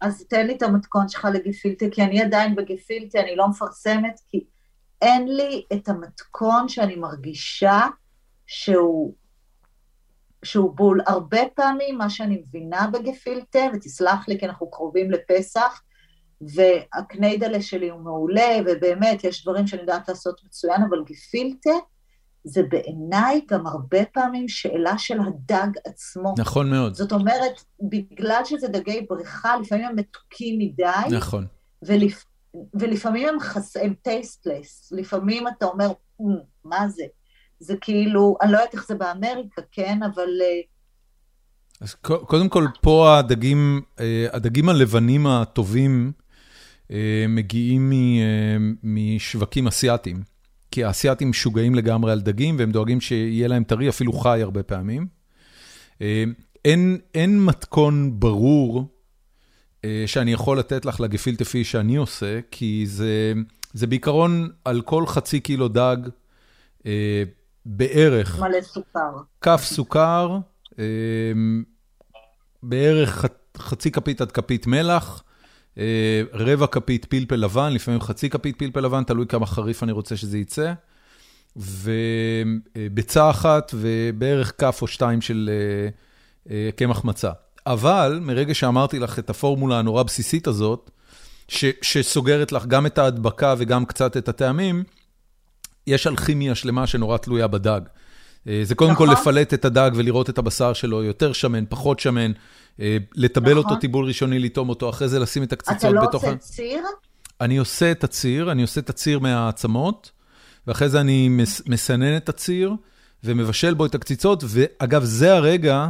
[0.00, 4.44] אז תן לי את המתכון שלך לגפילטה, כי אני עדיין בגפילטה, אני לא מפרסמת, כי
[5.02, 7.80] אין לי את המתכון שאני מרגישה
[8.46, 9.14] שהוא,
[10.42, 11.00] שהוא בול.
[11.06, 15.82] הרבה פעמים מה שאני מבינה בגפילטה, ותסלח לי כי אנחנו קרובים לפסח,
[16.40, 21.70] והקניידלה שלי הוא מעולה, ובאמת יש דברים שאני יודעת לעשות מצוין, אבל גפילטה
[22.44, 26.34] זה בעיניי גם הרבה פעמים שאלה של הדג עצמו.
[26.38, 26.94] נכון מאוד.
[26.94, 31.46] זאת אומרת, בגלל שזה דגי בריכה, לפעמים הם מתוקים מדי, נכון.
[31.82, 32.24] ולפ...
[32.74, 33.76] ולפעמים הם, חס...
[33.76, 35.88] הם טייסטלס, לפעמים אתה אומר,
[36.20, 36.24] "מ,
[36.64, 37.04] מה זה?
[37.60, 40.02] זה כאילו, אני לא יודעת איך זה באמריקה, כן?
[40.02, 40.60] אבל אה,
[41.80, 46.12] אז קודם כל, פה הדגים, אה, הדגים הלבנים הטובים
[47.28, 50.22] מגיעים מ- אה, משווקים אסיאתיים.
[50.70, 55.06] כי האסייתים משוגעים לגמרי על דגים, והם דואגים שיהיה להם טרי, אפילו חי הרבה פעמים.
[56.02, 56.24] אה,
[56.64, 58.88] אין, אין מתכון ברור
[59.84, 63.32] אה, שאני יכול לתת לך לגפילטה פיש שאני עושה, כי זה,
[63.72, 65.96] זה בעיקרון על כל חצי קילו דג
[66.86, 67.22] אה,
[67.66, 69.10] בערך מלא סוכר.
[69.40, 70.38] כף סוכר,
[70.78, 70.84] אה,
[72.62, 75.26] בערך ח- חצי כפית עד כפית מלח, אה,
[76.32, 80.38] רבע כפית פלפל לבן, לפעמים חצי כפית פלפל לבן, תלוי כמה חריף אני רוצה שזה
[80.38, 80.72] יצא,
[81.56, 85.88] וביצה אחת ובערך כף או שתיים של אה,
[86.54, 87.30] אה, קמח מצה.
[87.66, 90.90] אבל מרגע שאמרתי לך את הפורמולה הנורא בסיסית הזאת,
[91.48, 94.84] ש, שסוגרת לך גם את ההדבקה וגם קצת את הטעמים,
[95.86, 97.80] יש אלכימיה שלמה שנורא תלויה בדג.
[98.48, 99.20] אה, זה קודם כל נכון.
[99.20, 102.36] לפלט את הדג ולראות את הבשר שלו יותר שמן, פחות שמן, אה,
[103.14, 103.80] לטבל אותו נכון.
[103.80, 106.26] טיבול ראשוני, לטעום אותו, אחרי זה לשים את אתה הקציצות לא בתוך ה...
[106.26, 106.82] עושה ציר?
[107.40, 110.10] אני עושה את הציר, אני עושה את הציר מהעצמות,
[110.66, 112.72] ואחרי זה אני מס- מסנן את הציר
[113.24, 115.88] ומבשל בו את הקציצות, ואגב, זה הרגע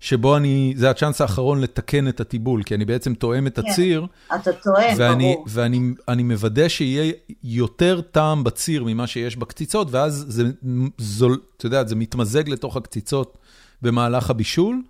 [0.00, 3.70] שבו אני, זה הצ'אנס האחרון לתקן את הטיבול, כי אני בעצם תואם את כן.
[3.70, 5.46] הציר, אתה טוען, ואני, ברור.
[5.48, 7.12] ואני אני מוודא שיהיה
[7.44, 10.44] יותר טעם בציר ממה שיש בקציצות, ואז זה
[10.98, 13.38] זול, אתה יודע, זה מתמזג לתוך הקציצות
[13.82, 14.82] במהלך הבישול,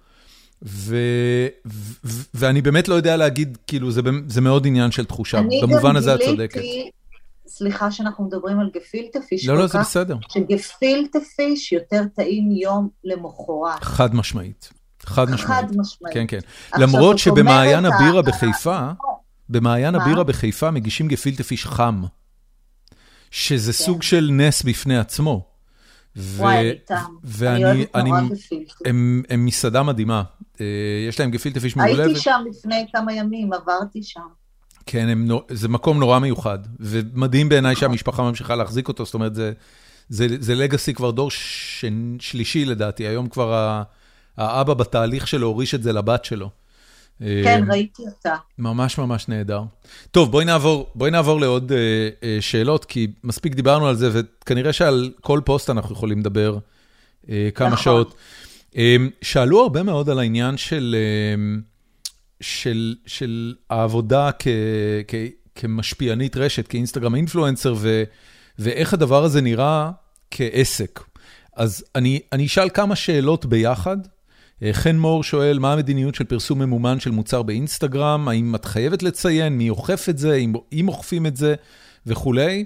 [2.34, 6.20] ואני באמת לא יודע להגיד, כאילו, זה, זה מאוד עניין של תחושה, במובן הזה את
[6.24, 6.60] צודקת.
[7.48, 10.16] סליחה שאנחנו מדברים על גפילטה פיש לא, לא, זה בסדר.
[10.32, 13.82] שגפילטה פיש יותר טעים יום למחרת.
[13.84, 14.70] חד משמעית.
[15.02, 15.64] חד משמעית.
[15.70, 16.14] חד משמעית.
[16.14, 16.38] כן, כן.
[16.78, 18.88] למרות שבמעיין אומרת, הבירה ה- בחיפה,
[19.48, 20.02] במעיין מה?
[20.04, 22.02] הבירה בחיפה מגישים גפילטה פיש חם,
[23.30, 23.78] שזה כן.
[23.78, 25.53] סוג של נס בפני עצמו.
[26.16, 26.94] וואי, אני איתם.
[26.94, 28.74] אני ואני, אוהבת אני, נורא גפילטה.
[28.84, 30.22] הם, הם מסעדה מדהימה.
[30.60, 30.66] אה,
[31.08, 32.04] יש להם גפילטה פיש מעולה.
[32.04, 34.20] הייתי שם לפני כמה ימים, עברתי שם.
[34.86, 37.76] כן, הם, זה מקום נורא מיוחד, ומדהים בעיניי.
[37.76, 39.52] שהמשפחה ממשיכה להחזיק אותו, זאת אומרת, זה,
[40.08, 41.84] זה, זה לגאסי כבר דור ש...
[42.20, 43.82] שלישי לדעתי, היום כבר ה...
[44.36, 46.50] האבא בתהליך שלו הוריש את זה לבת שלו.
[47.20, 48.34] כן, אה, ראיתי אותה.
[48.58, 49.62] ממש ממש נהדר.
[50.10, 51.78] טוב, בואי נעבור, בואי נעבור לעוד אה,
[52.22, 56.58] אה, שאלות, כי מספיק דיברנו על זה, וכנראה שעל כל פוסט אנחנו יכולים לדבר
[57.28, 57.82] אה, כמה נכון.
[57.84, 58.14] שעות.
[58.76, 61.60] אה, שאלו הרבה מאוד על העניין של, אה,
[62.40, 64.48] של, של העבודה כ,
[65.08, 65.14] כ,
[65.54, 67.74] כמשפיענית רשת, כאינסטגרם אינפלואנסר,
[68.58, 69.90] ואיך הדבר הזה נראה
[70.30, 71.00] כעסק.
[71.56, 73.96] אז אני אני אשאל כמה שאלות ביחד.
[74.62, 78.28] אה, חן מור שואל, מה המדיניות של פרסום ממומן של מוצר באינסטגרם?
[78.28, 80.40] האם את חייבת לציין מי אוכף את זה,
[80.72, 81.54] אם אוכפים את זה
[82.06, 82.64] וכולי?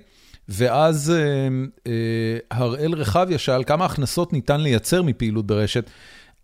[0.49, 1.49] ואז אה,
[1.87, 5.91] אה, הראל רחביה שאל, כמה הכנסות ניתן לייצר מפעילות ברשת?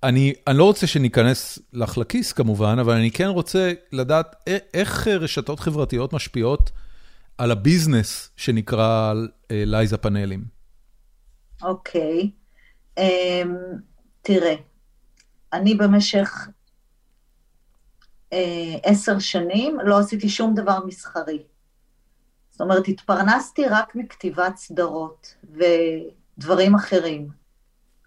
[0.02, 4.36] אני אני לא רוצה שניכנס לך לכיס כמובן, אבל אני כן רוצה לדעת
[4.74, 6.70] איך רשתות חברתיות משפיעות
[7.38, 9.14] על הביזנס שנקרא
[9.50, 10.44] לייזה פאנלים.
[11.62, 12.30] אוקיי,
[12.98, 13.00] okay.
[13.00, 13.02] um,
[14.22, 14.54] תראה,
[15.54, 16.48] אני במשך
[18.30, 18.36] uh,
[18.82, 21.42] עשר שנים לא עשיתי שום דבר מסחרי.
[22.50, 27.28] זאת אומרת, התפרנסתי רק מכתיבת סדרות ודברים אחרים.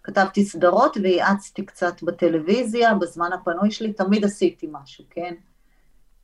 [0.02, 5.34] כתבתי סדרות וייעצתי קצת בטלוויזיה, בזמן הפנוי שלי תמיד עשיתי משהו, כן?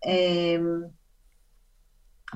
[0.06, 0.82] אמ,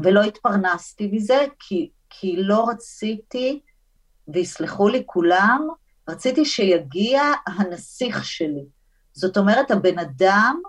[0.03, 3.61] ולא התפרנסתי מזה, כי, כי לא רציתי,
[4.29, 5.69] ויסלחו לי כולם,
[6.09, 8.78] רציתי שיגיע הנסיך שלי.
[9.19, 10.63] זאת אומרת, הבן אדם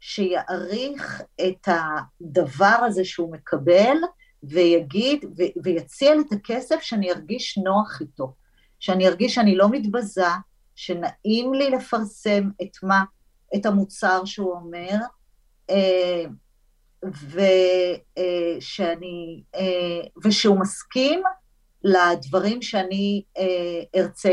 [0.00, 3.96] שיעריך את הדבר הזה שהוא מקבל,
[4.42, 8.34] ויגיד, ו- ויציע לי את הכסף שאני ארגיש נוח איתו.
[8.80, 10.26] שאני ארגיש שאני לא מתבזה,
[10.76, 13.04] שנעים לי לפרסם את מה,
[13.56, 14.96] את המוצר שהוא אומר,
[15.70, 16.24] אה,
[18.58, 21.22] ושאני, אה, ושהוא מסכים
[21.84, 24.32] לדברים שאני אה, ארצה,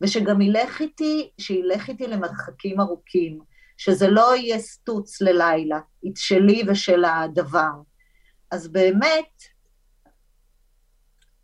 [0.00, 3.38] ושגם ילך איתי, שילך איתי למרחקים ארוכים,
[3.76, 5.80] שזה לא יהיה סטוץ ללילה,
[6.16, 7.70] שלי ושל הדבר.
[8.50, 9.42] אז באמת,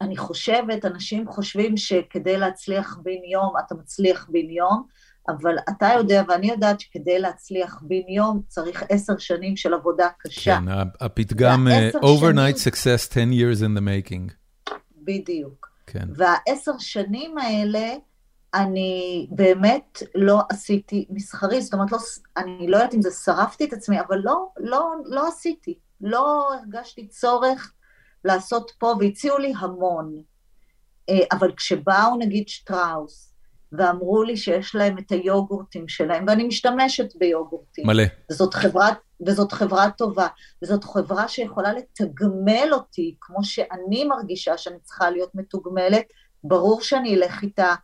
[0.01, 4.87] אני חושבת, אנשים חושבים שכדי להצליח בן יום, אתה מצליח בן יום,
[5.29, 10.57] אבל אתה יודע ואני יודעת שכדי להצליח בן יום צריך עשר שנים של עבודה קשה.
[10.57, 10.65] כן,
[11.01, 12.75] הפתגם uh, overnight שנים...
[12.75, 14.33] success 10 years in the making.
[14.97, 15.69] בדיוק.
[15.87, 16.09] כן.
[16.15, 17.95] והעשר שנים האלה,
[18.55, 21.99] אני באמת לא עשיתי מסחרי, זאת אומרת, לא,
[22.37, 25.79] אני לא יודעת אם זה שרפתי את עצמי, אבל לא, לא, לא עשיתי.
[26.01, 27.73] לא הרגשתי צורך
[28.25, 30.23] לעשות פה, והציעו לי המון.
[31.09, 33.35] אה, אבל כשבאו נגיד שטראוס,
[33.73, 37.87] ואמרו לי שיש להם את היוגורטים שלהם, ואני משתמשת ביוגורטים.
[37.87, 38.05] מלא.
[38.31, 38.93] וזאת חברה,
[39.27, 40.27] וזאת חברה טובה,
[40.63, 46.05] וזאת חברה שיכולה לתגמל אותי כמו שאני מרגישה שאני צריכה להיות מתוגמלת,
[46.45, 47.75] ברור שאני אלך איתה,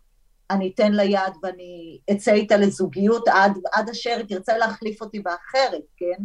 [0.51, 5.21] אני אתן לה יד ואני אצא איתה לזוגיות עד, עד אשר היא תרצה להחליף אותי
[5.21, 6.25] באחרת, כן?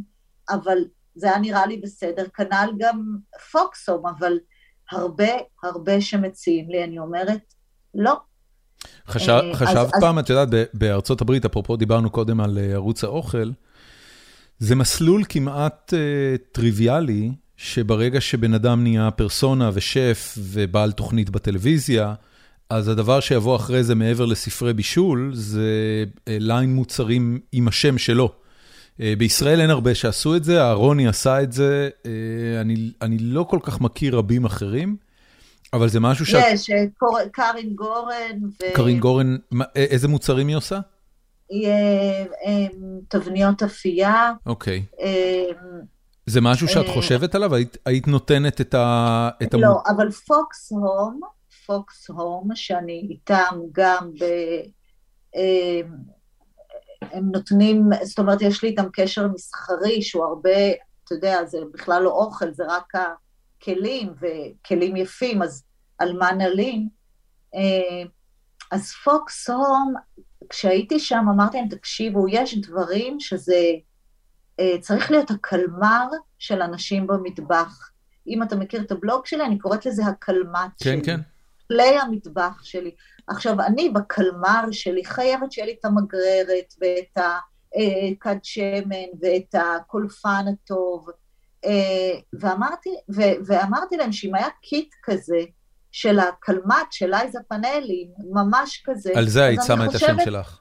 [0.50, 0.78] אבל
[1.16, 3.18] זה היה נראה לי בסדר, כנ"ל גם
[3.52, 4.34] פוקסום, אבל
[4.92, 5.30] הרבה
[5.64, 7.54] הרבה שמציעים לי, אני אומרת,
[7.96, 8.14] לא.
[9.08, 10.24] חשב, אה, חשבת אז, פעם, אז...
[10.24, 13.52] את יודעת, בארצות הברית, אפרופו דיברנו קודם על אה, ערוץ האוכל,
[14.60, 22.14] זה מסלול כמעט uh, טריוויאלי, שברגע שבן אדם נהיה פרסונה ושף ובעל תוכנית בטלוויזיה,
[22.70, 28.32] אז הדבר שיבוא אחרי זה מעבר לספרי בישול, זה ליין מוצרים עם השם שלו.
[29.02, 33.44] אה, בישראל אין הרבה שעשו את זה, אהרוני עשה את זה, אה, אני אני לא
[33.44, 34.98] כל כך מכיר רבים אחרים,
[35.74, 36.34] אבל זה משהו ש...
[36.34, 36.86] יש, אה,
[37.32, 38.40] קארין גורן.
[38.44, 38.74] ו...
[38.74, 39.36] קארין גורן,
[39.76, 40.80] איזה מוצרים היא עושה?
[43.10, 44.34] תבניות אפייה.
[44.46, 44.84] אוקיי.
[46.26, 47.56] זה משהו שאת חושבת עליו?
[47.56, 49.30] היית, היית נותנת את ה...
[49.44, 49.96] את לא, המ...
[49.96, 51.22] אבל פוקס הום,
[51.66, 54.26] פוקס הום, שאני איתם גם ב...
[57.02, 60.72] הם נותנים, זאת אומרת, יש לי איתם קשר מסחרי שהוא הרבה,
[61.04, 65.64] אתה יודע, זה בכלל לא אוכל, זה רק הכלים, וכלים יפים, אז
[65.98, 66.88] על מה נלין?
[67.56, 68.04] אה,
[68.72, 69.94] אז פוקס הום,
[70.50, 73.62] כשהייתי שם אמרתי להם, תקשיבו, יש דברים שזה
[74.60, 76.08] אה, צריך להיות הקלמר
[76.40, 77.90] של אנשים במטבח.
[78.28, 81.02] אם אתה מכיר את הבלוג שלי, אני קוראת לזה הקלמט כן, שלי.
[81.04, 81.22] כן, כן.
[81.68, 82.92] כלי המטבח שלי.
[83.28, 90.46] עכשיו, אני בקלמר שלי חייבת שיהיה לי את המגררת ואת הכד אה, שמן ואת הקולפן
[90.54, 91.08] הטוב.
[91.66, 95.40] אה, ואמרתי, ו, ואמרתי להם שאם היה קיט כזה,
[95.92, 99.12] של הקלמט, של אייזה פאנלים, ממש כזה.
[99.16, 100.04] על זה היית שמה חושבת...
[100.04, 100.60] את השם שלך.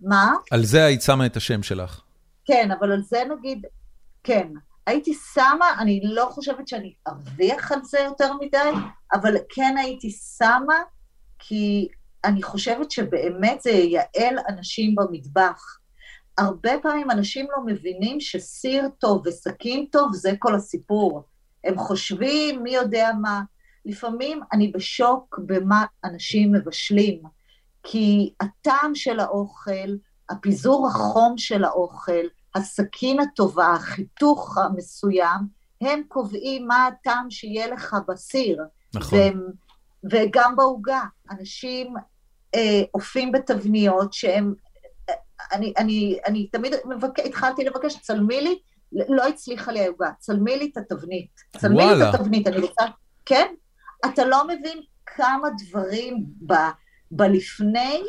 [0.00, 0.32] מה?
[0.50, 2.00] על זה היית שמה את השם שלך.
[2.44, 3.66] כן, אבל על זה נגיד,
[4.24, 4.48] כן.
[4.86, 8.70] הייתי שמה, אני לא חושבת שאני ארוויח על זה יותר מדי,
[9.12, 10.82] אבל כן הייתי שמה
[11.38, 11.88] כי
[12.24, 15.78] אני חושבת שבאמת זה ייעל אנשים במטבח.
[16.38, 21.22] הרבה פעמים אנשים לא מבינים שסיר טוב וסכין טוב זה כל הסיפור.
[21.64, 23.42] הם חושבים מי יודע מה.
[23.84, 27.22] לפעמים אני בשוק במה אנשים מבשלים,
[27.82, 29.96] כי הטעם של האוכל,
[30.30, 38.62] הפיזור החום של האוכל, הסכין הטובה, החיתוך המסוים, הם קובעים מה הטעם שיהיה לך בסיר.
[38.94, 39.18] נכון.
[39.18, 39.46] והם,
[40.10, 41.02] וגם בעוגה.
[41.30, 41.94] אנשים
[42.54, 44.54] אה, עופים בתבניות שהם...
[45.08, 45.14] אה,
[45.52, 47.18] אני, אני, אני תמיד מבק...
[47.18, 48.58] התחלתי לבקש, צלמי לי,
[48.92, 51.30] לא הצליחה לי העוגה, צלמי לי את התבנית.
[51.58, 52.10] צלמי לי וואלה.
[52.10, 52.84] את התבנית, אני רוצה...
[53.26, 53.54] כן?
[54.06, 56.54] אתה לא מבין כמה דברים ב,
[57.10, 58.02] בלפני,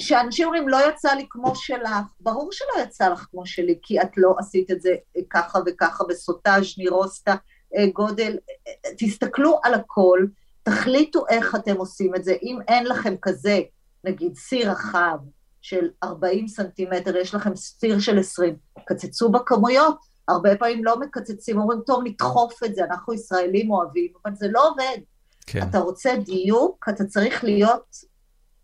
[0.00, 1.90] שאנשים אומרים, לא יצא לי כמו שלך.
[2.20, 4.90] ברור שלא יצא לך כמו שלי, כי את לא עשית את זה
[5.30, 7.34] ככה וככה בסוטאז' נירוסטה,
[7.76, 8.38] אה, גודל.
[8.68, 10.26] אה, תסתכלו על הכל,
[10.62, 12.34] תחליטו איך אתם עושים את זה.
[12.42, 13.60] אם אין לכם כזה,
[14.04, 15.18] נגיד סיר רחב
[15.60, 19.98] של 40 סנטימטר, יש לכם סיר של 20, קצצו בכמויות.
[20.28, 24.68] הרבה פעמים לא מקצצים, אומרים, טוב, נדחוף את זה, אנחנו ישראלים אוהבים, אבל זה לא
[24.68, 24.98] עובד.
[25.46, 25.68] כן.
[25.70, 27.96] אתה רוצה דיוק, אתה צריך להיות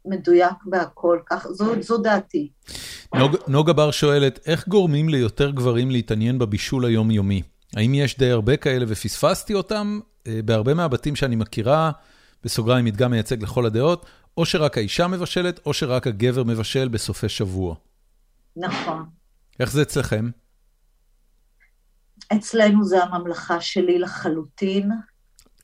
[0.05, 2.51] מדויק בהכל, כך, זו, זו דעתי.
[3.15, 7.43] נוג, נוגה בר שואלת, איך גורמים ליותר גברים להתעניין בבישול היומיומי?
[7.77, 10.01] האם יש די הרבה כאלה ופספסתי אותם?
[10.27, 11.91] אה, בהרבה מהבתים שאני מכירה,
[12.45, 14.07] בסוגריים מדגם מייצג לכל הדעות,
[14.37, 17.75] או שרק האישה מבשלת, או שרק הגבר מבשל בסופי שבוע.
[18.57, 19.05] נכון.
[19.61, 20.31] איך זה אצלכם?
[22.37, 24.91] אצלנו זה הממלכה שלי לחלוטין.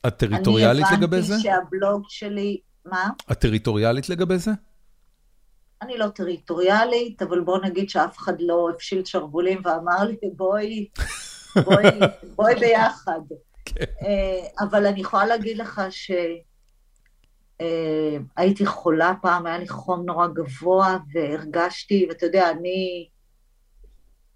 [0.07, 1.33] את טריטוריאלית לגבי אני זה?
[1.33, 3.09] הבנתי שהבלוג שלי, מה?
[3.31, 4.51] את טריטוריאלית לגבי זה?
[5.81, 10.87] אני לא טריטוריאלית, אבל בוא נגיד שאף אחד לא הפשיל שרוולים ואמר לי, בואי,
[11.65, 11.99] בואי,
[12.35, 13.19] בואי ביחד.
[13.65, 13.85] כן.
[14.01, 15.81] אה, אבל אני יכולה להגיד לך
[17.57, 23.09] שהייתי חולה פעם, היה לי חום נורא גבוה, והרגשתי, ואתה יודע, אני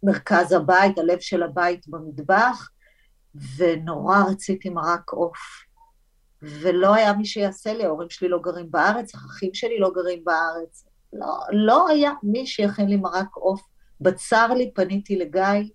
[0.03, 2.69] מרכז הבית, הלב של הבית במטבח,
[3.57, 5.62] ונורא רציתי מרק עוף.
[6.43, 10.85] ולא היה מי שיעשה לי, ההורים שלי לא גרים בארץ, האחים שלי לא גרים בארץ.
[11.13, 13.61] לא, לא היה מי שיכין לי מרק עוף.
[14.01, 15.69] בצר לי פניתי לגיא,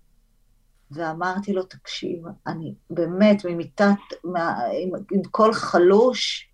[0.91, 6.49] ואמרתי לו, תקשיב, אני באמת ממיטת, מה, עם, עם קול חלוש,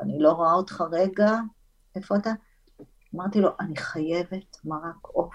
[0.00, 1.38] אני לא רואה אותך רגע,
[1.96, 2.30] איפה אתה?
[3.14, 5.34] אמרתי לו, אני חייבת מרק עוף.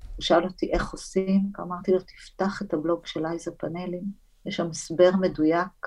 [0.00, 4.04] הוא שאל אותי איך עושים, אמרתי לו, תפתח את הבלוג של אייזה פאנלים,
[4.46, 5.86] יש שם הסבר מדויק,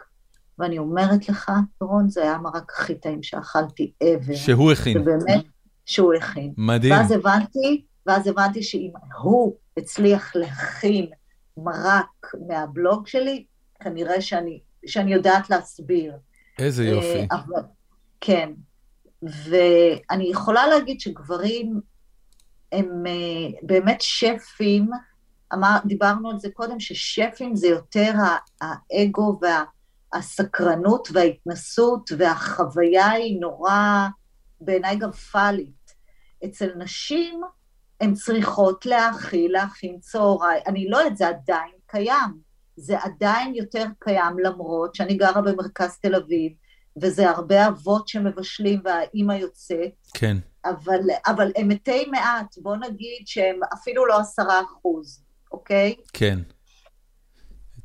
[0.61, 1.51] ואני אומרת לך,
[1.81, 4.35] רון, זה היה המרק הכי טעים שאכלתי ever.
[4.35, 4.97] שהוא הכין.
[4.97, 5.45] ובאמת,
[5.85, 6.53] שהוא הכין.
[6.57, 6.93] מדהים.
[6.93, 11.09] ואז הבנתי, ואז הבנתי שאם הוא הצליח להכין
[11.57, 13.45] מרק מהבלוג שלי,
[13.83, 16.13] כנראה שאני, שאני יודעת להסביר.
[16.59, 17.19] איזה יופי.
[17.19, 17.61] אה, אבל,
[18.21, 18.49] כן.
[19.21, 21.79] ואני יכולה להגיד שגברים
[22.71, 24.89] הם אה, באמת שפים,
[25.53, 28.13] אמר, דיברנו על זה קודם, ששפים זה יותר
[28.61, 29.39] האגו
[30.13, 34.07] והסקרנות וההתנסות, והחוויה היא נורא,
[34.61, 35.91] בעיניי גם פאלית.
[36.45, 37.41] אצל נשים,
[38.01, 42.51] הן צריכות להאכיל, להכין צהריים, אני לא יודעת, זה עדיין קיים.
[42.75, 46.51] זה עדיין יותר קיים, למרות שאני גרה במרכז תל אביב,
[47.01, 50.37] וזה הרבה אבות שמבשלים והאימא יוצאת, כן.
[50.65, 55.95] אבל, אבל הם מתי מעט, בוא נגיד שהם אפילו לא עשרה אחוז, אוקיי?
[56.13, 56.39] כן.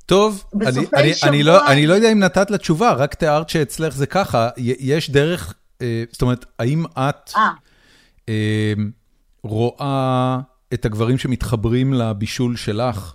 [0.06, 3.48] טוב, אני, אני, שבוע- אני, לא, אני לא יודע אם נתת לה תשובה, רק תיארת
[3.48, 4.48] שאצלך זה ככה.
[4.56, 7.50] יש דרך, אה, זאת אומרת, האם את אה,
[8.28, 8.72] אה,
[9.42, 10.38] רואה
[10.74, 13.14] את הגברים שמתחברים לבישול שלך?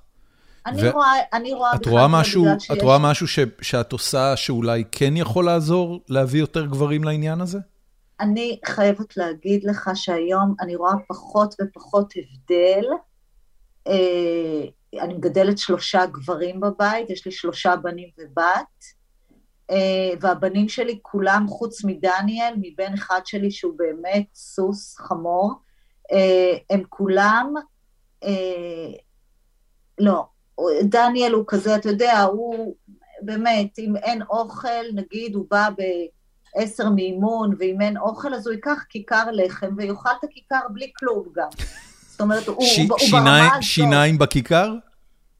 [0.65, 3.91] אני ו- רואה, אני רואה את רואה משהו, בגלל את שיש- רואה משהו ש, שאת
[3.91, 7.59] עושה שאולי כן יכול לעזור להביא יותר גברים לעניין הזה?
[8.19, 12.85] אני חייבת להגיד לך שהיום אני רואה פחות ופחות הבדל.
[13.87, 14.65] אה,
[14.99, 18.83] אני מגדלת שלושה גברים בבית, יש לי שלושה בנים ובת,
[19.71, 25.53] אה, והבנים שלי כולם, חוץ מדניאל, מבן אחד שלי שהוא באמת סוס חמור,
[26.11, 27.53] אה, הם כולם,
[28.23, 28.91] אה,
[29.99, 30.25] לא,
[30.83, 32.75] דניאל הוא כזה, אתה יודע, הוא
[33.21, 35.81] באמת, אם אין אוכל, נגיד הוא בא ב...
[36.55, 41.27] עשר מאימון, ואם אין אוכל אז הוא ייקח כיכר לחם ויאכל את הכיכר בלי כלום
[41.35, 41.49] גם.
[42.21, 44.73] זאת אומרת, הוא, ש, הוא שיניים, ברמה הזאת, שיניים בכיכר?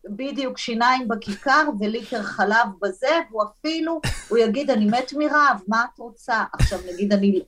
[0.05, 5.99] בדיוק שיניים בכיכר וליטר חלב בזה, והוא אפילו, הוא יגיד, אני מת מרעב, מה את
[5.99, 6.43] רוצה?
[6.53, 7.39] עכשיו נגיד, אני...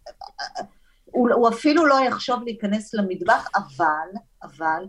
[1.06, 4.08] הוא, הוא אפילו לא יחשוב להיכנס למטבח, אבל,
[4.44, 4.86] אבל,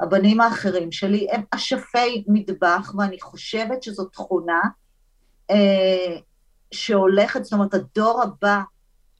[0.00, 4.60] הבנים האחרים שלי הם אשפי מטבח, ואני חושבת שזו תכונה
[5.50, 6.16] אה,
[6.70, 8.60] שהולכת, זאת אומרת, הדור הבא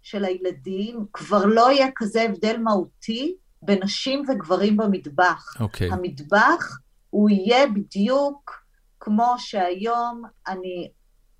[0.02, 5.56] של הילדים, כבר לא יהיה כזה הבדל מהותי בין נשים וגברים במטבח.
[5.60, 5.90] אוקיי.
[5.92, 6.78] המטבח
[7.10, 8.64] הוא יהיה בדיוק
[9.00, 10.90] כמו שהיום, אני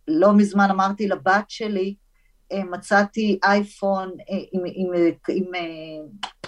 [0.09, 1.95] לא מזמן אמרתי לבת שלי,
[2.53, 5.61] אה, מצאתי אייפון אה, עם, עם, עם, עם, אה,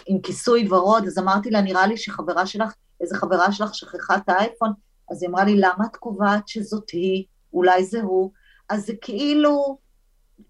[0.07, 4.28] עם כיסוי ורוד, אז אמרתי לה, נראה לי שחברה שלך, איזה חברה שלך שכחה את
[4.28, 4.73] האייפון,
[5.11, 7.24] אז היא אמרה לי, למה את קובעת שזאת היא?
[7.53, 8.31] אולי זה הוא?
[8.69, 9.78] אז זה כאילו,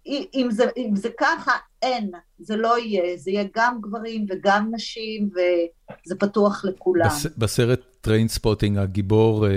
[0.06, 1.52] אם זה, אם זה ככה,
[1.86, 7.06] אין, זה לא יהיה, זה יהיה גם גברים וגם נשים, וזה פתוח לכולם.
[7.06, 9.46] בס, בסרט טריינספוטינג, הגיבור...
[9.46, 9.50] Uh...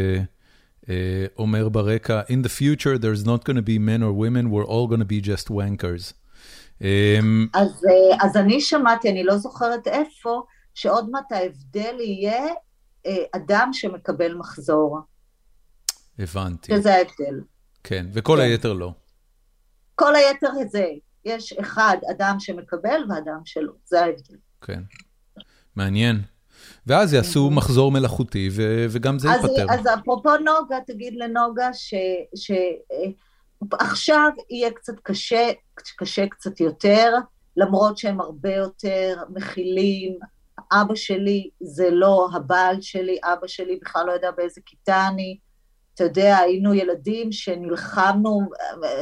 [1.38, 4.88] אומר ברקע, In the future there's not going to be men or women, we're all
[4.88, 6.14] going to be just wankers.
[7.53, 7.85] אז,
[8.22, 10.43] אז אני שמעתי, אני לא זוכרת איפה,
[10.73, 12.45] שעוד מעט ההבדל יהיה
[13.35, 14.99] אדם שמקבל מחזור.
[16.19, 16.76] הבנתי.
[16.76, 17.41] שזה ההבדל.
[17.84, 18.41] כן, וכל כן.
[18.41, 18.93] היתר לא.
[19.95, 20.85] כל היתר זה,
[21.26, 24.36] יש אחד, אדם שמקבל ואדם שלא, זה ההבדל.
[24.62, 24.82] כן,
[25.76, 26.22] מעניין.
[26.88, 29.66] ואז יעשו מחזור מלאכותי, ו- וגם זה אז, ייפטר.
[29.74, 32.72] אז אפרופו נוגה, תגיד לנוגה שעכשיו
[34.38, 37.14] ש- יהיה קצת קשה, קשה קצת יותר,
[37.58, 40.20] למרות שהם הרבה יותר מכילים.
[40.72, 45.38] אבא שלי זה לא הבעל שלי, אבא שלי בכלל לא ידע באיזה כיתה אני.
[45.99, 48.49] אתה יודע, היינו ילדים שנלחמנו,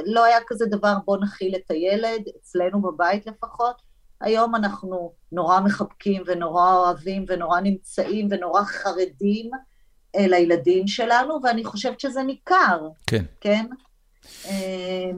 [0.06, 3.76] לא היה כזה דבר בוא נכיל את הילד, אצלנו בבית לפחות.
[4.22, 9.52] היום אנחנו נורא מחבקים ונורא אוהבים ונורא נמצאים ונורא חרדים
[10.20, 12.80] לילדים שלנו, ואני חושבת שזה ניכר.
[13.08, 13.26] כן.
[13.42, 13.66] כן?
[14.46, 15.12] אה,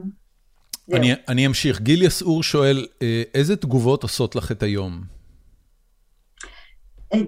[0.92, 1.80] אני, אני אמשיך.
[1.80, 5.02] גיל יסעור שואל, אה, איזה תגובות עושות לך את היום?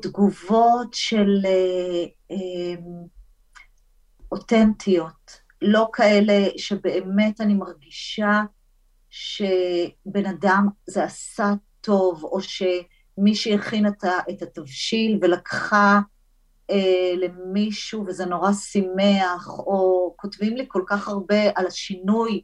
[0.02, 2.36] תגובות של אה,
[4.32, 8.42] אותנטיות, לא כאלה שבאמת אני מרגישה
[9.10, 13.86] שבן אדם זה עשה טוב, או שמי שהכין
[14.30, 16.00] את התבשיל ולקחה
[16.70, 22.42] אה, למישהו וזה נורא שימח, או כותבים לי כל כך הרבה על השינוי,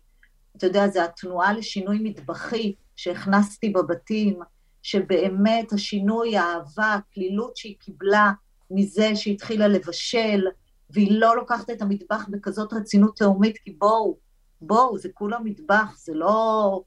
[0.57, 4.39] אתה יודע, זה התנועה לשינוי מטבחי שהכנסתי בבתים,
[4.83, 8.33] שבאמת השינוי, האהבה, הקלילות שהיא קיבלה
[8.71, 10.45] מזה שהתחילה לבשל,
[10.91, 14.17] והיא לא לוקחת את המטבח בכזאת רצינות תהומית, כי בואו,
[14.61, 16.83] בואו, זה כולה מטבח, זה לא...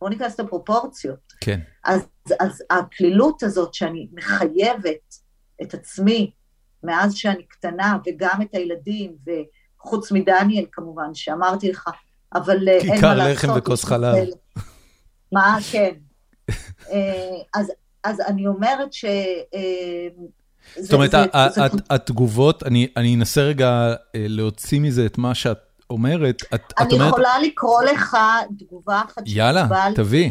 [0.00, 1.32] בואו ניכנס לפרופורציות.
[1.40, 1.60] כן.
[1.84, 2.06] אז,
[2.40, 5.14] אז הקלילות הזאת שאני מחייבת
[5.62, 6.32] את עצמי
[6.82, 11.90] מאז שאני קטנה, וגם את הילדים, וחוץ מדניאל כמובן, שאמרתי לך,
[12.34, 13.36] אבל אין מה לעשות.
[13.36, 14.16] כיכר לחם וכוס חלב.
[15.32, 15.94] מה, כן.
[16.92, 17.72] אה, אז,
[18.04, 19.04] אז אני אומרת ש...
[20.76, 21.14] זאת אומרת,
[21.90, 22.62] התגובות,
[22.96, 25.58] אני אנסה רגע אה, להוציא מזה את מה שאת
[25.90, 26.42] אומרת.
[26.78, 28.16] אני יכולה לקרוא לך
[28.58, 29.38] תגובה אחת שקיבלתי.
[29.38, 30.30] יאללה, תביא.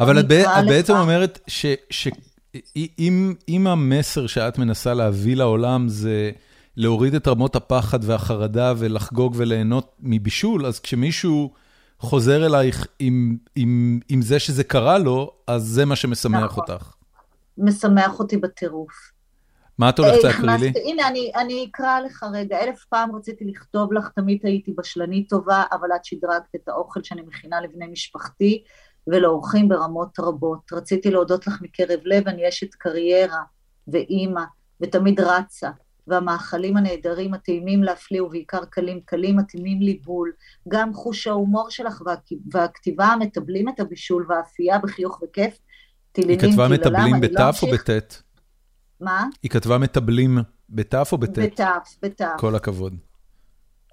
[0.00, 0.26] אבל את
[0.68, 1.50] בעצם אומרת
[1.90, 6.30] שאם המסר שאת מנסה להביא לעולם זה
[6.76, 11.52] להוריד את רמות הפחד והחרדה ולחגוג וליהנות מבישול, אז כשמישהו
[11.98, 12.86] חוזר אלייך
[14.08, 16.64] עם זה שזה קרה לו, אז זה מה שמשמח נכון.
[16.68, 16.92] אותך.
[17.58, 19.13] משמח אותי בטירוף.
[19.78, 20.72] מה את הולכת להקריא לי?
[20.84, 22.60] הנה, אני, אני אקרא לך רגע.
[22.60, 27.22] אלף פעם רציתי לכתוב לך, תמיד הייתי בשלנית טובה, אבל את שדרגת את האוכל שאני
[27.22, 28.64] מכינה לבני משפחתי
[29.06, 30.72] ולאורחים ברמות רבות.
[30.72, 33.42] רציתי להודות לך מקרב לב, אני אשת קריירה
[33.88, 34.42] ואימא,
[34.80, 35.70] ותמיד רצה,
[36.06, 40.32] והמאכלים הנהדרים הטעימים להפליא ובעיקר קלים קלים מתאימים לי בול.
[40.68, 42.02] גם חוש ההומור שלך
[42.52, 45.58] והכתיבה המטבלים את הבישול והאפייה בחיוך וכיף.
[46.16, 48.22] היא כתבה מטבלים לא בתף או בטית?
[49.04, 49.26] מה?
[49.42, 50.38] היא כתבה מטבלים
[50.70, 51.52] בתף או בטית?
[51.52, 52.34] בתף, בתף.
[52.38, 52.96] כל הכבוד.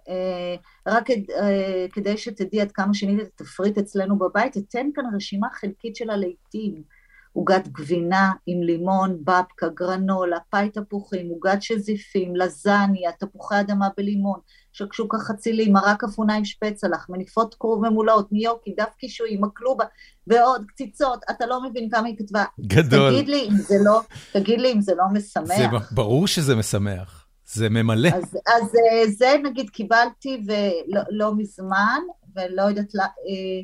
[0.09, 0.55] אה,
[0.87, 5.95] רק אה, כדי שתדעי עד כמה שינית את התפריט אצלנו בבית, אתן כאן רשימה חלקית
[5.95, 6.83] של הלהיטים.
[7.33, 14.39] עוגת גבינה עם לימון, בבקה, גרנולה, פאי תפוחים, עוגת שזיפים, לזניה, תפוחי אדמה בלימון,
[14.73, 19.85] שקשוקה חצילים, מרק אפונה עם שפצלח, מניפות כרוב ממולאות, ניוקי, דף קישוי, מקלובה
[20.27, 22.43] ועוד קציצות, אתה לא מבין כמה היא כתבה.
[22.59, 23.11] גדול.
[23.11, 24.01] תגיד לי אם זה לא,
[24.33, 25.57] תגיד לי אם זה לא משמח.
[25.57, 28.09] זה ברור שזה משמח, זה ממלא.
[28.09, 31.99] אז, אז אה, זה נגיד קיבלתי ולא לא מזמן,
[32.35, 33.61] ולא יודעת, לה, אה,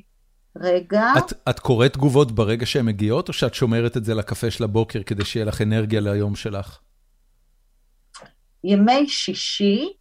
[0.61, 1.13] רגע.
[1.17, 5.03] את, את קוראת תגובות ברגע שהן מגיעות, או שאת שומרת את זה לקפה של הבוקר
[5.03, 6.79] כדי שיהיה לך אנרגיה ליום שלך?
[8.63, 9.93] ימי שישי,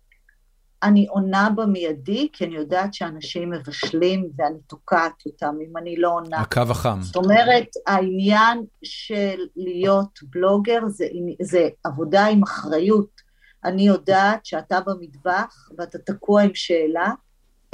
[0.82, 6.40] אני עונה במיידי, כי אני יודעת שאנשים מבשלים ואני תוקעת אותם אם אני לא עונה.
[6.40, 6.98] הקו החם.
[7.02, 11.06] זאת אומרת, העניין של להיות בלוגר זה,
[11.42, 13.10] זה עבודה עם אחריות.
[13.64, 17.10] אני יודעת שאתה במטבח ואתה תקוע עם שאלה,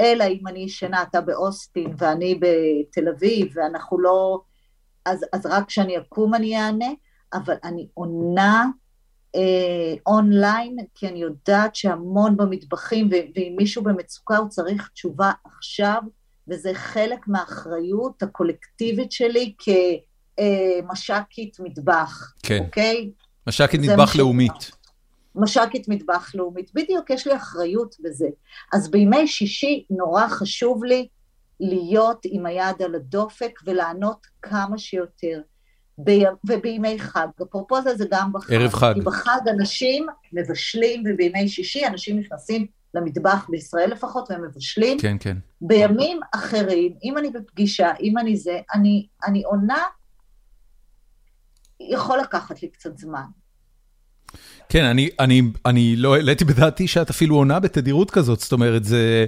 [0.00, 4.40] אלא אם אני ישנה, אתה באוסטין ואני בתל אביב, ואנחנו לא...
[5.04, 6.90] אז, אז רק כשאני אקום אני אענה,
[7.34, 8.66] אבל אני עונה
[9.36, 16.02] אה, אונליין, כי אני יודעת שהמון במטבחים, ואם מישהו במצוקה הוא צריך תשובה עכשיו,
[16.48, 19.54] וזה חלק מהאחריות הקולקטיבית שלי
[20.38, 22.64] כמש"קית מטבח, כן.
[22.64, 23.10] אוקיי?
[23.46, 24.81] מש"קית מטבח לאומית.
[25.34, 28.28] מש"קית מטבח לאומית, בדיוק יש לי אחריות בזה.
[28.72, 31.08] אז בימי שישי נורא חשוב לי
[31.60, 35.40] להיות עם היד על הדופק ולענות כמה שיותר.
[36.04, 36.10] ב...
[36.48, 38.54] ובימי חג, אפרופו זה זה גם בחג.
[38.54, 38.94] ערב חג.
[38.94, 44.98] כי בחג אנשים מבשלים, ובימי שישי אנשים נכנסים למטבח בישראל לפחות, והם מבשלים.
[44.98, 45.36] כן, כן.
[45.60, 49.82] בימים אחרים, אם אני בפגישה, אם אני זה, אני, אני עונה,
[51.80, 53.24] יכול לקחת לי קצת זמן.
[54.72, 59.26] כן, אני, אני, אני לא העליתי בדעתי שאת אפילו עונה בתדירות כזאת, זאת אומרת, זה,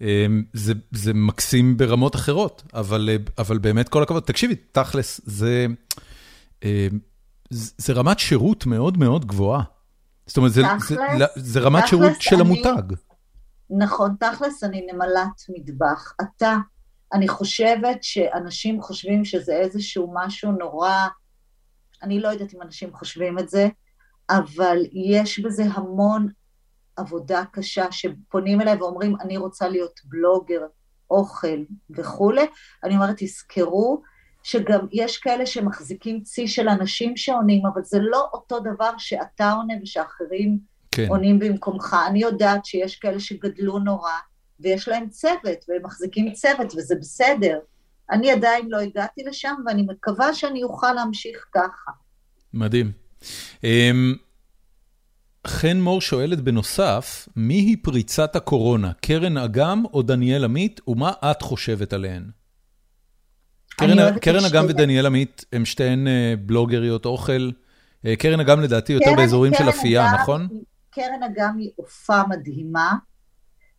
[0.00, 3.08] אמ, זה, זה מקסים ברמות אחרות, אבל,
[3.38, 4.22] אבל באמת כל הכבוד.
[4.22, 5.66] תקשיבי, תכלס, זה,
[6.64, 6.98] אמ,
[7.50, 9.62] זה רמת שירות מאוד מאוד גבוהה.
[10.26, 10.96] זאת אומרת, זה, זה,
[11.36, 12.94] זה רמת שירות אני, של המותג.
[13.70, 16.14] נכון, תכלס אני נמלת מטבח.
[16.22, 16.56] אתה,
[17.12, 21.06] אני חושבת שאנשים חושבים שזה איזשהו משהו נורא,
[22.02, 23.68] אני לא יודעת אם אנשים חושבים את זה,
[24.30, 26.28] אבל יש בזה המון
[26.96, 30.60] עבודה קשה, שפונים אליי ואומרים, אני רוצה להיות בלוגר,
[31.10, 31.58] אוכל
[31.90, 32.46] וכולי.
[32.84, 34.02] אני אומרת, תזכרו
[34.42, 39.74] שגם יש כאלה שמחזיקים צי של אנשים שעונים, אבל זה לא אותו דבר שאתה עונה
[39.82, 40.58] ושאחרים
[40.90, 41.08] כן.
[41.08, 41.96] עונים במקומך.
[42.08, 44.12] אני יודעת שיש כאלה שגדלו נורא,
[44.60, 47.58] ויש להם צוות, והם מחזיקים צוות, וזה בסדר.
[48.10, 51.90] אני עדיין לא הגעתי לשם, ואני מקווה שאני אוכל להמשיך ככה.
[52.54, 53.05] מדהים.
[53.64, 54.14] אמ,
[55.46, 61.42] חן מור שואלת בנוסף, מי היא פריצת הקורונה, קרן אגם או דניאל עמית, ומה את
[61.42, 62.30] חושבת עליהן?
[63.68, 67.50] קרן, קרן אגם ודניאל עמית הם שתיהן אה, בלוגריות אוכל.
[68.06, 70.48] אה, קרן אגם לדעתי יותר קרן, באזורים קרן של אפייה, נכון?
[70.90, 72.92] קרן אגם היא עופה מדהימה,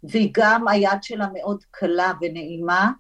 [0.04, 2.92] והיא גם היד שלה מאוד קלה ונעימה,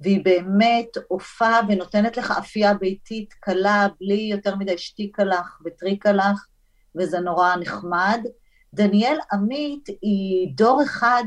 [0.00, 6.46] והיא באמת עופה ונותנת לך אפייה ביתית קלה, בלי יותר מדי שתיקלח וטריקלח,
[6.96, 8.20] וזה נורא נחמד.
[8.74, 11.24] דניאל עמית היא דור אחד,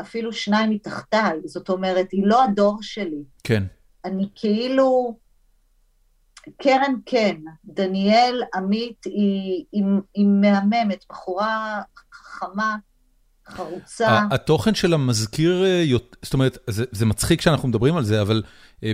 [0.00, 3.24] אפילו שניים מתחתיי, זאת אומרת, היא לא הדור שלי.
[3.44, 3.62] כן.
[4.04, 5.16] אני כאילו...
[6.62, 9.84] קרן כן, דניאל עמית היא, היא,
[10.14, 11.82] היא מהממת, בחורה
[12.12, 12.76] חכמה,
[13.50, 14.20] חרוצה.
[14.30, 15.84] התוכן שלה מזכיר, אה,
[16.22, 18.42] זאת אומרת, זה, זה מצחיק שאנחנו מדברים על זה, אבל
[18.84, 18.92] אה,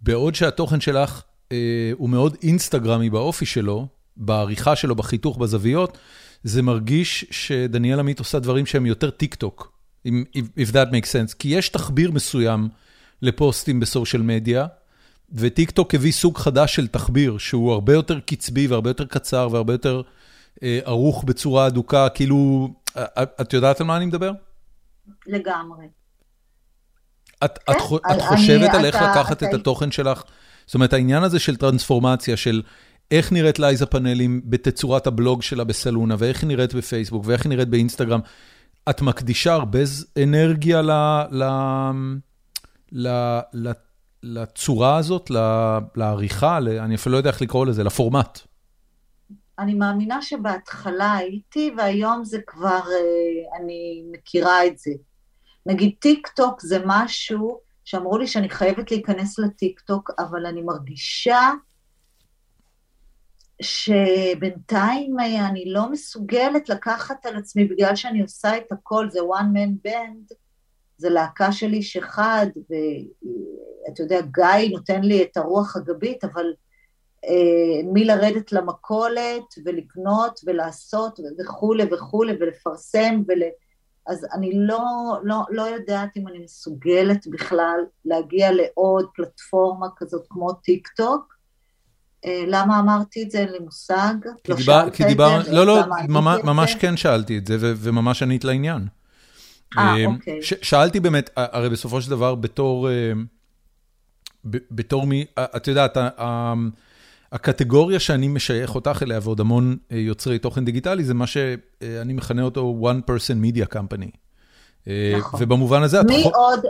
[0.00, 1.22] בעוד שהתוכן שלך
[1.52, 5.98] אה, הוא מאוד אינסטגרמי באופי שלו, בעריכה שלו, בחיתוך, בזוויות,
[6.44, 9.72] זה מרגיש שדניאל עמית עושה דברים שהם יותר טיק טוק,
[10.06, 12.68] if, that makes sense, כי יש תחביר מסוים
[13.22, 14.66] לפוסטים בסושיאל מדיה,
[15.34, 19.74] וטיק טוק הביא סוג חדש של תחביר, שהוא הרבה יותר קצבי והרבה יותר קצר והרבה
[19.74, 20.02] יותר
[20.62, 24.32] אה, ערוך בצורה אדוקה, כאילו, את, את יודעת על מה אני מדבר?
[25.26, 25.86] לגמרי.
[27.44, 27.78] את, כן, את,
[28.12, 29.46] את חושבת אני, על איך אתה, לקחת אתה...
[29.48, 30.22] את התוכן שלך?
[30.66, 32.62] זאת אומרת, העניין הזה של טרנספורמציה, של
[33.10, 37.68] איך נראית לייזה פאנלים בתצורת הבלוג שלה בסלונה, ואיך היא נראית בפייסבוק, ואיך היא נראית
[37.68, 38.20] באינסטגרם,
[38.90, 39.78] את מקדישה הרבה
[40.22, 40.90] אנרגיה ל...
[41.30, 41.44] ל...
[42.92, 43.08] ל...
[43.54, 43.70] ל...
[44.22, 45.30] לצורה הזאת,
[45.96, 48.40] לעריכה, אני אפילו לא יודע איך לקרוא לזה, לפורמט.
[49.58, 54.90] אני מאמינה שבהתחלה הייתי, והיום זה כבר, אה, אני מכירה את זה.
[55.66, 61.50] נגיד טיק טוק זה משהו שאמרו לי שאני חייבת להיכנס לטיק טוק, אבל אני מרגישה
[63.62, 69.56] שבינתיים אה, אני לא מסוגלת לקחת על עצמי, בגלל שאני עושה את הכל, זה one
[69.56, 70.34] man band,
[70.96, 76.46] זה להקה של איש אחד, ואתה יודע, גיא נותן לי את הרוח הגבית, אבל
[77.28, 83.42] אה, מי לרדת למכולת ולקנות ולעשות וכולי וכולי ולפרסם ול...
[84.06, 84.80] אז אני לא,
[85.22, 91.34] לא, לא יודעת אם אני מסוגלת בכלל להגיע לעוד פלטפורמה כזאת כמו טיק טוק.
[92.24, 93.38] אה, למה אמרתי את זה?
[93.38, 94.14] אין לי מושג.
[94.44, 98.44] כי לא דיבר, כי דיבר, לא, לא, ממש, ממש כן שאלתי את זה, וממש ענית
[98.44, 98.86] לעניין.
[99.78, 100.40] אה, אה, אוקיי.
[100.42, 103.12] שאלתי באמת, הרי בסופו של דבר בתור, אה,
[104.44, 105.96] בתור מי, את יודעת,
[107.32, 112.82] הקטגוריה שאני משייך אותך אליה ועוד המון יוצרי תוכן דיגיטלי, זה מה שאני מכנה אותו
[112.82, 114.10] one person media company.
[115.18, 115.42] נכון.
[115.42, 116.02] ובמובן הזה...
[116.02, 116.60] מי עוד,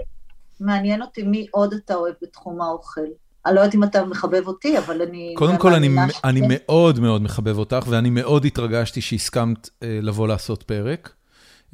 [0.61, 3.01] מעניין אותי מי עוד אתה אוהב בתחום האוכל.
[3.47, 5.35] אני לא יודעת אם אתה מחבב אותי, אבל אני...
[5.37, 5.89] קודם כל, אני,
[6.25, 11.13] אני מאוד מאוד מחבב אותך, ואני מאוד התרגשתי שהסכמת לבוא לעשות פרק.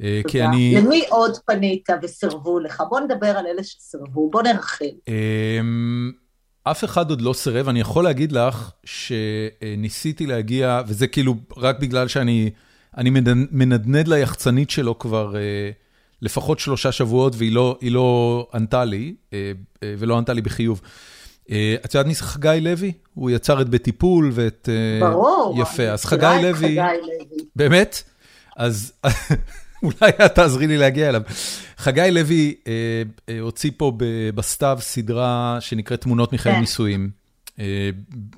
[0.03, 0.75] אה, כי אני...
[0.77, 2.83] למי עוד פנית וסירבו לך?
[2.89, 4.93] בוא נדבר על אלה שסירבו, בוא נרחיב.
[6.63, 12.07] אף אחד עוד לא סירב, אני יכול להגיד לך שניסיתי להגיע, וזה כאילו רק בגלל
[12.07, 12.49] שאני
[12.97, 13.09] אני
[13.51, 15.41] מנדנד ליחצנית שלו כבר אה,
[16.21, 19.51] לפחות שלושה שבועות, והיא לא, לא ענתה לי, אה,
[19.83, 20.81] ולא ענתה לי בחיוב.
[21.85, 22.91] את יודעת מי זה חגי לוי?
[23.13, 24.69] הוא יצר את בטיפול ואת...
[25.01, 25.55] ברור.
[25.61, 26.51] יפה, אז חגי לוי...
[26.53, 27.45] חגי לוי.
[27.55, 28.03] באמת?
[28.57, 28.93] אז
[29.83, 31.21] אולי את תעזרי לי להגיע אליו.
[31.77, 32.55] חגי לוי
[33.41, 33.91] הוציא פה
[34.35, 36.59] בסתיו סדרה שנקראת תמונות מחיי כן.
[36.59, 37.09] נישואים.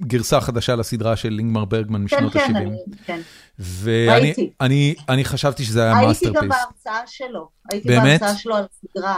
[0.01, 2.47] גרסה חדשה לסדרה של אינגמר ברגמן משנות ה-70.
[2.47, 2.69] כן, כן,
[3.05, 3.22] כן.
[3.59, 4.51] ואני ראיתי.
[4.61, 6.41] אני, אני חשבתי שזה היה masterpiece.
[6.41, 8.19] גם בהרצאה שלו, הייתי באמת?
[8.22, 9.18] בהרצאה שלו על סדרה.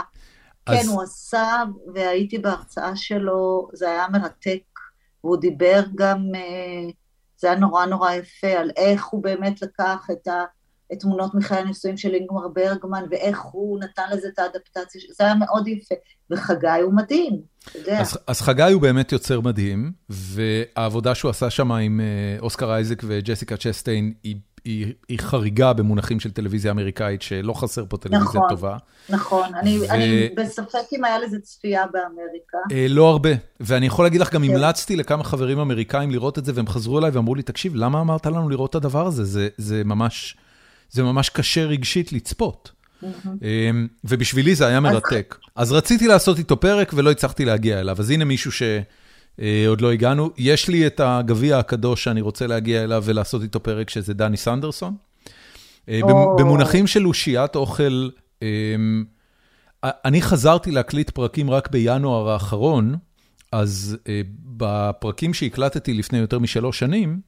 [0.66, 1.62] אז- כן, הוא עשה,
[1.94, 4.60] והייתי בהרצאה שלו, זה היה מרתק,
[5.24, 6.90] והוא דיבר גם, אה,
[7.38, 10.44] זה היה נורא נורא יפה, על איך הוא באמת לקח את, ה,
[11.00, 15.68] תמונות מחיי הנישואים של אינגמר ברגמן, ואיך הוא נתן לזה את האדפטציה, זה היה מאוד
[15.68, 15.94] יפה.
[16.30, 18.00] וחגי הוא מדהים, אתה יודע.
[18.00, 23.02] אז, אז חגי הוא באמת יוצר מדהים, והעבודה שהוא עשה שם עם אה, אוסקר אייזק
[23.06, 28.48] וג'סיקה צ'סטיין היא, היא, היא חריגה במונחים של טלוויזיה אמריקאית, שלא חסר פה טלוויזיה נכון.
[28.48, 28.76] טובה.
[29.08, 32.58] נכון, אני, ו- אני בספק אם היה לזה צפייה באמריקה.
[32.72, 33.30] אה, לא הרבה,
[33.60, 34.50] ואני יכול להגיד לך, גם כן.
[34.50, 38.26] המלצתי לכמה חברים אמריקאים לראות את זה, והם חזרו אליי ואמרו לי, תקשיב, למה אמרת
[38.26, 39.24] לנו לראות את הדבר הזה?
[39.24, 40.36] זה, זה, ממש,
[40.94, 42.72] זה ממש קשה רגשית לצפות.
[43.02, 45.38] אמ, ובשבילי זה היה מרתק.
[45.54, 50.30] אז רציתי לעשות איתו פרק ולא הצלחתי להגיע אליו, אז הנה מישהו שעוד לא הגענו.
[50.36, 54.94] יש לי את הגביע הקדוש שאני רוצה להגיע אליו ולעשות איתו פרק, שזה דני סנדרסון.
[55.88, 56.00] אה.
[56.38, 58.08] במונחים של אושיית אוכל,
[58.42, 59.04] אמ,
[59.84, 62.96] אני חזרתי להקליט פרקים רק בינואר האחרון,
[63.52, 67.20] אז אה, בפרקים שהקלטתי לפני יותר משלוש שנים,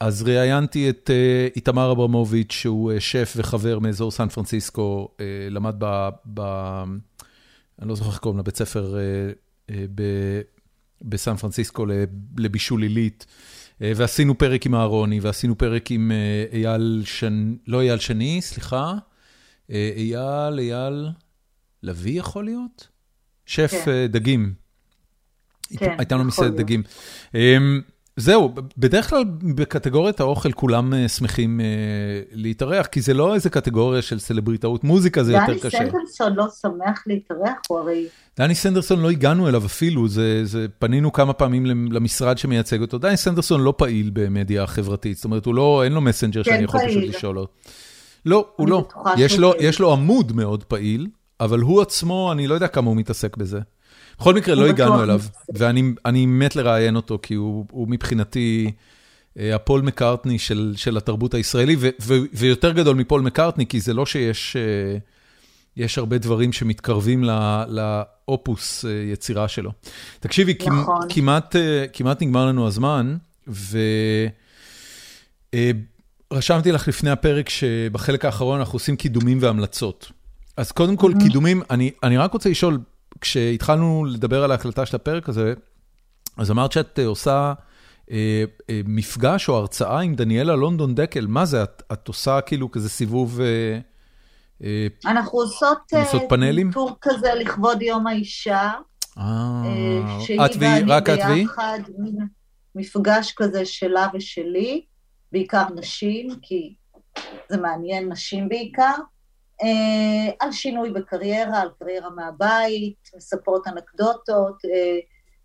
[0.00, 5.74] אז ראיינתי את אה, איתמר אברמוביץ', שהוא אה, שף וחבר מאזור סן פרנסיסקו, אה, למד
[5.78, 6.08] ב...
[6.34, 6.40] ב
[7.82, 8.96] אני לא זוכר איך קוראים לבית ספר
[9.70, 10.40] ב-
[11.02, 11.86] בסן פרנסיסקו
[12.38, 13.26] לבישול עילית,
[13.80, 16.12] ועשינו פרק עם אהרוני, ועשינו פרק עם
[16.52, 18.94] אייל שני, לא אייל שני, סליחה,
[19.70, 21.08] אייל, אייל
[21.82, 22.88] לביא יכול להיות?
[23.46, 24.06] שף כן.
[24.06, 24.54] דגים.
[25.76, 26.54] כן, הייתה יכול מסעדת.
[26.54, 26.82] דגים.
[28.16, 29.24] זהו, בדרך כלל
[29.54, 31.66] בקטגוריית האוכל כולם אה, שמחים אה,
[32.32, 35.78] להתארח, כי זה לא איזה קטגוריה של סלבריטאות, מוזיקה זה יותר דני קשה.
[35.78, 38.06] סנדלסון לא שמח להתארח, הוא הרי...
[38.38, 42.98] דני סנדרסון לא הגענו אליו אפילו, זה, זה, פנינו כמה פעמים למ- למשרד שמייצג אותו.
[42.98, 46.64] דני סנדרסון לא פעיל במדיה החברתית, זאת אומרת, הוא לא, אין לו מסנג'ר כן, שאני
[46.64, 47.10] יכול פשוט פעיל.
[47.10, 47.46] לשאול לו.
[48.26, 48.88] לא, הוא לא.
[49.16, 49.52] יש לו.
[49.60, 51.06] יש לו עמוד מאוד פעיל,
[51.40, 53.60] אבל הוא עצמו, אני לא יודע כמה הוא מתעסק בזה.
[54.24, 55.20] בכל מקרה, לא הגענו אליו.
[55.54, 58.72] ואני אני מת לראיין אותו, כי הוא, הוא מבחינתי
[59.38, 61.76] אה, הפול מקארטני של, של התרבות הישראלי,
[62.32, 64.96] ויותר גדול מפול מקארטני, כי זה לא שיש אה,
[65.76, 69.72] יש הרבה דברים שמתקרבים ל- לאופוס אה, יצירה שלו.
[70.20, 71.06] תקשיבי, נכון.
[71.08, 71.56] כמעט,
[71.92, 73.16] כמעט נגמר לנו הזמן,
[76.32, 80.12] ורשמתי לך לפני הפרק שבחלק האחרון אנחנו עושים קידומים והמלצות.
[80.56, 82.78] אז קודם כל, קידומים, אני, אני רק רוצה לשאול,
[83.20, 85.54] כשהתחלנו לדבר על ההקלטה של הפרק הזה,
[86.36, 87.52] אז אמרת שאת אה, עושה
[88.10, 91.62] אה, אה, מפגש או הרצאה עם דניאלה לונדון דקל, מה זה?
[91.62, 93.40] את, את עושה כאילו כזה סיבוב...
[93.40, 93.78] אה,
[94.64, 96.72] אה, אנחנו עושות, אתם עושות אה, פאנלים?
[96.72, 98.72] טור כזה לכבוד יום האישה,
[99.18, 99.22] אה,
[100.38, 101.46] אה, את והיא, רק את והיא?
[102.74, 104.84] מפגש כזה שלה ושלי,
[105.32, 106.74] בעיקר נשים, כי
[107.48, 109.13] זה מעניין נשים בעיקר, אה,
[110.40, 114.98] על שינוי בקריירה, על קריירה מהבית, מספרות אנקדוטות, אה,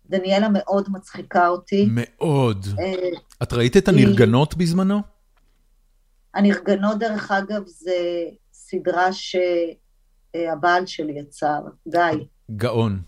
[0.06, 1.88] דניאלה מאוד מצחיקה אותי.
[1.90, 2.66] מאוד.
[2.78, 3.08] אה,
[3.42, 4.98] את ראית את הנרגנות בזמנו?
[6.34, 12.24] הנרגנות, דרך אגב, זה סדרה שהבעל שלי יצר, גיא.
[12.56, 13.02] גאון.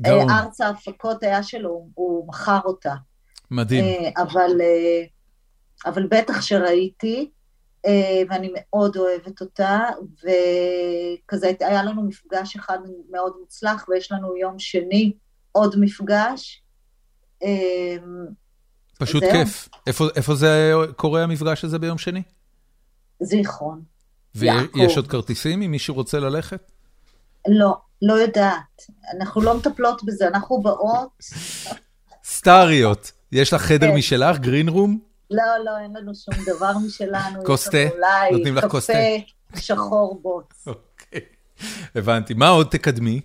[0.00, 2.94] גאון, אה, ארץ ההפקות היה שלו, הוא מכר אותה.
[3.50, 3.84] מדהים.
[3.84, 5.04] אה, אבל, אה,
[5.86, 7.35] אבל בטח שראיתי, אה,
[8.30, 9.80] ואני מאוד אוהבת אותה,
[10.18, 12.78] וכזה היה לנו מפגש אחד
[13.10, 15.12] מאוד מוצלח, ויש לנו יום שני
[15.52, 16.62] עוד מפגש.
[17.42, 17.96] אה,
[18.98, 19.32] פשוט זהו.
[19.32, 19.68] כיף.
[19.86, 22.22] איפה- איפה זה קורה המפגש הזה ביום שני?
[23.22, 23.82] זיכרון.
[24.34, 24.96] ויש.
[24.96, 26.70] עוד כרטיסים אם מישהו רוצה ללכת?
[27.48, 28.86] לא, לא יודעת.
[29.16, 31.08] אנחנו לא מטפלות בזה, אנחנו באות.
[32.24, 33.12] סטאריות.
[33.32, 33.94] יש לך חדר כן.
[33.94, 34.98] משלך, גרין רום?
[35.30, 37.44] לא, לא, אין לנו שום דבר משלנו.
[37.44, 37.78] כוס תה?
[38.32, 38.92] נותנים לך כוס תה?
[38.92, 40.68] קפה שחור בוץ.
[40.68, 41.20] אוקיי.
[41.94, 42.34] הבנתי.
[42.34, 43.20] מה עוד תקדמי?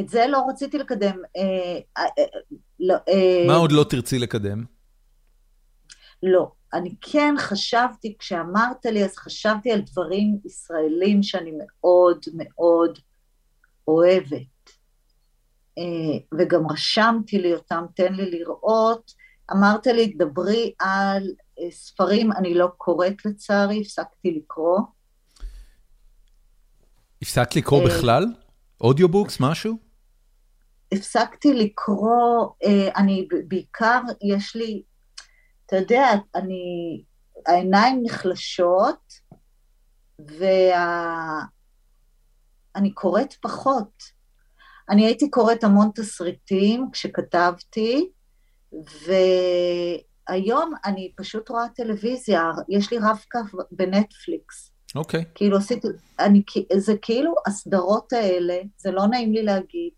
[0.00, 1.16] את זה לא רציתי לקדם.
[1.36, 2.24] אה, אה, אה,
[2.80, 2.94] לא,
[3.46, 4.64] מה עוד לא תרצי לקדם?
[6.22, 6.52] לא.
[6.74, 12.98] אני כן חשבתי, כשאמרת לי, אז חשבתי על דברים ישראלים שאני מאוד מאוד
[13.88, 14.70] אוהבת.
[16.38, 19.12] וגם רשמתי לי אותם, תן לי לראות.
[19.52, 21.22] אמרת לי, דברי על
[21.60, 24.80] אה, ספרים, אני לא קוראת לצערי, הפסקתי לקרוא.
[27.22, 27.86] הפסקת לקרוא אה.
[27.86, 28.26] בכלל?
[28.80, 29.78] אודיובוקס, משהו?
[30.92, 34.82] הפסקתי לקרוא, אה, אני בעיקר, יש לי,
[35.66, 37.02] אתה יודע, אני
[37.46, 39.12] העיניים נחלשות,
[40.18, 41.44] ואני.
[42.94, 44.02] קוראת פחות.
[44.90, 48.10] אני הייתי קוראת המון תסריטים כשכתבתי,
[49.06, 54.70] והיום אני פשוט רואה טלוויזיה, יש לי רב-קו בנטפליקס.
[54.94, 55.20] אוקיי.
[55.20, 55.24] Okay.
[55.34, 55.88] כאילו עשיתי,
[56.18, 56.42] אני,
[56.76, 59.90] זה כאילו הסדרות האלה, זה לא נעים לי להגיד,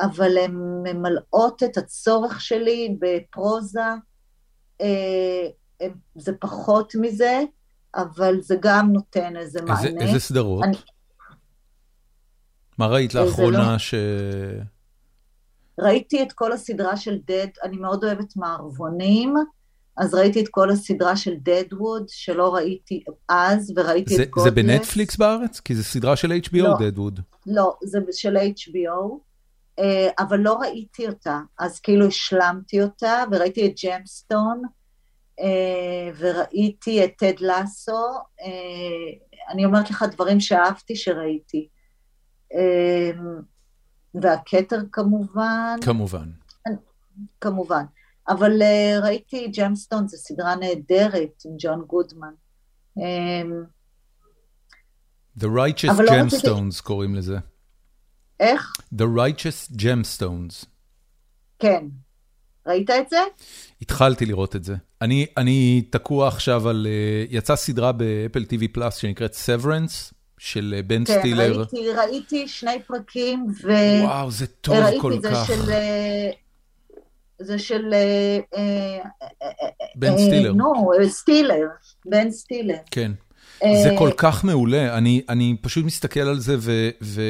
[0.00, 3.80] אבל הן ממלאות את הצורך שלי בפרוזה,
[4.80, 5.46] אה,
[6.14, 7.40] זה פחות מזה,
[7.94, 10.06] אבל זה גם נותן איזה איזה מענה.
[10.06, 10.64] איזה סדרות?
[10.64, 10.76] אני...
[12.78, 13.78] מה ראית לאחרונה לא...
[13.78, 13.94] ש...
[15.80, 19.34] ראיתי את כל הסדרה של Dead, אני מאוד אוהבת מערבונים,
[19.96, 24.54] אז ראיתי את כל הסדרה של דדווד, שלא ראיתי אז, וראיתי זה, את Godless.
[24.54, 25.60] זה בנטפליקס בארץ?
[25.60, 27.20] כי זו סדרה של HBO, לא, דדווד.
[27.46, 29.18] לא, זה של HBO,
[29.78, 34.62] אה, אבל לא ראיתי אותה, אז כאילו השלמתי אותה, וראיתי את ג'מסטון,
[35.40, 38.06] אה, וראיתי את טד לסו,
[38.42, 41.68] אה, אני אומרת לך דברים שאהבתי שראיתי.
[44.14, 45.76] והכתר כמובן.
[45.80, 46.30] כמובן.
[47.40, 47.84] כמובן.
[48.28, 52.32] אבל uh, ראיתי ג'מסטון, זו סדרה נהדרת עם ג'ון גודמן.
[52.98, 53.02] Um,
[55.38, 56.82] The Righteous לא Gemstones רציתי...
[56.82, 57.38] קוראים לזה.
[58.40, 58.72] איך?
[58.94, 60.66] The Righteous Gemstones.
[61.58, 61.86] כן.
[62.66, 63.20] ראית את זה?
[63.82, 64.76] התחלתי לראות את זה.
[65.02, 66.86] אני, אני תקוע עכשיו על...
[66.86, 70.12] Uh, יצאה סדרה באפל TV פלאס שנקראת Severance.
[70.44, 71.54] של בן כן, סטילר.
[71.54, 73.72] כן, ראיתי, ראיתי שני פרקים, ו...
[74.02, 75.46] וואו, זה טוב כל זה כך.
[75.46, 75.72] של,
[77.38, 77.94] זה של...
[79.96, 80.52] בן סטילר.
[80.52, 81.66] נו, סטילר,
[82.06, 82.76] בן סטילר.
[82.90, 83.12] כן.
[83.58, 87.22] זה כל כך מעולה, אני, אני פשוט מסתכל על זה ו, ו,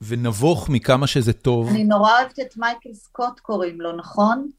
[0.00, 1.68] ונבוך מכמה שזה טוב.
[1.68, 4.50] אני נורא אוהבת את מייקל סקוט קוראים לו, נכון?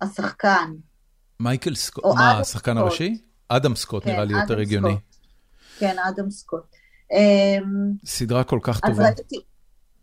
[0.00, 0.72] השחקן.
[1.40, 3.18] מייקל סקוט, מה, השחקן הראשי?
[3.48, 4.96] אדם סקוט כן, נראה לי יותר הגיוני.
[5.78, 6.81] כן, אדם סקוט.
[8.04, 9.04] סדרה כל כך טובה.
[9.04, 9.36] ראיתי,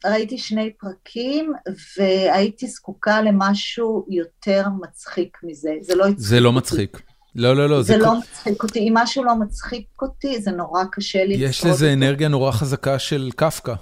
[0.06, 1.54] ראיתי שני פרקים,
[1.98, 5.72] והייתי זקוקה למשהו יותר מצחיק מזה.
[5.82, 7.02] זה לא הצחיק זה לא מצחיק.
[7.36, 7.82] לא, לא, לא.
[7.82, 8.18] זה, זה לא כל...
[8.18, 8.80] מצחיק אותי.
[8.80, 13.30] אם משהו לא מצחיק אותי, זה נורא קשה לי יש לזה אנרגיה נורא חזקה של
[13.36, 13.74] קפקא.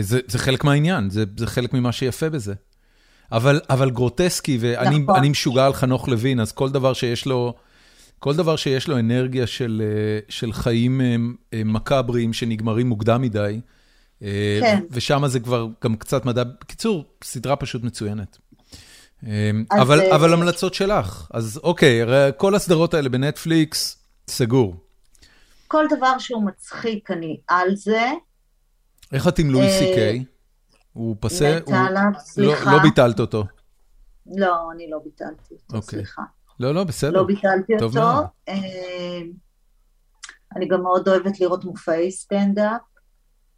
[0.00, 2.54] זה, זה חלק מהעניין, זה, זה חלק ממה שיפה בזה.
[3.32, 5.24] אבל, אבל גרוטסקי, ואני נכון.
[5.24, 7.54] משוגע על חנוך לוין, אז כל דבר שיש לו...
[8.22, 9.82] כל דבר שיש לו אנרגיה של,
[10.28, 11.00] של חיים
[11.64, 13.60] מקאבריים שנגמרים מוקדם מדי,
[14.20, 14.80] כן.
[14.90, 18.38] ושם זה כבר גם קצת מדע, בקיצור, סדרה פשוט מצוינת.
[19.70, 20.14] אבל, זה...
[20.14, 22.00] אבל המלצות שלך, אז אוקיי,
[22.36, 24.76] כל הסדרות האלה בנטפליקס, סגור.
[25.68, 28.10] כל דבר שהוא מצחיק, אני על זה.
[29.12, 30.24] איך את עם לואי סי קיי?
[30.92, 31.58] הוא פסה?
[31.62, 32.70] מתה עליו, סליחה.
[32.70, 33.44] לא, לא ביטלת אותו.
[34.36, 35.98] לא, אני לא ביטלתי אותו, אוקיי.
[35.98, 36.22] סליחה.
[36.62, 37.10] לא, לא, בסדר.
[37.10, 37.88] לא ביטלתי אותו.
[37.94, 38.24] מאוד.
[40.56, 42.80] אני גם מאוד אוהבת לראות מופעי סטנדאפ.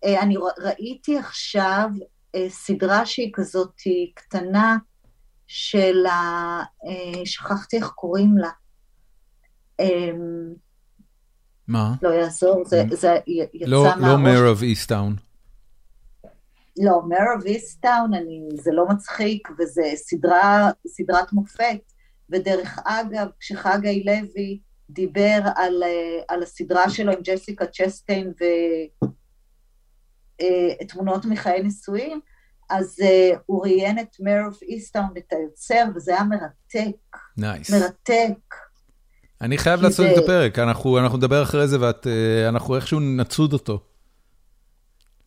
[0.04, 1.88] אני ראיתי עכשיו
[2.48, 3.74] סדרה שהיא כזאת
[4.14, 4.76] קטנה
[5.46, 6.62] של ה...
[7.24, 8.50] שכחתי איך קוראים לה.
[11.68, 11.94] מה?
[12.02, 13.98] לא יעזור, זה, זה יצא לא, מהראש.
[14.00, 15.16] לא מייר אוף איסטאון.
[16.76, 18.10] לא, Mare of Easttown,
[18.62, 21.93] זה לא מצחיק, וזה סדרה, סדרת מופת.
[22.30, 24.60] ודרך אגב, כשחגי לוי
[24.90, 25.82] דיבר על,
[26.28, 28.32] על הסדרה שלו עם ג'סיקה צ'סטיין
[30.82, 32.20] ותמונות מחיי נישואים,
[32.70, 36.96] אז uh, הוא ראיין את Mare of Easttown, את היוצר, וזה היה מרתק.
[37.36, 37.70] Nice.
[37.70, 37.74] Nice.
[37.74, 38.54] מרתק.
[39.40, 40.12] אני חייב לעשות זה...
[40.12, 43.80] את הפרק, אנחנו, אנחנו נדבר אחרי זה ואנחנו איכשהו נצוד אותו.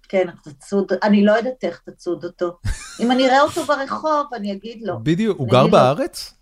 [0.10, 2.58] כן, תצוד, אני לא יודעת איך תצוד אותו.
[3.00, 5.00] אם אני אראה אותו ברחוב, אני אגיד לו.
[5.04, 6.37] בדיוק, הוא גר בארץ?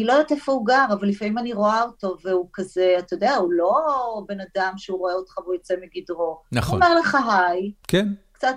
[0.00, 3.34] אני לא יודעת איפה הוא גר, אבל לפעמים אני רואה אותו, והוא כזה, אתה יודע,
[3.34, 3.84] הוא לא
[4.28, 6.42] בן אדם שהוא רואה אותך והוא יוצא מגדרו.
[6.52, 6.82] נכון.
[6.82, 7.72] הוא אומר לך היי.
[7.88, 8.08] כן.
[8.32, 8.56] קצת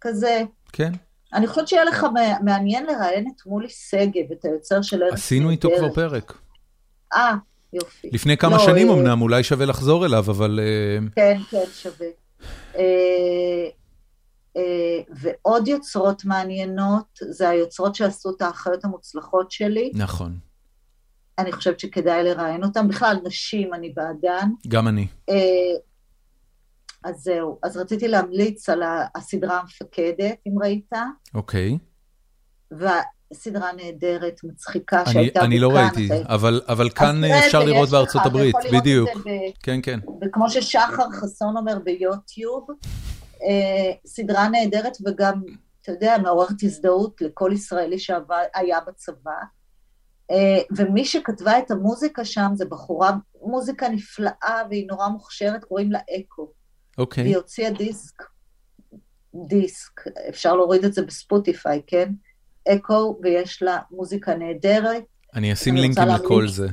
[0.00, 0.42] כזה.
[0.72, 0.92] כן.
[1.32, 2.06] אני חושבת שיהיה לך
[2.44, 6.38] מעניין לראיין את מולי שגב, את היוצר של ארץ עשינו איתו כבר פרק.
[7.12, 7.34] אה,
[7.72, 8.10] יופי.
[8.12, 8.94] לפני כמה לא, שנים אה...
[8.94, 10.60] אמנם, אולי שווה לחזור אליו, אבל...
[11.16, 12.06] כן, כן, שווה.
[12.76, 12.82] אה,
[14.56, 14.62] אה,
[15.10, 19.92] ועוד יוצרות מעניינות, זה היוצרות שעשו את האחיות המוצלחות שלי.
[19.94, 20.49] נכון.
[21.40, 22.88] אני חושבת שכדאי לראיין אותם.
[22.88, 24.48] בכלל, נשים, אני בעדן.
[24.68, 25.06] גם אני.
[27.04, 27.58] אז זהו.
[27.62, 28.82] אז רציתי להמליץ על
[29.14, 30.90] הסדרה המפקדת, אם ראית.
[31.34, 31.78] אוקיי.
[32.70, 35.46] והסדרה נהדרת, מצחיקה, שהייתה בכאן.
[35.46, 39.10] אני לא ראיתי, אבל, אבל כאן אפשר לראות בארצות הברית, בדיוק.
[39.62, 40.00] כן, כן.
[40.22, 42.66] וכמו ששחר חסון אומר ביוטיוב,
[44.06, 45.42] סדרה נהדרת וגם,
[45.82, 49.32] אתה יודע, מעוררת הזדהות לכל ישראלי שהיה בצבא.
[50.76, 53.12] ומי שכתבה את המוזיקה שם זה בחורה,
[53.42, 56.52] מוזיקה נפלאה והיא נורא מוכשרת, קוראים לה אקו.
[56.98, 57.24] אוקיי.
[57.24, 58.22] והיא הוציאה דיסק,
[59.46, 62.12] דיסק, אפשר להוריד את זה בספוטיפיי, כן?
[62.68, 65.04] אקו, ויש לה מוזיקה נהדרת.
[65.34, 66.68] אני אשים לינקים לכל זה.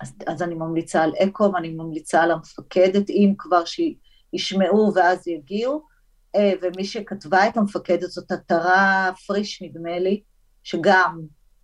[0.00, 5.90] אז, אז אני ממליצה על אקו, ואני ממליצה על המפקדת, אם כבר שישמעו ואז יגיעו.
[6.36, 10.22] אה, ומי שכתבה את המפקדת זאת עטרה פריש, נדמה לי,
[10.62, 11.20] שגם,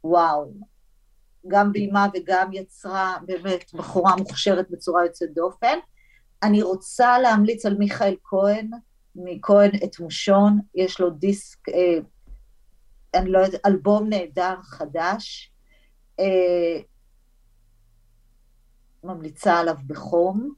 [0.06, 0.52] וואו,
[1.48, 5.78] גם ביימה וגם יצרה באמת בחורה מוכשרת בצורה יוצאת דופן.
[6.42, 8.70] אני רוצה להמליץ על מיכאל כהן,
[9.14, 11.98] מכהן את מושון, יש לו דיסק, אה,
[13.14, 15.52] אני לא יודעת, אלבום נהדר חדש,
[16.20, 16.80] אה,
[19.04, 20.54] ממליצה עליו בחום,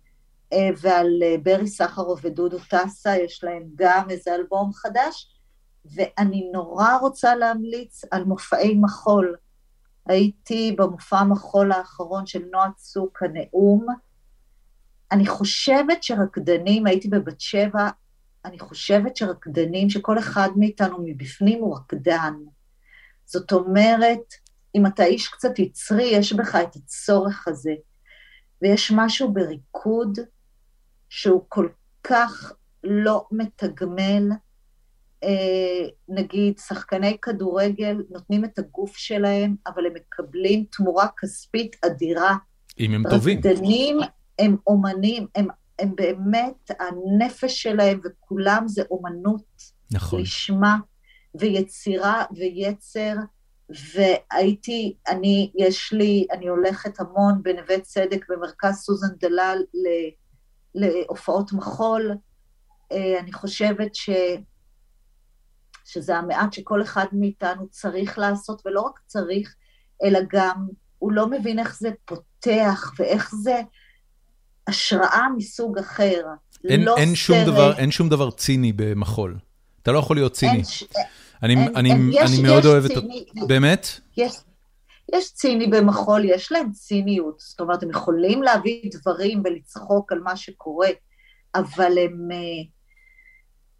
[0.53, 5.38] אה, ועל אה, ברי סחרוב ודודו טסה, יש להם גם איזה אלבום חדש,
[5.85, 9.37] ואני נורא רוצה להמליץ על מופעי מחול.
[10.07, 13.87] הייתי במופע מחול האחרון של נועה צוק, הנאום.
[15.13, 17.89] אני חושבת שרקדנים, הייתי בבת שבע,
[18.45, 22.35] אני חושבת שרקדנים, שכל אחד מאיתנו מבפנים הוא רקדן.
[23.25, 24.35] זאת אומרת,
[24.75, 27.75] אם אתה איש קצת יצרי, יש בך את הצורך הזה.
[28.63, 30.19] ויש משהו בריקוד
[31.09, 31.69] שהוא כל
[32.03, 32.53] כך
[32.85, 34.29] לא מתגמל,
[36.09, 42.37] נגיד שחקני כדורגל נותנים את הגוף שלהם, אבל הם מקבלים תמורה כספית אדירה.
[42.81, 43.39] אם הם טובים.
[43.39, 43.99] רקדנים
[44.39, 49.45] הם אומנים, הם, הם באמת, הנפש שלהם וכולם זה אומנות.
[49.93, 50.21] נכון.
[50.21, 50.77] לשמה
[51.35, 53.15] ויצירה ויצר.
[53.95, 59.59] והייתי, אני, יש לי, אני הולכת המון בנווה צדק במרכז סוזן דלל
[60.75, 62.13] להופעות מחול.
[62.93, 64.11] אה, אני חושבת ש...
[65.89, 69.55] שזה המעט שכל אחד מאיתנו צריך לעשות, ולא רק צריך,
[70.05, 70.67] אלא גם
[70.99, 73.61] הוא לא מבין איך זה פותח ואיך זה
[74.67, 76.23] השראה מסוג אחר.
[76.69, 79.39] אין, לא אין, שום דבר, אין שום דבר ציני במחול.
[79.83, 80.65] אתה לא יכול להיות ציני.
[80.65, 80.85] ש...
[81.43, 83.49] אני, אין, אני, אין, אני יש, מאוד יש אוהב ציני, את...
[83.49, 83.87] באמת?
[84.17, 84.33] יש,
[85.15, 87.41] יש ציני במחול, יש להם ציניות.
[87.41, 90.89] זאת אומרת, הם יכולים להביא דברים ולצחוק על מה שקורה,
[91.55, 92.29] אבל הם...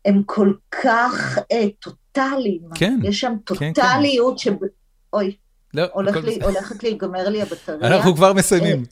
[0.07, 0.53] אה, הם כל
[0.83, 2.63] כך אה, טוטאליים.
[2.75, 2.99] כן.
[3.03, 4.67] יש שם טוטאליות כן, כן.
[4.67, 4.69] ש...
[5.13, 5.37] אוי,
[5.75, 7.89] לא, הולך לי, הולכת להיגמר לי הבטריה.
[7.89, 8.85] אנחנו כבר מסיימים.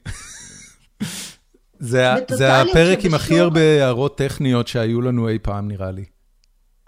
[1.78, 6.04] זה, זה הפרק עם הכי הרבה הערות טכניות שהיו לנו אי פעם, נראה לי.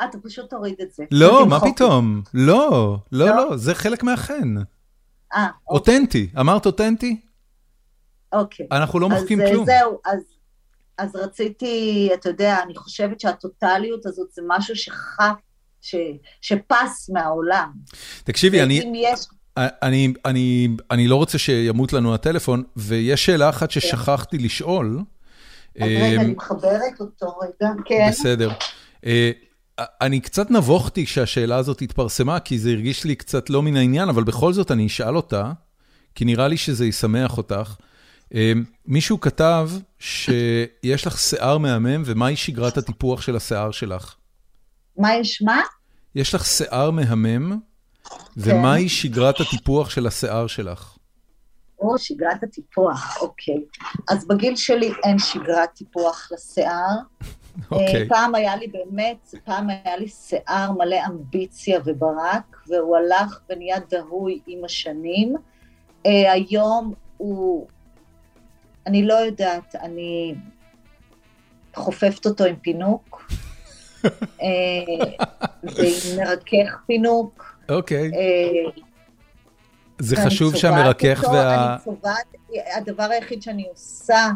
[0.04, 1.04] אתה פשוט תוריד את זה.
[1.10, 2.22] לא, מה פתאום?
[2.34, 4.54] לא, לא, לא, לא, זה חלק מהחן.
[5.34, 7.20] אה, אותנטי, אמרת אותנטי?
[8.32, 8.66] אוקיי.
[8.72, 9.62] אנחנו לא מוחקים כלום.
[9.62, 10.20] אז זהו, אז
[10.98, 15.34] אז רציתי, אתה יודע, אני חושבת שהטוטליות הזאת זה משהו שחף,
[15.80, 15.94] ש,
[16.40, 17.72] שפס מהעולם.
[18.24, 18.92] תקשיבי, אני...
[18.94, 19.26] יש...
[19.56, 24.98] אני, אני, אני לא רוצה שימות לנו הטלפון, ויש שאלה אחת ששכחתי לשאול.
[25.80, 28.08] אז רגע, אני מחברת אותו רגע, כן.
[28.10, 28.50] בסדר.
[29.06, 29.30] אה,
[29.78, 34.24] אני קצת נבוכתי כשהשאלה הזאת התפרסמה, כי זה הרגיש לי קצת לא מן העניין, אבל
[34.24, 35.52] בכל זאת אני אשאל אותה,
[36.14, 37.74] כי נראה לי שזה ישמח אותך.
[38.34, 44.14] אמ, מישהו כתב שיש לך שיער מהמם, ומהי שגרת הטיפוח של השיער שלך?
[44.96, 45.60] מה יש מה?
[46.14, 47.59] יש לך שיער מהמם,
[48.36, 48.88] ומהי כן.
[48.88, 50.98] שגרת הטיפוח של השיער שלך?
[51.80, 53.62] או, שגרת הטיפוח, אוקיי.
[54.10, 56.96] אז בגיל שלי אין שגרת טיפוח לשיער.
[57.70, 58.02] אוקיי.
[58.02, 63.76] אה, פעם היה לי באמת, פעם היה לי שיער מלא אמביציה וברק, והוא הלך ונהיה
[63.90, 65.36] דהוי עם השנים.
[66.06, 67.66] אה, היום הוא
[68.89, 70.35] אני לא יודעת, אני
[71.74, 73.31] חופפת אותו עם פינוק,
[74.43, 74.48] אה,
[75.62, 77.56] ועם מרכך פינוק.
[77.69, 78.10] אוקיי.
[78.15, 78.70] אה,
[79.98, 81.74] זה חשוב שהמרכך וה...
[81.74, 82.27] אני צובעת,
[82.77, 84.28] הדבר היחיד שאני עושה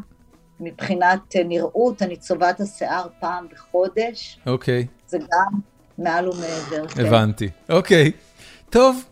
[0.61, 4.39] מבחינת נראות, אני צובעת השיער פעם בחודש.
[4.47, 4.87] אוקיי.
[5.07, 5.61] זה גם
[5.99, 6.89] מעל ומעבר.
[6.89, 7.07] כן.
[7.07, 7.49] הבנתי.
[7.69, 8.13] אוקיי.
[8.71, 9.05] טוב,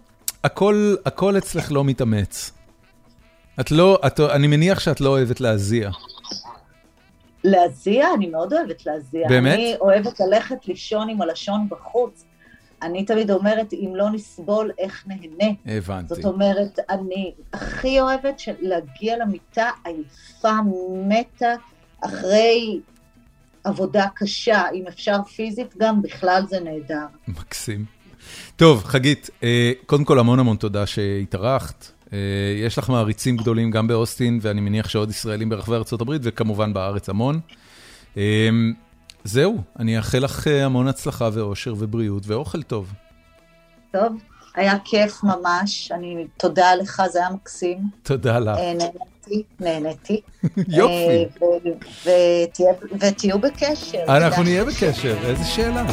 [0.44, 2.52] הכל, הכל אצלך לא מתאמץ.
[3.60, 5.90] את לא, את, אני מניח שאת לא אוהבת להזיע.
[7.44, 8.06] להזיע?
[8.14, 9.28] אני מאוד אוהבת להזיע.
[9.28, 9.54] באמת?
[9.54, 12.24] אני אוהבת ללכת לישון עם הלשון בחוץ.
[12.82, 15.54] אני תמיד אומרת, אם לא נסבול, איך נהנה.
[15.66, 16.14] הבנתי.
[16.14, 20.56] זאת אומרת, אני הכי אוהבת להגיע למיטה עייפה,
[21.08, 21.54] מתה,
[22.00, 22.80] אחרי
[23.64, 27.06] עבודה קשה, אם אפשר פיזית גם, בכלל זה נהדר.
[27.28, 27.84] מקסים.
[28.56, 31.86] טוב, חגית, אה, קודם כל המון המון תודה שהתארחת.
[32.12, 32.18] אה,
[32.66, 37.40] יש לך מעריצים גדולים גם באוסטין, ואני מניח שעוד ישראלים ברחבי ארה"ב, וכמובן בארץ המון.
[38.16, 38.48] אה,
[39.24, 42.92] זהו, אני אאחל לך אה, המון הצלחה ואושר ובריאות ואוכל טוב.
[43.92, 44.16] טוב,
[44.54, 47.78] היה כיף ממש, אני, תודה לך, זה היה מקסים.
[48.02, 48.58] תודה לך.
[48.58, 50.20] נהניתי, נהניתי.
[50.68, 51.26] יופי.
[53.00, 54.04] ותהיו בקשר.
[54.08, 54.42] אנחנו.
[54.42, 55.86] נהיה בקשר, איזה שאלה.